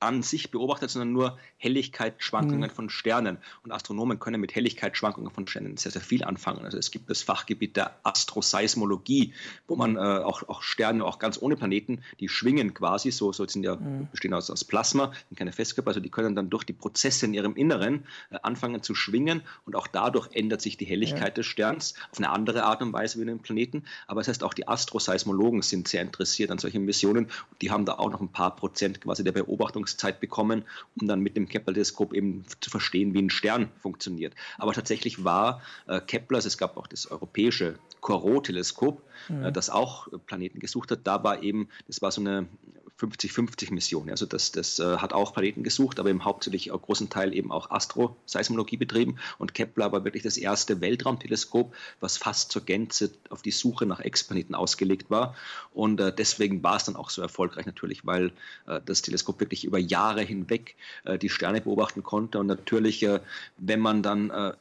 an 0.00 0.22
sich 0.22 0.50
beobachtet, 0.50 0.90
sondern 0.90 1.12
nur 1.12 1.38
Helligkeitsschwankungen 1.56 2.70
mhm. 2.70 2.74
von 2.74 2.90
Sternen. 2.90 3.38
Und 3.64 3.72
Astronomen 3.72 4.18
können 4.18 4.40
mit 4.40 4.54
Helligkeitsschwankungen 4.54 5.30
von 5.30 5.46
Sternen 5.46 5.76
sehr, 5.76 5.92
sehr 5.92 6.02
viel 6.02 6.24
anfangen. 6.24 6.64
Also 6.64 6.78
es 6.78 6.90
gibt 6.90 7.10
das 7.10 7.22
Fachgebiet 7.22 7.76
der 7.76 7.96
Astroseismologie, 8.02 9.32
wo 9.66 9.76
man 9.76 9.96
äh, 9.96 9.98
auch, 9.98 10.48
auch 10.48 10.62
Sterne, 10.62 11.04
auch 11.04 11.18
ganz 11.18 11.40
ohne 11.40 11.56
Planeten, 11.56 12.02
die 12.20 12.28
schwingen 12.28 12.74
quasi, 12.74 13.10
so, 13.10 13.32
so 13.32 13.46
sind 13.46 13.64
ja, 13.64 13.76
mhm. 13.76 14.08
bestehen 14.10 14.34
aus, 14.34 14.50
aus 14.50 14.64
Plasma, 14.64 15.12
sind 15.28 15.38
keine 15.38 15.52
Festkörper, 15.52 15.88
also 15.88 16.00
die 16.00 16.10
können 16.10 16.34
dann 16.34 16.50
durch 16.50 16.64
die 16.64 16.72
Prozesse 16.72 17.26
in 17.26 17.34
ihrem 17.34 17.56
Inneren 17.56 18.04
äh, 18.30 18.38
anfangen 18.42 18.82
zu 18.82 18.94
schwingen 18.94 19.42
und 19.64 19.76
auch 19.76 19.86
dadurch 19.86 20.28
ändert 20.32 20.60
sich 20.60 20.76
die 20.76 20.84
Helligkeit 20.84 21.22
ja. 21.22 21.34
des 21.34 21.46
Sterns 21.46 21.94
auf 22.10 22.18
eine 22.18 22.30
andere 22.30 22.64
Art 22.64 22.82
und 22.82 22.92
Weise 22.92 23.18
wie 23.18 23.22
in 23.22 23.28
den 23.28 23.40
Planeten. 23.40 23.84
Aber 24.06 24.20
das 24.20 24.28
heißt, 24.28 24.44
auch 24.44 24.54
die 24.54 24.68
Astroseismologen 24.68 25.62
sind 25.62 25.88
sehr 25.88 26.02
interessiert 26.02 26.50
an 26.50 26.58
solchen 26.58 26.84
Missionen 26.84 27.26
und 27.26 27.62
die 27.62 27.70
haben 27.70 27.84
da 27.84 27.94
auch 27.94 28.10
noch 28.10 28.20
ein 28.20 28.32
paar 28.32 28.56
Prozent 28.56 29.00
quasi 29.00 29.24
der 29.24 29.32
Beobachtungs 29.32 29.81
Beobachtungszeit 29.82 30.20
bekommen, 30.20 30.64
um 31.00 31.08
dann 31.08 31.20
mit 31.20 31.36
dem 31.36 31.48
Kepler-Teleskop 31.48 32.12
eben 32.12 32.44
zu 32.60 32.70
verstehen, 32.70 33.14
wie 33.14 33.22
ein 33.22 33.30
Stern 33.30 33.68
funktioniert. 33.80 34.34
Aber 34.58 34.72
tatsächlich 34.72 35.24
war 35.24 35.62
äh, 35.86 36.00
Kepler, 36.00 36.36
also 36.36 36.48
es 36.48 36.58
gab 36.58 36.76
auch 36.76 36.86
das 36.86 37.10
europäische 37.10 37.78
Corot-Teleskop, 38.00 39.02
mhm. 39.28 39.44
äh, 39.44 39.52
das 39.52 39.70
auch 39.70 40.08
Planeten 40.26 40.60
gesucht 40.60 40.90
hat. 40.90 41.00
Da 41.04 41.22
war 41.24 41.42
eben, 41.42 41.68
das 41.86 42.02
war 42.02 42.10
so 42.10 42.20
eine 42.20 42.46
50-50-Mission. 42.98 44.10
Also 44.10 44.26
das, 44.26 44.52
das 44.52 44.78
äh, 44.78 44.98
hat 44.98 45.12
auch 45.12 45.32
Planeten 45.32 45.62
gesucht, 45.62 45.98
aber 45.98 46.10
im 46.10 46.24
hauptsächlich 46.24 46.70
auch 46.70 46.82
großen 46.82 47.10
Teil 47.10 47.34
eben 47.34 47.50
auch 47.50 47.70
Astroseismologie 47.70 48.76
betrieben. 48.76 49.16
Und 49.38 49.54
Kepler 49.54 49.92
war 49.92 50.04
wirklich 50.04 50.22
das 50.22 50.36
erste 50.36 50.80
Weltraumteleskop, 50.80 51.74
was 52.00 52.16
fast 52.16 52.52
zur 52.52 52.62
Gänze 52.62 53.10
auf 53.30 53.42
die 53.42 53.50
Suche 53.50 53.86
nach 53.86 54.00
Exoplaneten 54.00 54.54
ausgelegt 54.54 55.10
war. 55.10 55.34
Und 55.72 56.00
äh, 56.00 56.14
deswegen 56.14 56.62
war 56.62 56.76
es 56.76 56.84
dann 56.84 56.96
auch 56.96 57.10
so 57.10 57.22
erfolgreich 57.22 57.66
natürlich, 57.66 58.06
weil 58.06 58.32
äh, 58.66 58.80
das 58.84 59.02
Teleskop 59.02 59.40
wirklich 59.40 59.64
über 59.64 59.78
Jahre 59.78 60.22
hinweg 60.22 60.76
äh, 61.04 61.18
die 61.18 61.28
Sterne 61.28 61.60
beobachten 61.60 62.02
konnte. 62.02 62.38
Und 62.38 62.46
natürlich, 62.46 63.02
äh, 63.02 63.20
wenn 63.58 63.80
man 63.80 64.02
dann 64.02 64.30
äh, 64.30 64.52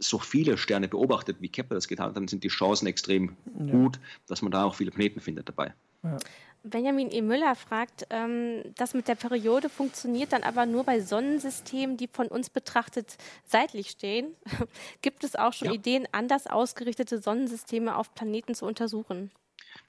so 0.00 0.18
viele 0.18 0.58
Sterne 0.58 0.88
beobachtet, 0.88 1.36
wie 1.40 1.48
Kepler 1.48 1.76
das 1.76 1.88
getan 1.88 2.08
hat, 2.08 2.16
dann 2.16 2.28
sind 2.28 2.42
die 2.42 2.48
Chancen 2.48 2.86
extrem 2.86 3.36
ja. 3.58 3.66
gut, 3.70 4.00
dass 4.26 4.42
man 4.42 4.50
da 4.50 4.64
auch 4.64 4.74
viele 4.74 4.90
Planeten 4.90 5.20
findet 5.20 5.48
dabei. 5.48 5.74
Ja. 6.02 6.16
Benjamin 6.62 7.10
E. 7.10 7.22
Müller 7.22 7.54
fragt, 7.54 8.06
ähm, 8.10 8.62
das 8.76 8.92
mit 8.92 9.08
der 9.08 9.14
Periode 9.14 9.70
funktioniert 9.70 10.32
dann 10.32 10.42
aber 10.42 10.66
nur 10.66 10.84
bei 10.84 11.00
Sonnensystemen, 11.00 11.96
die 11.96 12.06
von 12.06 12.28
uns 12.28 12.50
betrachtet 12.50 13.16
seitlich 13.46 13.88
stehen. 13.90 14.34
Gibt 15.02 15.24
es 15.24 15.36
auch 15.36 15.54
schon 15.54 15.68
ja. 15.68 15.74
Ideen, 15.74 16.06
anders 16.12 16.46
ausgerichtete 16.46 17.20
Sonnensysteme 17.20 17.96
auf 17.96 18.14
Planeten 18.14 18.54
zu 18.54 18.66
untersuchen? 18.66 19.30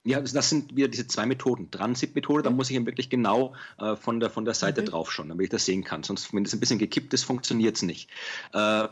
Ja, 0.04 0.20
das 0.20 0.50
sind 0.50 0.76
wieder 0.76 0.88
diese 0.88 1.08
zwei 1.08 1.26
Methoden. 1.26 1.70
Transit-Methode, 1.70 2.44
da 2.44 2.50
mhm. 2.50 2.56
muss 2.56 2.70
ich 2.70 2.76
eben 2.76 2.86
wirklich 2.86 3.10
genau 3.10 3.54
äh, 3.78 3.96
von, 3.96 4.20
der, 4.20 4.30
von 4.30 4.46
der 4.46 4.54
Seite 4.54 4.82
mhm. 4.82 4.86
drauf 4.86 5.12
schauen, 5.12 5.30
damit 5.30 5.46
ich 5.46 5.50
das 5.50 5.66
sehen 5.66 5.84
kann. 5.84 6.04
Sonst, 6.04 6.34
wenn 6.34 6.44
das 6.44 6.54
ein 6.54 6.60
bisschen 6.60 6.80
gekippt 6.80 7.14
ist, 7.14 7.24
funktioniert 7.24 7.76
es 7.76 7.82
nicht. 7.82 8.10
Äh, 8.54 8.88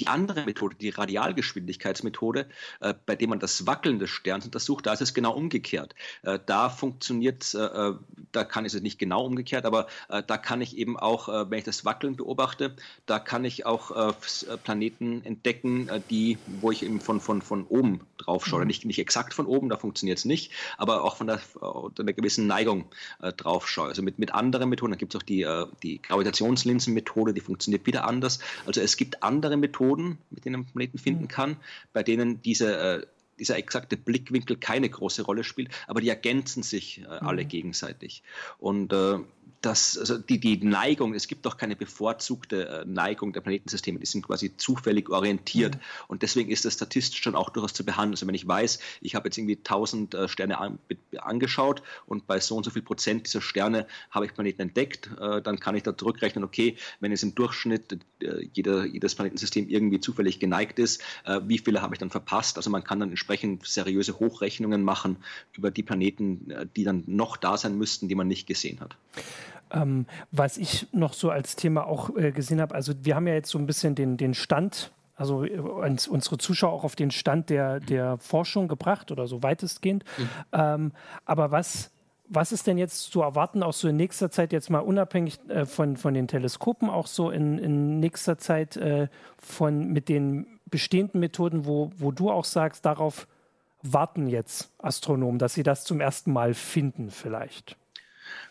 die 0.00 0.06
andere 0.06 0.44
Methode, 0.44 0.76
die 0.76 0.88
Radialgeschwindigkeitsmethode, 0.88 2.48
äh, 2.80 2.94
bei 3.06 3.14
der 3.14 3.28
man 3.28 3.40
das 3.40 3.66
Wackeln 3.66 3.98
des 3.98 4.10
Sterns 4.10 4.44
untersucht, 4.44 4.86
da 4.86 4.92
ist 4.92 5.02
es 5.02 5.14
genau 5.14 5.32
umgekehrt. 5.32 5.94
Äh, 6.22 6.38
da 6.44 6.70
funktioniert, 6.70 7.54
äh, 7.54 7.58
äh 7.58 7.94
da 8.32 8.44
kann 8.44 8.64
ich 8.64 8.72
es 8.72 8.80
nicht 8.80 8.98
genau 8.98 9.26
umgekehrt, 9.26 9.66
aber 9.66 9.86
äh, 10.08 10.22
da 10.26 10.38
kann 10.38 10.62
ich 10.62 10.78
eben 10.78 10.98
auch, 10.98 11.28
äh, 11.28 11.50
wenn 11.50 11.58
ich 11.58 11.64
das 11.64 11.84
Wackeln 11.84 12.16
beobachte, 12.16 12.74
da 13.06 13.18
kann 13.18 13.44
ich 13.44 13.66
auch 13.66 14.14
Planeten 14.64 15.24
entdecken, 15.24 15.88
die, 16.08 16.38
wo 16.60 16.70
ich 16.70 16.82
eben 16.82 17.00
von, 17.00 17.20
von, 17.20 17.42
von 17.42 17.66
oben 17.66 18.00
drauf 18.18 18.46
schaue. 18.46 18.62
Mhm. 18.62 18.66
Nicht, 18.68 18.84
nicht 18.84 18.98
exakt 18.98 19.34
von 19.34 19.46
oben, 19.46 19.68
da 19.68 19.76
funktioniert 19.76 20.18
es 20.18 20.24
nicht, 20.24 20.52
aber 20.78 21.04
auch 21.04 21.16
von 21.16 21.26
der, 21.26 21.40
einer 21.98 22.12
gewissen 22.12 22.46
Neigung 22.46 22.86
drauf 23.36 23.68
schaue. 23.68 23.88
Also 23.88 24.02
mit, 24.02 24.18
mit 24.18 24.34
anderen 24.34 24.68
Methoden, 24.70 24.92
da 24.92 24.96
gibt 24.96 25.14
es 25.14 25.20
auch 25.20 25.24
die, 25.24 25.46
die 25.82 26.00
Gravitationslinsenmethode, 26.00 27.34
die 27.34 27.40
funktioniert 27.40 27.86
wieder 27.86 28.06
anders. 28.06 28.38
Also 28.66 28.80
es 28.80 28.96
gibt 28.96 29.22
andere 29.22 29.56
Methoden, 29.56 29.81
Methoden, 29.82 30.18
mit 30.30 30.44
denen 30.44 30.60
man 30.60 30.66
Planeten 30.66 30.98
finden 30.98 31.24
mhm. 31.24 31.28
kann, 31.28 31.56
bei 31.92 32.02
denen 32.02 32.40
diese, 32.42 32.76
äh, 32.76 33.06
dieser 33.38 33.56
exakte 33.56 33.96
Blickwinkel 33.96 34.56
keine 34.56 34.88
große 34.88 35.22
Rolle 35.22 35.44
spielt, 35.44 35.70
aber 35.86 36.00
die 36.00 36.08
ergänzen 36.08 36.62
sich 36.62 37.02
äh, 37.02 37.06
alle 37.06 37.44
mhm. 37.44 37.48
gegenseitig. 37.48 38.22
Und 38.58 38.92
äh, 38.92 39.18
dass 39.62 39.96
also 39.96 40.18
die, 40.18 40.38
die 40.40 40.62
Neigung, 40.64 41.14
es 41.14 41.28
gibt 41.28 41.46
doch 41.46 41.56
keine 41.56 41.76
bevorzugte 41.76 42.68
äh, 42.68 42.84
Neigung 42.84 43.32
der 43.32 43.40
Planetensysteme, 43.40 44.00
die 44.00 44.06
sind 44.06 44.26
quasi 44.26 44.56
zufällig 44.56 45.08
orientiert. 45.08 45.76
Mhm. 45.76 45.80
Und 46.08 46.22
deswegen 46.22 46.50
ist 46.50 46.64
das 46.64 46.74
statistisch 46.74 47.22
schon 47.22 47.36
auch 47.36 47.50
durchaus 47.50 47.72
zu 47.72 47.84
behandeln. 47.84 48.14
Also 48.14 48.26
wenn 48.26 48.34
ich 48.34 48.46
weiß, 48.46 48.80
ich 49.00 49.14
habe 49.14 49.28
jetzt 49.28 49.38
irgendwie 49.38 49.56
1000 49.56 50.14
äh, 50.14 50.28
Sterne 50.28 50.58
an, 50.58 50.78
angeschaut 51.16 51.82
und 52.06 52.26
bei 52.26 52.40
so 52.40 52.56
und 52.56 52.64
so 52.64 52.70
viel 52.70 52.82
Prozent 52.82 53.26
dieser 53.26 53.40
Sterne 53.40 53.86
habe 54.10 54.26
ich 54.26 54.34
Planeten 54.34 54.62
entdeckt, 54.62 55.08
äh, 55.20 55.40
dann 55.40 55.60
kann 55.60 55.76
ich 55.76 55.84
da 55.84 55.96
zurückrechnen, 55.96 56.42
okay, 56.42 56.76
wenn 57.00 57.12
es 57.12 57.22
im 57.22 57.34
Durchschnitt 57.34 57.98
jeder, 58.52 58.84
jedes 58.84 59.14
Planetensystem 59.14 59.68
irgendwie 59.68 60.00
zufällig 60.00 60.38
geneigt 60.38 60.78
ist, 60.78 61.02
wie 61.44 61.58
viele 61.58 61.82
habe 61.82 61.94
ich 61.94 61.98
dann 61.98 62.10
verpasst? 62.10 62.56
Also 62.56 62.70
man 62.70 62.84
kann 62.84 63.00
dann 63.00 63.10
entsprechend 63.10 63.66
seriöse 63.66 64.18
Hochrechnungen 64.18 64.82
machen 64.82 65.16
über 65.56 65.70
die 65.70 65.82
Planeten, 65.82 66.52
die 66.76 66.84
dann 66.84 67.02
noch 67.06 67.36
da 67.36 67.56
sein 67.56 67.76
müssten, 67.76 68.08
die 68.08 68.14
man 68.14 68.28
nicht 68.28 68.46
gesehen 68.46 68.80
hat. 68.80 68.96
Ähm, 69.72 70.06
was 70.30 70.58
ich 70.58 70.86
noch 70.92 71.14
so 71.14 71.30
als 71.30 71.56
Thema 71.56 71.86
auch 71.86 72.14
äh, 72.16 72.32
gesehen 72.32 72.60
habe, 72.60 72.74
also 72.74 72.92
wir 73.02 73.16
haben 73.16 73.26
ja 73.26 73.34
jetzt 73.34 73.50
so 73.50 73.58
ein 73.58 73.66
bisschen 73.66 73.94
den, 73.94 74.16
den 74.16 74.34
Stand, 74.34 74.92
also 75.16 75.44
äh, 75.44 75.58
uns, 75.58 76.06
unsere 76.08 76.38
Zuschauer 76.38 76.72
auch 76.72 76.84
auf 76.84 76.96
den 76.96 77.10
Stand 77.10 77.50
der, 77.50 77.80
der 77.80 78.18
Forschung 78.18 78.68
gebracht 78.68 79.10
oder 79.10 79.26
so 79.26 79.42
weitestgehend. 79.42 80.04
Mhm. 80.18 80.28
Ähm, 80.52 80.92
aber 81.24 81.50
was, 81.50 81.90
was 82.28 82.52
ist 82.52 82.66
denn 82.66 82.78
jetzt 82.78 83.12
zu 83.12 83.22
erwarten, 83.22 83.62
auch 83.62 83.72
so 83.72 83.88
in 83.88 83.96
nächster 83.96 84.30
Zeit, 84.30 84.52
jetzt 84.52 84.70
mal 84.70 84.80
unabhängig 84.80 85.38
äh, 85.48 85.66
von, 85.66 85.96
von 85.96 86.14
den 86.14 86.28
Teleskopen, 86.28 86.90
auch 86.90 87.06
so 87.06 87.30
in, 87.30 87.58
in 87.58 88.00
nächster 88.00 88.38
Zeit 88.38 88.76
äh, 88.76 89.08
von, 89.38 89.88
mit 89.88 90.08
den 90.08 90.46
bestehenden 90.66 91.20
Methoden, 91.20 91.66
wo, 91.66 91.90
wo 91.96 92.12
du 92.12 92.30
auch 92.30 92.44
sagst, 92.44 92.84
darauf 92.84 93.26
warten 93.82 94.28
jetzt 94.28 94.70
Astronomen, 94.78 95.38
dass 95.38 95.54
sie 95.54 95.62
das 95.62 95.84
zum 95.84 96.00
ersten 96.00 96.32
Mal 96.32 96.54
finden 96.54 97.10
vielleicht? 97.10 97.76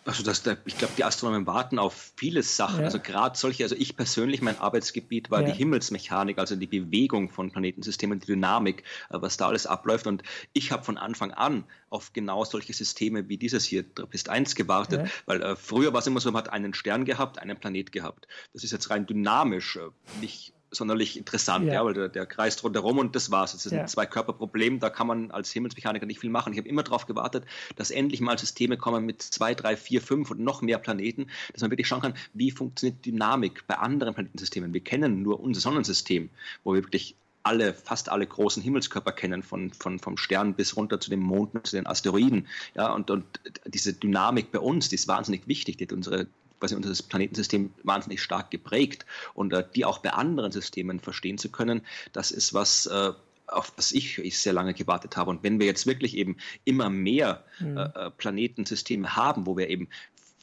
Also 0.03 0.23
das, 0.23 0.43
ich 0.65 0.77
glaube, 0.77 0.93
die 0.97 1.03
Astronomen 1.03 1.45
warten 1.45 1.77
auf 1.77 2.11
viele 2.15 2.41
Sachen. 2.41 2.79
Ja. 2.79 2.86
Also 2.86 2.99
gerade 2.99 3.38
solche, 3.38 3.63
also 3.63 3.75
ich 3.75 3.95
persönlich, 3.95 4.41
mein 4.41 4.59
Arbeitsgebiet 4.59 5.29
war 5.29 5.41
ja. 5.41 5.51
die 5.51 5.53
Himmelsmechanik, 5.53 6.39
also 6.39 6.55
die 6.55 6.67
Bewegung 6.67 7.29
von 7.29 7.51
Planetensystemen, 7.51 8.19
die 8.19 8.25
Dynamik, 8.25 8.84
äh, 9.09 9.17
was 9.21 9.38
da 9.38 9.47
alles 9.47 9.67
abläuft. 9.67 10.07
Und 10.07 10.23
ich 10.53 10.71
habe 10.71 10.84
von 10.84 10.97
Anfang 10.97 11.32
an 11.32 11.65
auf 11.89 12.13
genau 12.13 12.45
solche 12.45 12.73
Systeme 12.73 13.29
wie 13.29 13.38
dieses 13.38 13.65
hier, 13.65 13.93
Trappist 13.93 14.29
1, 14.29 14.55
gewartet, 14.55 15.01
ja. 15.05 15.11
weil 15.25 15.41
äh, 15.41 15.55
früher 15.55 15.93
war 15.93 15.99
es 15.99 16.07
immer 16.07 16.19
so, 16.19 16.32
man 16.32 16.43
hat 16.43 16.53
einen 16.53 16.73
Stern 16.73 17.05
gehabt, 17.05 17.38
einen 17.38 17.57
Planet 17.57 17.91
gehabt. 17.91 18.27
Das 18.53 18.63
ist 18.63 18.71
jetzt 18.71 18.89
rein 18.89 19.05
dynamisch, 19.05 19.75
äh, 19.75 19.89
nicht 20.19 20.53
sonderlich 20.72 21.17
interessant, 21.17 21.67
ja. 21.67 21.74
ja 21.74 21.86
weil 21.86 21.93
der, 21.93 22.09
der 22.09 22.26
kreist 22.26 22.63
rundherum 22.63 22.97
und 22.97 23.15
das 23.15 23.30
war's. 23.30 23.51
Das 23.51 23.65
ist 23.65 23.72
ja. 23.74 23.82
ein 23.82 23.88
Zwei-Körper-Problem, 23.88 24.80
da 24.80 24.89
kann 24.89 25.07
man 25.07 25.32
als 25.32 25.51
Himmelsmechaniker 25.51 26.05
nicht 26.05 26.19
viel 26.19 26.30
machen. 26.30 26.53
Ich 26.53 26.59
habe 26.59 26.69
immer 26.69 26.84
darauf 26.84 27.05
gewartet, 27.05 27.45
dass 27.76 27.91
endlich 27.91 28.22
mal 28.22 28.38
Systeme 28.38 28.78
kommen 28.78 29.05
mit 29.05 29.22
zwei, 29.22 29.53
drei, 29.53 29.76
vier, 29.76 30.01
fünf 30.01 30.32
und 30.32 30.39
noch 30.39 30.61
mehr 30.61 30.80
Planeten, 30.80 31.28
dass 31.51 31.61
man 31.61 31.72
wirklich 31.72 31.88
schauen 31.88 32.01
kann, 32.01 32.13
wie 32.34 32.51
funktioniert 32.51 33.05
Dynamik 33.05 33.65
bei 33.67 33.78
anderen 33.78 34.13
Planetensystemen. 34.13 34.74
Wir 34.74 34.82
kennen 34.82 35.22
nur 35.22 35.39
unser 35.39 35.61
Sonnensystem, 35.61 36.30
wo 36.63 36.74
wir 36.74 36.84
wirklich 36.84 37.15
alle, 37.43 37.74
fast 37.74 38.09
alle 38.09 38.26
großen 38.26 38.61
Himmelskörper 38.61 39.11
kennen, 39.11 39.43
von, 39.43 39.72
von, 39.74 39.99
vom 39.99 40.17
Stern 40.17 40.53
bis 40.53 40.78
runter 40.78 40.99
zu 40.99 41.09
den 41.09 41.19
Monden, 41.19 41.63
zu 41.63 41.76
den 41.76 41.88
Asteroiden. 41.88 42.47
Ja, 42.76 42.93
und, 42.93 43.09
und 43.09 43.26
diese 43.65 43.93
Dynamik 43.93 44.51
bei 44.51 44.59
uns, 44.59 44.89
die 44.89 44.95
ist 44.95 45.07
wahnsinnig 45.07 45.47
wichtig, 45.47 45.78
die 45.78 45.86
hat 45.86 45.93
unsere 45.93 46.28
quasi 46.62 46.76
unser 46.76 47.03
Planetensystem 47.03 47.74
wahnsinnig 47.84 48.22
stark 48.22 48.51
geprägt 48.51 49.05
und 49.34 49.51
äh, 49.51 49.66
die 49.76 49.84
auch 49.84 49.97
bei 49.97 50.14
anderen 50.14 50.51
Systemen 50.51 50.99
verstehen 50.99 51.38
zu 51.38 51.49
können, 51.49 51.82
das 52.14 52.32
ist 52.32 52.53
was, 52.53 52.86
äh, 52.86 53.12
auf 53.47 53.72
das 53.72 53.91
ich, 53.91 54.20
ich 54.20 54.39
sehr 54.39 54.53
lange 54.53 54.74
gewartet 54.74 55.18
habe. 55.18 55.32
Und 55.32 55.43
wenn 55.43 55.59
wir 55.59 55.66
jetzt 55.66 55.86
wirklich 55.88 56.16
eben 56.16 56.38
immer 56.64 56.89
mehr 56.89 57.43
mhm. 57.59 57.78
äh, 57.78 58.12
Planetensysteme 58.12 59.16
haben, 59.16 59.45
wo 59.45 59.57
wir 59.57 59.70
eben 59.70 59.89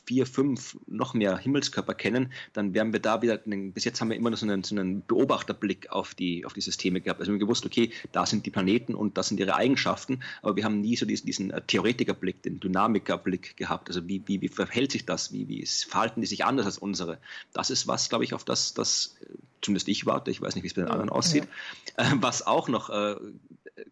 vier, 0.08 0.24
fünf, 0.24 0.78
noch 0.86 1.12
mehr 1.12 1.36
Himmelskörper 1.36 1.92
kennen, 1.92 2.32
dann 2.54 2.72
werden 2.72 2.94
wir 2.94 3.00
da 3.00 3.20
wieder, 3.20 3.36
bis 3.36 3.84
jetzt 3.84 4.00
haben 4.00 4.08
wir 4.08 4.16
immer 4.16 4.30
nur 4.30 4.38
so 4.38 4.46
einen, 4.46 4.64
so 4.64 4.74
einen 4.74 5.02
Beobachterblick 5.02 5.90
auf 5.90 6.14
die, 6.14 6.46
auf 6.46 6.54
die 6.54 6.62
Systeme 6.62 7.02
gehabt. 7.02 7.20
Also 7.20 7.30
wir 7.30 7.34
haben 7.34 7.40
gewusst, 7.40 7.66
okay, 7.66 7.92
da 8.12 8.24
sind 8.24 8.46
die 8.46 8.50
Planeten 8.50 8.94
und 8.94 9.18
das 9.18 9.28
sind 9.28 9.38
ihre 9.38 9.54
Eigenschaften, 9.54 10.22
aber 10.40 10.56
wir 10.56 10.64
haben 10.64 10.80
nie 10.80 10.96
so 10.96 11.04
diesen, 11.04 11.26
diesen 11.26 11.50
äh, 11.50 11.60
Theoretikerblick, 11.60 12.42
den 12.42 12.58
Dynamikerblick 12.58 13.58
gehabt. 13.58 13.88
Also 13.88 14.08
wie, 14.08 14.22
wie, 14.24 14.40
wie 14.40 14.48
verhält 14.48 14.92
sich 14.92 15.04
das? 15.04 15.30
Wie, 15.30 15.46
wie 15.46 15.66
verhalten 15.66 16.22
die 16.22 16.26
sich 16.26 16.46
anders 16.46 16.64
als 16.64 16.78
unsere? 16.78 17.18
Das 17.52 17.68
ist 17.68 17.86
was, 17.86 18.08
glaube 18.08 18.24
ich, 18.24 18.32
auf 18.32 18.44
das, 18.44 18.72
das 18.72 19.18
äh, 19.20 19.34
zumindest 19.60 19.88
ich 19.88 20.06
warte, 20.06 20.30
ich 20.30 20.40
weiß 20.40 20.54
nicht, 20.54 20.64
wie 20.64 20.68
es 20.68 20.74
bei 20.74 20.80
den 20.80 20.90
anderen 20.90 21.10
aussieht, 21.10 21.46
ja. 21.98 22.04
Äh, 22.04 22.16
was 22.22 22.46
auch 22.46 22.68
noch 22.68 22.88
äh, 22.88 23.16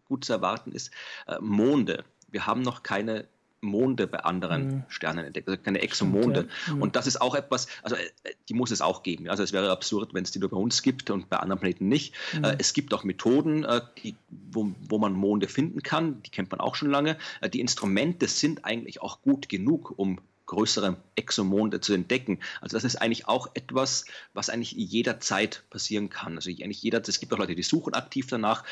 gut 0.07 0.25
zu 0.25 0.33
erwarten 0.33 0.71
ist, 0.71 0.89
äh, 1.27 1.37
Monde. 1.39 2.03
Wir 2.31 2.47
haben 2.47 2.63
noch 2.63 2.81
keine 2.81 3.27
Monde 3.61 4.07
bei 4.07 4.19
anderen 4.19 4.67
mhm. 4.67 4.83
Sternen 4.87 5.25
entdeckt, 5.25 5.47
also 5.47 5.61
keine 5.61 5.81
Exomonde. 5.81 6.47
Ja. 6.67 6.73
Mhm. 6.73 6.81
Und 6.81 6.95
das 6.95 7.07
ist 7.07 7.19
auch 7.21 7.35
etwas, 7.35 7.67
also 7.83 7.95
äh, 7.95 8.09
die 8.49 8.53
muss 8.53 8.71
es 8.71 8.81
auch 8.81 9.03
geben. 9.03 9.29
Also 9.29 9.43
es 9.43 9.53
wäre 9.53 9.71
absurd, 9.71 10.13
wenn 10.13 10.23
es 10.23 10.31
die 10.31 10.39
nur 10.39 10.49
bei 10.49 10.57
uns 10.57 10.81
gibt 10.81 11.09
und 11.09 11.29
bei 11.29 11.37
anderen 11.37 11.59
Planeten 11.59 11.87
nicht. 11.87 12.13
Mhm. 12.33 12.43
Äh, 12.43 12.55
es 12.59 12.73
gibt 12.73 12.93
auch 12.93 13.03
Methoden, 13.03 13.63
äh, 13.63 13.81
die, 14.03 14.15
wo, 14.29 14.71
wo 14.87 14.97
man 14.97 15.13
Monde 15.13 15.47
finden 15.47 15.81
kann, 15.81 16.21
die 16.23 16.29
kennt 16.29 16.51
man 16.51 16.59
auch 16.59 16.75
schon 16.75 16.89
lange. 16.89 17.17
Die 17.53 17.59
Instrumente 17.59 18.27
sind 18.27 18.65
eigentlich 18.65 19.01
auch 19.01 19.21
gut 19.21 19.49
genug, 19.49 19.93
um 19.97 20.19
größere 20.47 20.97
Exomonde 21.15 21.79
zu 21.81 21.93
entdecken. 21.93 22.39
Also 22.61 22.75
das 22.75 22.83
ist 22.83 22.95
eigentlich 22.95 23.27
auch 23.27 23.49
etwas, 23.53 24.05
was 24.33 24.49
eigentlich 24.49 24.71
jederzeit 24.71 25.63
passieren 25.69 26.09
kann. 26.09 26.35
Also 26.35 26.49
eigentlich 26.49 26.81
jeder, 26.81 27.01
es 27.07 27.19
gibt 27.19 27.33
auch 27.33 27.37
Leute, 27.37 27.55
die 27.55 27.63
suchen 27.63 27.93
aktiv 27.93 28.27
danach, 28.27 28.63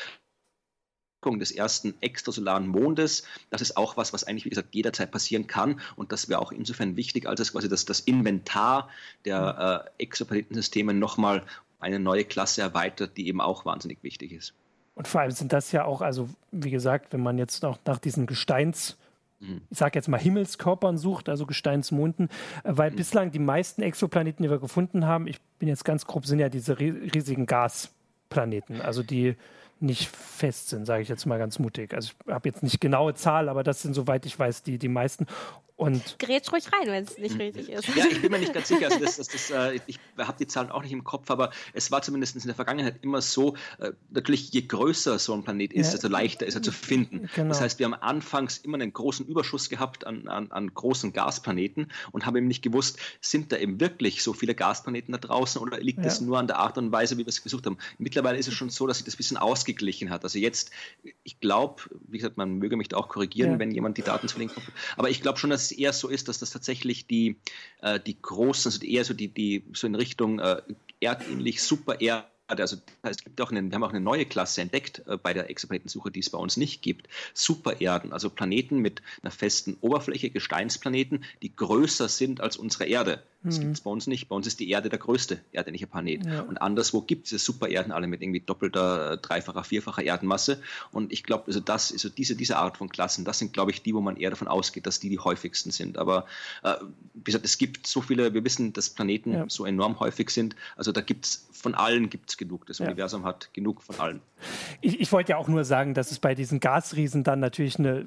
des 1.24 1.50
ersten 1.50 1.94
extrasolaren 2.00 2.68
Mondes. 2.68 3.24
Das 3.50 3.60
ist 3.60 3.76
auch 3.76 3.96
was, 3.96 4.12
was 4.12 4.24
eigentlich, 4.24 4.44
wie 4.44 4.50
gesagt, 4.50 4.74
jederzeit 4.74 5.10
passieren 5.10 5.48
kann. 5.48 5.80
Und 5.96 6.12
das 6.12 6.28
wäre 6.28 6.40
auch 6.40 6.52
insofern 6.52 6.96
wichtig, 6.96 7.28
als 7.28 7.40
es 7.40 7.52
quasi 7.52 7.68
das, 7.68 7.84
das 7.84 8.00
Inventar 8.00 8.88
der 9.24 9.84
äh, 9.98 10.02
Exoplanetensysteme 10.02 10.94
nochmal 10.94 11.42
eine 11.80 11.98
neue 11.98 12.24
Klasse 12.24 12.62
erweitert, 12.62 13.16
die 13.16 13.26
eben 13.26 13.40
auch 13.40 13.64
wahnsinnig 13.64 13.98
wichtig 14.02 14.32
ist. 14.32 14.54
Und 14.94 15.08
vor 15.08 15.20
allem 15.20 15.32
sind 15.32 15.52
das 15.52 15.72
ja 15.72 15.84
auch, 15.84 16.00
also 16.00 16.28
wie 16.52 16.70
gesagt, 16.70 17.12
wenn 17.12 17.22
man 17.22 17.38
jetzt 17.38 17.62
noch 17.62 17.78
nach 17.84 17.98
diesen 17.98 18.26
Gesteins 18.26 18.96
mhm. 19.40 19.62
ich 19.68 19.78
sage 19.78 19.98
jetzt 19.98 20.08
mal 20.08 20.18
Himmelskörpern 20.18 20.96
sucht, 20.96 21.28
also 21.28 21.44
Gesteinsmonden, 21.44 22.28
weil 22.64 22.92
mhm. 22.92 22.96
bislang 22.96 23.30
die 23.30 23.38
meisten 23.38 23.82
Exoplaneten, 23.82 24.42
die 24.42 24.50
wir 24.50 24.58
gefunden 24.58 25.06
haben, 25.06 25.26
ich 25.26 25.40
bin 25.58 25.68
jetzt 25.68 25.84
ganz 25.84 26.06
grob, 26.06 26.24
sind 26.24 26.38
ja 26.38 26.48
diese 26.48 26.78
riesigen 26.78 27.46
Gasplaneten, 27.46 28.80
also 28.80 29.02
die 29.02 29.36
nicht 29.80 30.08
fest 30.08 30.68
sind, 30.70 30.86
sage 30.86 31.02
ich 31.02 31.08
jetzt 31.08 31.26
mal 31.26 31.38
ganz 31.38 31.58
mutig. 31.58 31.94
Also 31.94 32.12
ich 32.26 32.32
habe 32.32 32.48
jetzt 32.48 32.62
nicht 32.62 32.80
genaue 32.80 33.14
Zahl, 33.14 33.48
aber 33.48 33.62
das 33.62 33.82
sind, 33.82 33.94
soweit 33.94 34.26
ich 34.26 34.38
weiß, 34.38 34.62
die, 34.62 34.78
die 34.78 34.88
meisten. 34.88 35.26
Und 35.76 36.18
Grätsch 36.18 36.50
ruhig 36.52 36.64
rein, 36.72 36.88
wenn 36.88 37.04
es 37.04 37.18
nicht 37.18 37.34
hm. 37.34 37.40
richtig 37.40 37.68
ist. 37.68 37.88
Ja, 37.94 38.06
ich 38.10 38.22
bin 38.22 38.32
mir 38.32 38.38
nicht 38.38 38.54
ganz 38.54 38.68
sicher. 38.68 38.86
Also 38.86 38.98
das, 38.98 39.16
das, 39.16 39.28
das, 39.28 39.50
äh, 39.50 39.78
ich 39.86 39.98
habe 40.18 40.38
die 40.38 40.46
Zahlen 40.46 40.70
auch 40.70 40.82
nicht 40.82 40.92
im 40.92 41.04
Kopf, 41.04 41.30
aber 41.30 41.50
es 41.74 41.90
war 41.90 42.00
zumindest 42.00 42.34
in 42.34 42.42
der 42.46 42.54
Vergangenheit 42.54 42.96
immer 43.02 43.20
so, 43.20 43.56
äh, 43.78 43.92
natürlich 44.10 44.50
je 44.52 44.62
größer 44.62 45.18
so 45.18 45.34
ein 45.34 45.44
Planet 45.44 45.72
ist, 45.72 45.88
ja. 45.88 45.92
desto 45.92 46.08
leichter 46.08 46.46
ist 46.46 46.54
er 46.54 46.62
zu 46.62 46.72
finden. 46.72 47.28
Genau. 47.34 47.48
Das 47.48 47.60
heißt, 47.60 47.78
wir 47.78 47.86
haben 47.86 47.94
anfangs 47.94 48.56
immer 48.58 48.76
einen 48.76 48.92
großen 48.92 49.26
Überschuss 49.26 49.68
gehabt 49.68 50.06
an, 50.06 50.28
an, 50.28 50.50
an 50.50 50.72
großen 50.72 51.12
Gasplaneten 51.12 51.92
und 52.10 52.24
haben 52.24 52.36
eben 52.36 52.48
nicht 52.48 52.62
gewusst, 52.62 52.98
sind 53.20 53.52
da 53.52 53.58
eben 53.58 53.78
wirklich 53.78 54.22
so 54.22 54.32
viele 54.32 54.54
Gasplaneten 54.54 55.12
da 55.12 55.18
draußen 55.18 55.60
oder 55.60 55.78
liegt 55.78 56.04
es 56.06 56.20
ja. 56.20 56.26
nur 56.26 56.38
an 56.38 56.46
der 56.46 56.58
Art 56.58 56.78
und 56.78 56.90
Weise, 56.90 57.18
wie 57.18 57.26
wir 57.26 57.28
es 57.28 57.42
gesucht 57.42 57.66
haben. 57.66 57.76
Mittlerweile 57.98 58.38
ist 58.38 58.48
es 58.48 58.54
schon 58.54 58.70
so, 58.70 58.86
dass 58.86 58.96
sich 58.96 59.04
das 59.04 59.14
ein 59.14 59.18
bisschen 59.18 59.36
ausgeglichen 59.36 60.08
hat. 60.08 60.24
Also 60.24 60.38
jetzt, 60.38 60.70
ich 61.22 61.38
glaube, 61.38 61.82
wie 62.08 62.16
gesagt, 62.16 62.38
man 62.38 62.54
möge 62.54 62.76
mich 62.76 62.88
da 62.88 62.96
auch 62.96 63.08
korrigieren, 63.08 63.52
ja. 63.52 63.58
wenn 63.58 63.70
jemand 63.72 63.98
die 63.98 64.02
Daten 64.02 64.28
zu 64.28 64.38
linken 64.38 64.62
aber 64.96 65.10
ich 65.10 65.22
glaube 65.22 65.38
schon, 65.38 65.50
dass 65.50 65.65
es 65.70 65.78
eher 65.78 65.92
so 65.92 66.08
ist, 66.08 66.28
dass 66.28 66.38
das 66.38 66.50
tatsächlich 66.50 67.06
die, 67.06 67.36
äh, 67.82 68.00
die 68.00 68.20
großen, 68.20 68.72
also 68.72 68.84
eher 68.84 69.04
so 69.04 69.14
die, 69.14 69.28
die 69.28 69.64
so 69.72 69.86
in 69.86 69.94
Richtung 69.94 70.38
äh, 70.38 70.62
erdähnlich, 71.00 71.62
super 71.62 72.00
Erd 72.00 72.26
also 72.48 72.76
es 73.02 73.24
gibt 73.24 73.40
auch 73.40 73.50
eine, 73.50 73.62
wir 73.62 73.74
haben 73.74 73.82
auch 73.82 73.90
eine 73.90 74.00
neue 74.00 74.24
Klasse 74.24 74.60
entdeckt 74.60 75.02
äh, 75.06 75.16
bei 75.16 75.34
der 75.34 75.50
Exoplanetensuche, 75.50 76.10
die 76.10 76.20
es 76.20 76.30
bei 76.30 76.38
uns 76.38 76.56
nicht 76.56 76.82
gibt. 76.82 77.08
Supererden, 77.34 78.12
also 78.12 78.30
Planeten 78.30 78.78
mit 78.78 79.02
einer 79.22 79.30
festen 79.30 79.76
Oberfläche, 79.80 80.30
Gesteinsplaneten, 80.30 81.24
die 81.42 81.54
größer 81.54 82.08
sind 82.08 82.40
als 82.40 82.56
unsere 82.56 82.86
Erde. 82.86 83.22
Das 83.42 83.58
mhm. 83.58 83.62
gibt 83.62 83.74
es 83.74 83.80
bei 83.80 83.90
uns 83.90 84.06
nicht. 84.06 84.28
Bei 84.28 84.36
uns 84.36 84.46
ist 84.46 84.60
die 84.60 84.70
Erde 84.70 84.88
der 84.88 84.98
größte 84.98 85.40
erdähnliche 85.52 85.86
Planet. 85.86 86.26
Ja. 86.26 86.40
Und 86.42 86.58
anderswo 86.58 87.00
gibt 87.00 87.30
es 87.30 87.44
Supererden 87.44 87.92
alle 87.92 88.06
mit 88.06 88.22
irgendwie 88.22 88.40
doppelter, 88.40 89.16
dreifacher, 89.18 89.64
vierfacher 89.64 90.02
Erdenmasse. 90.02 90.60
Und 90.92 91.12
ich 91.12 91.22
glaube, 91.22 91.44
also 91.46 91.60
das, 91.60 91.92
also 91.92 92.08
diese, 92.08 92.34
diese 92.34 92.56
Art 92.56 92.76
von 92.76 92.88
Klassen, 92.88 93.24
das 93.24 93.38
sind, 93.38 93.52
glaube 93.52 93.70
ich, 93.70 93.82
die, 93.82 93.94
wo 93.94 94.00
man 94.00 94.16
eher 94.16 94.30
davon 94.30 94.48
ausgeht, 94.48 94.86
dass 94.86 95.00
die 95.00 95.10
die 95.10 95.18
häufigsten 95.18 95.70
sind. 95.70 95.98
Aber 95.98 96.26
äh, 96.62 96.74
wie 97.14 97.24
gesagt, 97.24 97.44
es 97.44 97.58
gibt 97.58 97.86
so 97.86 98.00
viele, 98.00 98.34
wir 98.34 98.44
wissen, 98.44 98.72
dass 98.72 98.90
Planeten 98.90 99.32
ja. 99.32 99.44
so 99.48 99.64
enorm 99.64 100.00
häufig 100.00 100.30
sind. 100.30 100.56
Also 100.76 100.92
da 100.92 101.00
gibt 101.00 101.26
es 101.26 101.46
von 101.52 101.74
allen 101.74 102.10
gibt 102.10 102.30
es 102.30 102.36
genug. 102.36 102.66
Das 102.66 102.78
ja. 102.78 102.86
Universum 102.86 103.24
hat 103.24 103.52
genug 103.52 103.82
von 103.82 103.98
allen. 103.98 104.20
Ich, 104.80 105.00
ich 105.00 105.12
wollte 105.12 105.32
ja 105.32 105.36
auch 105.36 105.48
nur 105.48 105.64
sagen, 105.64 105.94
dass 105.94 106.10
es 106.10 106.18
bei 106.18 106.34
diesen 106.34 106.60
Gasriesen 106.60 107.24
dann 107.24 107.40
natürlich 107.40 107.78
eine 107.78 108.06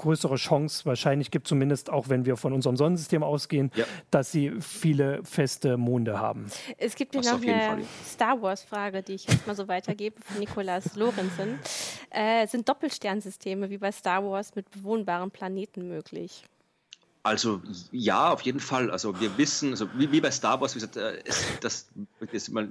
größere 0.00 0.36
Chance 0.36 0.84
wahrscheinlich 0.86 1.30
gibt, 1.30 1.46
zumindest 1.46 1.90
auch 1.90 2.08
wenn 2.08 2.24
wir 2.24 2.36
von 2.36 2.52
unserem 2.52 2.76
Sonnensystem 2.76 3.22
ausgehen, 3.22 3.70
ja. 3.74 3.84
dass 4.10 4.32
sie 4.32 4.52
viele 4.60 5.22
feste 5.24 5.76
Monde 5.76 6.18
haben. 6.18 6.46
Es 6.78 6.94
gibt 6.94 7.14
hier 7.14 7.22
noch 7.22 7.42
eine 7.42 7.60
Fall. 7.60 7.82
Star 8.06 8.42
Wars-Frage, 8.42 9.02
die 9.02 9.14
ich 9.14 9.26
jetzt 9.26 9.46
mal 9.46 9.54
so 9.54 9.68
weitergebe 9.68 10.20
von 10.22 10.38
Nikolaus 10.38 10.96
Lorenzen. 10.96 11.58
Äh, 12.10 12.46
sind 12.46 12.68
Doppelsternsysteme 12.68 13.70
wie 13.70 13.78
bei 13.78 13.92
Star 13.92 14.24
Wars 14.24 14.54
mit 14.54 14.70
bewohnbaren 14.70 15.30
Planeten 15.30 15.88
möglich? 15.88 16.44
Also 17.22 17.60
ja, 17.92 18.30
auf 18.30 18.40
jeden 18.42 18.60
Fall. 18.60 18.90
Also 18.90 19.20
wir 19.20 19.36
wissen, 19.36 19.70
also 19.70 19.88
wie, 19.94 20.10
wie 20.10 20.22
bei 20.22 20.30
Star 20.30 20.60
Wars, 20.60 20.74
wie 20.74 20.78
gesagt, 20.78 20.96
äh, 20.96 21.20
ist, 21.24 21.44
das 21.60 21.90
jetzt 22.32 22.50
mal 22.50 22.66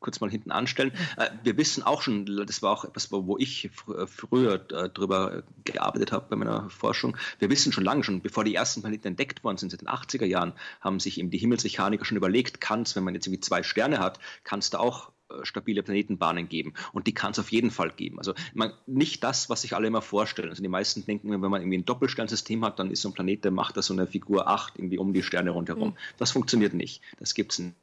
kurz 0.00 0.20
mal 0.20 0.30
hinten 0.30 0.52
anstellen. 0.52 0.92
Äh, 1.18 1.30
wir 1.42 1.58
wissen 1.58 1.82
auch 1.82 2.00
schon, 2.00 2.24
das 2.46 2.62
war 2.62 2.72
auch 2.72 2.84
etwas, 2.84 3.12
wo 3.12 3.36
ich 3.36 3.70
fr 3.74 4.06
früher 4.06 4.58
drüber 4.58 5.42
gearbeitet 5.64 6.12
habe 6.12 6.26
bei 6.30 6.36
meiner 6.36 6.70
Forschung. 6.70 7.16
Wir 7.38 7.50
wissen 7.50 7.72
schon 7.72 7.84
lange 7.84 8.02
schon, 8.02 8.22
bevor 8.22 8.44
die 8.44 8.54
ersten 8.54 8.80
Planeten 8.80 9.08
entdeckt 9.08 9.44
worden 9.44 9.58
sind, 9.58 9.70
seit 9.70 9.82
den 9.82 9.88
80er 9.88 10.24
Jahren, 10.24 10.54
haben 10.80 10.98
sich 10.98 11.18
eben 11.18 11.30
die 11.30 11.38
Himmelsmechaniker 11.38 12.04
schon 12.06 12.16
überlegt, 12.16 12.60
kann 12.60 12.82
es, 12.82 12.96
wenn 12.96 13.04
man 13.04 13.14
jetzt 13.14 13.26
irgendwie 13.26 13.40
zwei 13.40 13.62
Sterne 13.62 13.98
hat, 13.98 14.18
kann 14.44 14.60
es 14.60 14.70
da 14.70 14.78
auch 14.78 15.08
äh, 15.08 15.12
stabile 15.42 15.82
Planetenbahnen 15.82 16.48
geben. 16.48 16.74
Und 16.92 17.06
die 17.06 17.14
kann 17.14 17.32
es 17.32 17.38
auf 17.38 17.50
jeden 17.50 17.70
Fall 17.70 17.90
geben. 17.90 18.18
Also 18.18 18.34
man, 18.54 18.72
nicht 18.86 19.24
das, 19.24 19.50
was 19.50 19.62
sich 19.62 19.74
alle 19.74 19.86
immer 19.86 20.02
vorstellen. 20.02 20.50
Also 20.50 20.62
die 20.62 20.68
meisten 20.68 21.04
denken, 21.04 21.30
wenn 21.30 21.40
man 21.40 21.60
irgendwie 21.62 21.78
ein 21.78 21.84
Doppelsternsystem 21.84 22.64
hat, 22.64 22.78
dann 22.78 22.90
ist 22.90 23.02
so 23.02 23.08
ein 23.08 23.14
Planet, 23.14 23.44
der 23.44 23.50
macht 23.50 23.76
da 23.76 23.82
so 23.82 23.94
eine 23.94 24.06
Figur 24.06 24.48
8 24.48 24.78
irgendwie 24.78 24.98
um 24.98 25.12
die 25.12 25.22
Sterne 25.22 25.50
rundherum. 25.50 25.90
Mhm. 25.90 25.96
Das 26.18 26.32
funktioniert 26.32 26.74
nicht. 26.74 27.02
Das 27.18 27.34
gibt 27.34 27.52
es 27.52 27.58
nicht. 27.60 27.74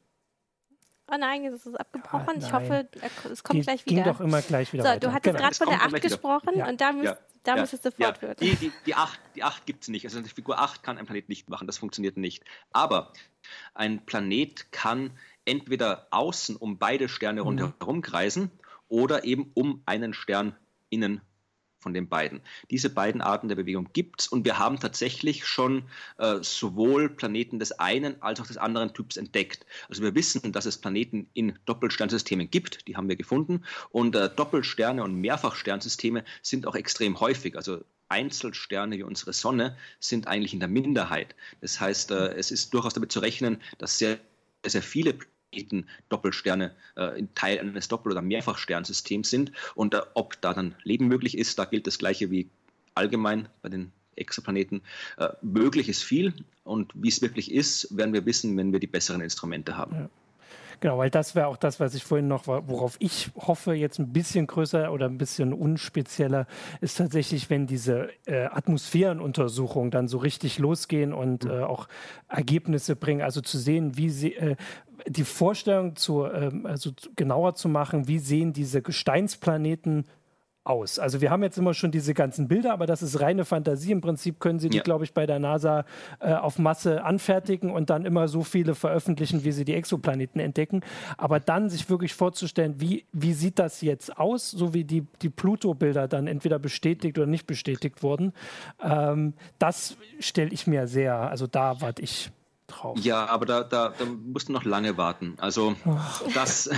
Oh 1.10 1.16
nein, 1.18 1.44
es 1.46 1.64
ist 1.64 1.74
abgebrochen. 1.74 2.28
Ah, 2.28 2.34
ich 2.36 2.52
hoffe, 2.52 2.88
es 3.32 3.42
kommt 3.42 3.60
die 3.60 3.62
gleich 3.62 3.86
wieder. 3.86 4.02
Ging 4.02 4.12
doch 4.12 4.20
immer 4.20 4.42
gleich 4.42 4.72
wieder. 4.74 4.82
So, 4.82 4.88
weiter. 4.90 5.00
du 5.00 5.12
hattest 5.12 5.36
genau. 5.36 5.38
gerade 5.38 5.54
von 5.54 5.68
der 5.68 5.82
8 5.82 6.02
gesprochen 6.02 6.58
ja. 6.58 6.68
und 6.68 6.80
da, 6.82 6.92
müsst, 6.92 7.04
ja. 7.04 7.18
da 7.44 7.54
ja. 7.54 7.60
müsstest 7.62 7.86
du 7.86 7.90
fortführen. 7.92 8.36
Die, 8.40 8.54
die, 8.56 8.72
die 8.84 8.94
8, 8.94 9.18
die 9.34 9.42
8 9.42 9.64
gibt 9.64 9.82
es 9.84 9.88
nicht. 9.88 10.04
Also 10.04 10.20
die 10.20 10.28
Figur 10.28 10.58
8 10.58 10.82
kann 10.82 10.98
ein 10.98 11.06
Planet 11.06 11.30
nicht 11.30 11.48
machen. 11.48 11.66
Das 11.66 11.78
funktioniert 11.78 12.18
nicht. 12.18 12.44
Aber 12.72 13.14
ein 13.72 14.04
Planet 14.04 14.70
kann 14.70 15.12
entweder 15.48 16.06
außen 16.10 16.56
um 16.56 16.78
beide 16.78 17.08
Sterne 17.08 17.40
mhm. 17.40 17.46
rundherum 17.46 18.02
kreisen 18.02 18.50
oder 18.88 19.24
eben 19.24 19.50
um 19.54 19.82
einen 19.86 20.14
Stern 20.14 20.54
innen 20.90 21.20
von 21.80 21.94
den 21.94 22.08
beiden. 22.08 22.40
Diese 22.70 22.90
beiden 22.90 23.20
Arten 23.20 23.48
der 23.48 23.56
Bewegung 23.56 23.90
gibt 23.92 24.22
es 24.22 24.28
und 24.28 24.44
wir 24.44 24.58
haben 24.58 24.80
tatsächlich 24.80 25.46
schon 25.46 25.84
äh, 26.18 26.38
sowohl 26.42 27.08
Planeten 27.08 27.58
des 27.58 27.72
einen 27.72 28.20
als 28.20 28.40
auch 28.40 28.46
des 28.46 28.56
anderen 28.56 28.92
Typs 28.94 29.16
entdeckt. 29.16 29.64
Also 29.88 30.02
wir 30.02 30.14
wissen, 30.14 30.52
dass 30.52 30.66
es 30.66 30.78
Planeten 30.78 31.28
in 31.34 31.58
Doppelsternsystemen 31.66 32.50
gibt, 32.50 32.88
die 32.88 32.96
haben 32.96 33.08
wir 33.08 33.16
gefunden 33.16 33.64
und 33.90 34.16
äh, 34.16 34.28
Doppelsterne 34.28 35.04
und 35.04 35.14
Mehrfachsternsysteme 35.14 36.24
sind 36.42 36.66
auch 36.66 36.74
extrem 36.74 37.20
häufig. 37.20 37.56
Also 37.56 37.84
Einzelsterne 38.08 38.96
wie 38.96 39.02
unsere 39.02 39.32
Sonne 39.32 39.76
sind 40.00 40.26
eigentlich 40.26 40.54
in 40.54 40.60
der 40.60 40.68
Minderheit. 40.68 41.34
Das 41.60 41.80
heißt, 41.80 42.10
äh, 42.10 42.34
es 42.34 42.50
ist 42.50 42.74
durchaus 42.74 42.94
damit 42.94 43.12
zu 43.12 43.20
rechnen, 43.20 43.62
dass 43.78 43.98
sehr, 43.98 44.18
sehr 44.66 44.82
viele 44.82 45.14
Doppelsterne 46.08 46.74
äh, 46.96 47.22
Teil 47.34 47.58
eines 47.58 47.88
Doppel- 47.88 48.12
oder 48.12 48.22
Mehrfachsternsystems 48.22 49.30
sind. 49.30 49.52
Und 49.74 49.94
äh, 49.94 50.00
ob 50.14 50.40
da 50.40 50.54
dann 50.54 50.74
Leben 50.84 51.08
möglich 51.08 51.36
ist, 51.36 51.58
da 51.58 51.64
gilt 51.64 51.86
das 51.86 51.98
Gleiche 51.98 52.30
wie 52.30 52.48
allgemein 52.94 53.48
bei 53.62 53.68
den 53.68 53.92
Exoplaneten. 54.16 54.82
Äh, 55.16 55.28
möglich 55.42 55.88
ist 55.88 56.02
viel 56.02 56.34
und 56.64 56.92
wie 56.94 57.08
es 57.08 57.22
wirklich 57.22 57.52
ist, 57.52 57.96
werden 57.96 58.12
wir 58.12 58.26
wissen, 58.26 58.56
wenn 58.56 58.72
wir 58.72 58.80
die 58.80 58.86
besseren 58.86 59.20
Instrumente 59.20 59.76
haben. 59.76 59.94
Ja. 59.94 60.10
Genau, 60.80 60.98
weil 60.98 61.10
das 61.10 61.34
wäre 61.34 61.48
auch 61.48 61.56
das, 61.56 61.80
was 61.80 61.94
ich 61.94 62.04
vorhin 62.04 62.28
noch, 62.28 62.46
worauf 62.46 62.96
ich 63.00 63.30
hoffe, 63.36 63.74
jetzt 63.74 63.98
ein 63.98 64.12
bisschen 64.12 64.46
größer 64.46 64.92
oder 64.92 65.06
ein 65.06 65.18
bisschen 65.18 65.52
unspezieller, 65.52 66.46
ist 66.80 66.98
tatsächlich, 66.98 67.50
wenn 67.50 67.66
diese 67.66 68.10
äh, 68.26 68.44
Atmosphärenuntersuchungen 68.44 69.90
dann 69.90 70.06
so 70.06 70.18
richtig 70.18 70.58
losgehen 70.58 71.12
und 71.12 71.44
mhm. 71.44 71.50
äh, 71.50 71.62
auch 71.62 71.88
Ergebnisse 72.28 72.94
bringen, 72.94 73.22
also 73.22 73.40
zu 73.40 73.58
sehen, 73.58 73.96
wie 73.96 74.10
sie, 74.10 74.34
äh, 74.34 74.56
die 75.06 75.24
Vorstellung 75.24 75.96
zu, 75.96 76.26
ähm, 76.26 76.64
also 76.66 76.90
genauer 77.16 77.54
zu 77.54 77.68
machen, 77.68 78.06
wie 78.06 78.18
sehen 78.18 78.52
diese 78.52 78.80
Gesteinsplaneten 78.80 80.04
aus. 80.68 80.98
Also 80.98 81.20
wir 81.20 81.30
haben 81.30 81.42
jetzt 81.42 81.58
immer 81.58 81.74
schon 81.74 81.90
diese 81.90 82.14
ganzen 82.14 82.48
Bilder, 82.48 82.72
aber 82.72 82.86
das 82.86 83.02
ist 83.02 83.20
reine 83.20 83.44
Fantasie. 83.44 83.92
Im 83.92 84.00
Prinzip 84.00 84.40
können 84.40 84.58
sie 84.58 84.68
die, 84.68 84.78
ja. 84.78 84.82
glaube 84.82 85.04
ich, 85.04 85.14
bei 85.14 85.26
der 85.26 85.38
NASA 85.38 85.84
äh, 86.20 86.32
auf 86.32 86.58
Masse 86.58 87.04
anfertigen 87.04 87.70
und 87.70 87.90
dann 87.90 88.04
immer 88.04 88.28
so 88.28 88.42
viele 88.42 88.74
veröffentlichen, 88.74 89.44
wie 89.44 89.52
sie 89.52 89.64
die 89.64 89.74
Exoplaneten 89.74 90.40
entdecken. 90.40 90.82
Aber 91.16 91.40
dann 91.40 91.70
sich 91.70 91.88
wirklich 91.88 92.14
vorzustellen, 92.14 92.80
wie, 92.80 93.04
wie 93.12 93.32
sieht 93.32 93.58
das 93.58 93.80
jetzt 93.80 94.18
aus, 94.18 94.50
so 94.50 94.74
wie 94.74 94.84
die, 94.84 95.06
die 95.22 95.30
Pluto-Bilder 95.30 96.08
dann 96.08 96.26
entweder 96.26 96.58
bestätigt 96.58 97.18
oder 97.18 97.26
nicht 97.26 97.46
bestätigt 97.46 98.02
wurden, 98.02 98.32
ähm, 98.82 99.34
das 99.58 99.96
stelle 100.20 100.50
ich 100.50 100.66
mir 100.66 100.86
sehr, 100.86 101.16
also 101.16 101.46
da 101.46 101.80
warte 101.80 102.02
ich 102.02 102.30
drauf. 102.68 102.98
Ja, 103.00 103.26
aber 103.26 103.46
da, 103.46 103.64
da, 103.64 103.92
da 103.98 104.04
musst 104.04 104.48
du 104.48 104.52
noch 104.52 104.64
lange 104.64 104.96
warten. 104.96 105.34
Also 105.38 105.74
oh. 105.84 105.96
das, 106.34 106.70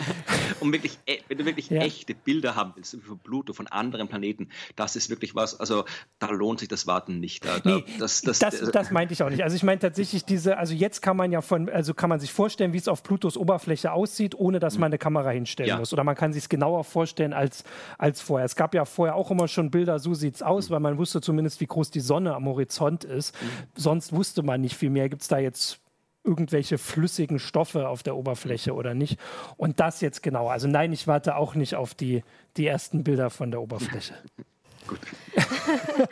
um 0.60 0.72
wirklich, 0.72 0.98
e, 1.06 1.18
wenn 1.28 1.38
du 1.38 1.44
wirklich 1.46 1.70
ja. 1.70 1.80
echte 1.80 2.14
Bilder 2.14 2.54
haben 2.54 2.72
willst 2.76 2.96
von 3.02 3.18
Pluto, 3.18 3.52
von 3.52 3.66
anderen 3.66 4.08
Planeten, 4.08 4.48
das 4.76 4.96
ist 4.96 5.10
wirklich 5.10 5.34
was, 5.34 5.58
also 5.58 5.84
da 6.18 6.30
lohnt 6.30 6.60
sich 6.60 6.68
das 6.68 6.86
Warten 6.86 7.20
nicht. 7.20 7.44
Da, 7.44 7.60
nee, 7.64 7.84
das, 7.98 8.22
das, 8.22 8.38
das, 8.38 8.60
das, 8.70 8.90
meinte 8.90 9.14
ich 9.14 9.22
auch 9.22 9.30
nicht. 9.30 9.42
Also 9.42 9.56
ich 9.56 9.62
meine 9.62 9.78
tatsächlich 9.78 10.24
diese, 10.24 10.58
also 10.58 10.74
jetzt 10.74 11.00
kann 11.00 11.16
man 11.16 11.32
ja 11.32 11.40
von, 11.40 11.68
also 11.68 11.94
kann 11.94 12.10
man 12.10 12.20
sich 12.20 12.32
vorstellen, 12.32 12.72
wie 12.72 12.78
es 12.78 12.88
auf 12.88 13.02
Plutos 13.02 13.36
Oberfläche 13.36 13.92
aussieht, 13.92 14.34
ohne 14.34 14.58
dass 14.58 14.76
man 14.76 14.86
eine 14.86 14.98
Kamera 14.98 15.30
hinstellen 15.30 15.68
ja. 15.68 15.78
muss. 15.78 15.92
Oder 15.92 16.04
man 16.04 16.16
kann 16.16 16.32
sich 16.32 16.44
es 16.44 16.48
genauer 16.48 16.84
vorstellen 16.84 17.32
als, 17.32 17.64
als 17.96 18.20
vorher. 18.20 18.44
Es 18.44 18.56
gab 18.56 18.74
ja 18.74 18.84
vorher 18.84 19.14
auch 19.14 19.30
immer 19.30 19.48
schon 19.48 19.70
Bilder, 19.70 19.98
so 19.98 20.14
sieht 20.14 20.36
es 20.36 20.42
aus, 20.42 20.68
mhm. 20.68 20.74
weil 20.74 20.80
man 20.80 20.98
wusste 20.98 21.20
zumindest, 21.20 21.60
wie 21.60 21.66
groß 21.66 21.90
die 21.90 22.00
Sonne 22.00 22.34
am 22.34 22.46
Horizont 22.46 23.04
ist. 23.04 23.34
Mhm. 23.40 23.46
Sonst 23.76 24.12
wusste 24.12 24.42
man 24.42 24.60
nicht 24.60 24.76
viel 24.76 24.90
mehr. 24.90 25.08
Gibt 25.08 25.22
es 25.28 25.36
da 25.36 25.38
jetzt 25.38 25.80
irgendwelche 26.24 26.78
flüssigen 26.78 27.38
Stoffe 27.38 27.88
auf 27.88 28.02
der 28.02 28.16
Oberfläche 28.16 28.74
oder 28.74 28.94
nicht. 28.94 29.18
Und 29.56 29.80
das 29.80 30.00
jetzt 30.00 30.22
genau. 30.22 30.48
Also 30.48 30.68
nein, 30.68 30.92
ich 30.92 31.06
warte 31.06 31.36
auch 31.36 31.54
nicht 31.54 31.74
auf 31.74 31.94
die, 31.94 32.24
die 32.56 32.66
ersten 32.66 33.04
Bilder 33.04 33.30
von 33.30 33.50
der 33.50 33.60
Oberfläche. 33.60 34.14
Gut. 34.86 35.00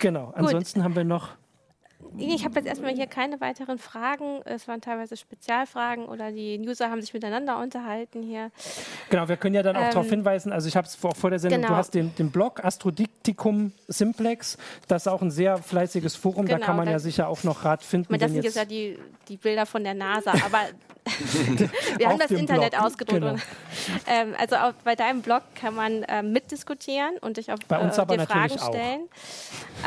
genau. 0.00 0.32
Ansonsten 0.34 0.80
Gut. 0.80 0.84
haben 0.84 0.96
wir 0.96 1.04
noch 1.04 1.30
ich 2.16 2.44
habe 2.44 2.54
jetzt 2.56 2.66
erstmal 2.66 2.94
hier 2.94 3.06
keine 3.06 3.40
weiteren 3.40 3.78
Fragen. 3.78 4.40
Es 4.44 4.68
waren 4.68 4.80
teilweise 4.80 5.16
Spezialfragen 5.16 6.06
oder 6.06 6.32
die 6.32 6.58
User 6.58 6.90
haben 6.90 7.00
sich 7.00 7.12
miteinander 7.12 7.58
unterhalten 7.58 8.22
hier. 8.22 8.50
Genau, 9.10 9.28
wir 9.28 9.36
können 9.36 9.54
ja 9.54 9.62
dann 9.62 9.76
auch 9.76 9.82
ähm, 9.82 9.90
darauf 9.90 10.08
hinweisen, 10.08 10.52
also 10.52 10.68
ich 10.68 10.76
habe 10.76 10.86
es 10.86 10.94
vor, 10.94 11.14
vor 11.14 11.30
der 11.30 11.38
Sendung, 11.38 11.60
genau. 11.60 11.74
du 11.74 11.76
hast 11.76 11.94
den, 11.94 12.14
den 12.16 12.30
Blog 12.30 12.64
Astrodiktikum 12.64 13.72
Simplex, 13.86 14.58
das 14.86 15.02
ist 15.02 15.08
auch 15.08 15.22
ein 15.22 15.30
sehr 15.30 15.58
fleißiges 15.58 16.16
Forum, 16.16 16.46
genau, 16.46 16.58
da 16.58 16.64
kann 16.64 16.76
man 16.76 16.88
ja 16.88 16.98
sicher 16.98 17.28
auch 17.28 17.44
noch 17.44 17.64
Rat 17.64 17.82
finden. 17.82 18.18
das 18.18 18.30
sind 18.30 18.44
jetzt 18.44 18.56
ja 18.56 18.64
die, 18.64 18.98
die 19.28 19.36
Bilder 19.36 19.66
von 19.66 19.84
der 19.84 19.94
NASA, 19.94 20.32
aber 20.32 20.60
wir 21.96 22.08
haben 22.08 22.18
das 22.18 22.30
Internet 22.30 22.72
Blog. 22.72 22.84
ausgedruckt. 22.84 23.20
Genau. 23.20 23.36
Ähm, 24.06 24.34
also 24.38 24.56
auf, 24.56 24.74
bei 24.84 24.94
deinem 24.94 25.22
Blog 25.22 25.42
kann 25.54 25.74
man 25.74 26.02
äh, 26.04 26.22
mitdiskutieren 26.22 27.18
und 27.18 27.36
dich 27.36 27.52
auf 27.52 27.58
bei 27.68 27.78
uns 27.78 27.96
äh, 27.96 28.06
dir 28.06 28.26
Fragen 28.26 28.58
stellen. 28.58 29.08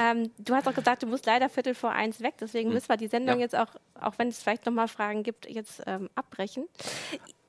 Ähm, 0.01 0.31
du 0.37 0.55
hast 0.55 0.67
auch 0.67 0.73
gesagt, 0.73 1.03
du 1.03 1.07
musst 1.07 1.25
leider 1.25 1.49
Viertel 1.49 1.75
vor 1.75 1.91
eins 1.91 2.10
weg, 2.19 2.33
deswegen 2.41 2.69
hm. 2.69 2.73
müssen 2.73 2.89
wir 2.89 2.97
die 2.97 3.07
Sendung 3.07 3.35
ja. 3.35 3.41
jetzt 3.41 3.55
auch, 3.55 3.69
auch 3.99 4.13
wenn 4.17 4.27
es 4.27 4.41
vielleicht 4.41 4.65
nochmal 4.65 4.87
Fragen 4.87 5.23
gibt, 5.23 5.47
jetzt 5.49 5.81
ähm, 5.85 6.09
abbrechen. 6.15 6.67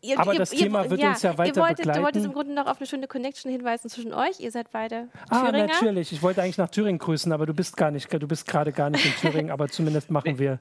Ihr, 0.04 0.18
Aber 0.18 0.32
ihr, 0.32 0.40
das 0.40 0.52
ihr, 0.52 0.58
Thema 0.58 0.90
wird 0.90 1.00
ja, 1.00 1.10
uns 1.10 1.22
ja 1.22 1.38
weiter 1.38 1.60
ihr 1.60 1.62
wolltet, 1.62 1.76
begleiten. 1.78 1.98
Du 1.98 2.04
wolltest 2.04 2.26
im 2.26 2.32
Grunde 2.32 2.54
noch 2.54 2.66
auf 2.66 2.78
eine 2.78 2.86
schöne 2.88 3.06
Connection 3.06 3.52
hinweisen 3.52 3.88
zwischen 3.88 4.12
euch. 4.12 4.40
Ihr 4.40 4.50
seid 4.50 4.72
beide 4.72 5.08
ah, 5.30 5.44
Thüringer. 5.44 5.64
Ah, 5.64 5.66
natürlich. 5.68 6.12
Ich 6.12 6.22
wollte 6.22 6.42
eigentlich 6.42 6.58
nach 6.58 6.70
Thüringen 6.70 6.98
grüßen, 6.98 7.30
aber 7.32 7.46
du 7.46 7.54
bist 7.54 7.76
gar 7.76 7.92
nicht, 7.92 8.12
du 8.12 8.26
bist 8.26 8.48
gerade 8.48 8.72
gar 8.72 8.90
nicht 8.90 9.06
in 9.06 9.12
Thüringen. 9.12 9.52
aber 9.52 9.68
zumindest 9.68 10.10
machen 10.10 10.40
wir 10.40 10.58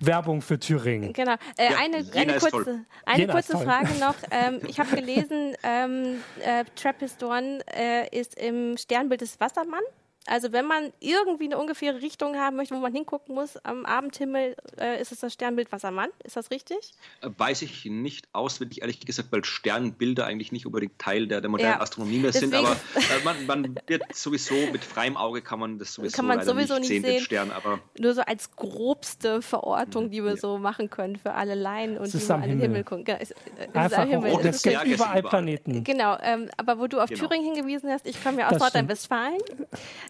Werbung 0.00 0.42
für 0.42 0.58
Thüringen. 0.58 1.12
Genau. 1.12 1.34
Äh, 1.56 1.70
ja, 1.70 1.78
eine, 1.78 2.04
eine 2.12 2.38
kurze, 2.38 2.84
eine 3.06 3.28
kurze 3.28 3.56
Frage 3.58 3.92
noch. 4.00 4.16
Ähm, 4.32 4.60
ich 4.66 4.80
habe 4.80 4.96
gelesen, 4.96 5.54
ähm, 5.62 6.20
äh, 6.40 6.64
Trappistorn 6.74 7.60
äh, 7.72 8.08
ist 8.10 8.34
im 8.34 8.76
Sternbild 8.76 9.20
des 9.20 9.38
Wassermann. 9.38 9.82
Also 10.26 10.52
wenn 10.52 10.66
man 10.66 10.92
irgendwie 11.00 11.44
eine 11.44 11.58
ungefähre 11.58 12.00
Richtung 12.00 12.36
haben 12.36 12.56
möchte, 12.56 12.74
wo 12.74 12.78
man 12.78 12.92
hingucken 12.92 13.34
muss, 13.34 13.56
am 13.64 13.84
Abendhimmel 13.84 14.56
äh, 14.78 15.00
ist 15.00 15.10
es 15.10 15.20
das 15.20 15.32
Sternbild 15.32 15.72
Wassermann. 15.72 16.10
Ist 16.22 16.36
das 16.36 16.50
richtig? 16.50 16.78
Äh, 17.22 17.30
weiß 17.36 17.62
ich 17.62 17.84
nicht 17.86 18.28
auswendig, 18.32 18.82
ehrlich 18.82 19.00
gesagt, 19.00 19.32
weil 19.32 19.44
Sternbilder 19.44 20.26
eigentlich 20.26 20.52
nicht 20.52 20.66
unbedingt 20.66 20.98
Teil 20.98 21.26
der, 21.26 21.40
der 21.40 21.50
modernen 21.50 21.74
ja, 21.74 21.80
Astronomie 21.80 22.18
mehr 22.18 22.32
sind. 22.32 22.54
Aber 22.54 22.72
äh, 22.94 23.24
man, 23.24 23.46
man, 23.46 23.74
wird 23.86 24.14
sowieso 24.14 24.54
mit 24.72 24.84
freiem 24.84 25.16
Auge 25.16 25.42
kann 25.42 25.58
man 25.58 25.78
das 25.78 25.94
sowieso, 25.94 26.16
kann 26.16 26.26
man 26.26 26.44
sowieso 26.44 26.78
nicht 26.78 26.88
sehen. 26.88 27.02
sehen. 27.02 27.20
Stern, 27.20 27.50
aber 27.50 27.80
Nur 27.98 28.14
so 28.14 28.22
als 28.22 28.54
grobste 28.54 29.42
Verortung, 29.42 30.10
die 30.10 30.22
wir 30.22 30.32
ja. 30.32 30.36
so 30.36 30.58
machen 30.58 30.88
können 30.88 31.16
für 31.16 31.34
alle 31.34 31.54
Laien 31.54 31.98
und 31.98 32.12
die 32.12 32.32
an 32.32 32.42
den 32.42 32.60
Himmel 32.60 32.84
gucken. 32.84 33.04
Genau, 33.04 33.18
es, 33.20 33.30
es 33.32 33.74
Einfach 33.74 34.06
Himmel. 34.06 34.32
Oh, 34.32 34.40
es 34.40 34.62
gibt 34.62 34.84
überall 34.84 35.22
Planeten. 35.22 35.84
Genau, 35.84 36.16
ähm, 36.22 36.48
aber 36.56 36.78
wo 36.78 36.86
du 36.86 37.00
auf 37.00 37.08
genau. 37.08 37.26
Thüringen 37.26 37.54
hingewiesen 37.54 37.90
hast, 37.90 38.06
ich 38.06 38.22
komme 38.22 38.40
ja 38.40 38.50
aus 38.50 38.58
Nordrhein-Westfalen. 38.58 39.40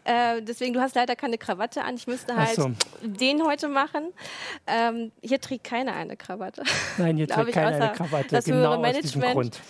Äh, 0.04 0.42
deswegen, 0.42 0.72
du 0.72 0.80
hast 0.80 0.94
leider 0.94 1.16
keine 1.16 1.38
Krawatte 1.38 1.82
an. 1.84 1.94
Ich 1.94 2.06
müsste 2.06 2.36
halt 2.36 2.54
so. 2.56 2.72
den 3.02 3.44
heute 3.44 3.68
machen. 3.68 4.12
Ähm, 4.66 5.12
hier 5.22 5.40
trägt 5.40 5.64
keiner 5.64 5.94
eine 5.94 6.16
Krawatte. 6.16 6.62
Nein, 6.98 7.16
hier 7.16 7.28
trägt 7.28 7.52
keiner 7.52 7.76
eine 7.76 7.92
Krawatte. 7.92 8.28
Das 8.28 8.44
genau 8.44 8.58
höhere 8.58 8.80
Management. 8.80 9.60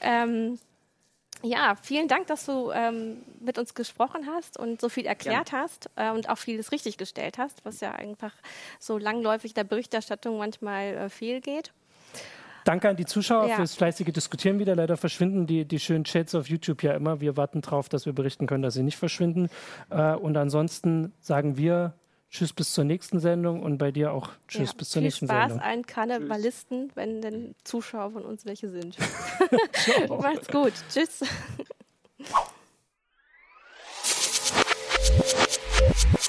Ähm, 0.00 0.58
ja, 1.42 1.76
vielen 1.80 2.08
Dank, 2.08 2.26
dass 2.26 2.46
du 2.46 2.72
ähm, 2.72 3.18
mit 3.40 3.58
uns 3.58 3.74
gesprochen 3.74 4.26
hast 4.26 4.58
und 4.58 4.80
so 4.80 4.88
viel 4.88 5.06
erklärt 5.06 5.52
ja. 5.52 5.58
hast 5.58 5.88
äh, 5.94 6.10
und 6.10 6.28
auch 6.28 6.38
vieles 6.38 6.72
richtig 6.72 6.98
gestellt 6.98 7.38
hast, 7.38 7.64
was 7.64 7.80
ja 7.80 7.92
einfach 7.92 8.32
so 8.80 8.98
langläufig 8.98 9.54
der 9.54 9.64
Berichterstattung 9.64 10.38
manchmal 10.38 10.96
äh, 10.96 11.08
fehlgeht. 11.08 11.72
Danke 12.68 12.90
an 12.90 12.96
die 12.96 13.06
Zuschauer 13.06 13.48
ja. 13.48 13.56
fürs 13.56 13.74
fleißige 13.76 14.12
Diskutieren 14.12 14.58
wieder. 14.58 14.76
Leider 14.76 14.98
verschwinden 14.98 15.46
die, 15.46 15.64
die 15.64 15.80
schönen 15.80 16.04
Chats 16.04 16.34
auf 16.34 16.50
YouTube 16.50 16.82
ja 16.82 16.92
immer. 16.92 17.18
Wir 17.22 17.38
warten 17.38 17.62
darauf, 17.62 17.88
dass 17.88 18.04
wir 18.04 18.12
berichten 18.12 18.46
können, 18.46 18.62
dass 18.62 18.74
sie 18.74 18.82
nicht 18.82 18.98
verschwinden. 18.98 19.48
Äh, 19.88 20.14
und 20.14 20.36
ansonsten 20.36 21.14
sagen 21.18 21.56
wir 21.56 21.94
Tschüss 22.28 22.52
bis 22.52 22.74
zur 22.74 22.84
nächsten 22.84 23.20
Sendung 23.20 23.62
und 23.62 23.78
bei 23.78 23.90
dir 23.90 24.12
auch 24.12 24.32
Tschüss 24.48 24.72
ja, 24.72 24.76
bis 24.76 24.90
zur 24.90 25.00
nächsten 25.00 25.24
Spaß 25.24 25.52
Sendung. 25.52 25.60
Viel 25.60 25.62
Spaß 25.62 25.72
allen 25.72 25.86
Karnevalisten, 25.86 26.92
wenn 26.94 27.22
denn 27.22 27.54
Zuschauer 27.64 28.10
von 28.10 28.26
uns 28.26 28.44
welche 28.44 28.68
sind. 28.68 28.98
Macht's 30.10 30.48
gut. 30.48 30.74
Tschüss. 30.90 31.24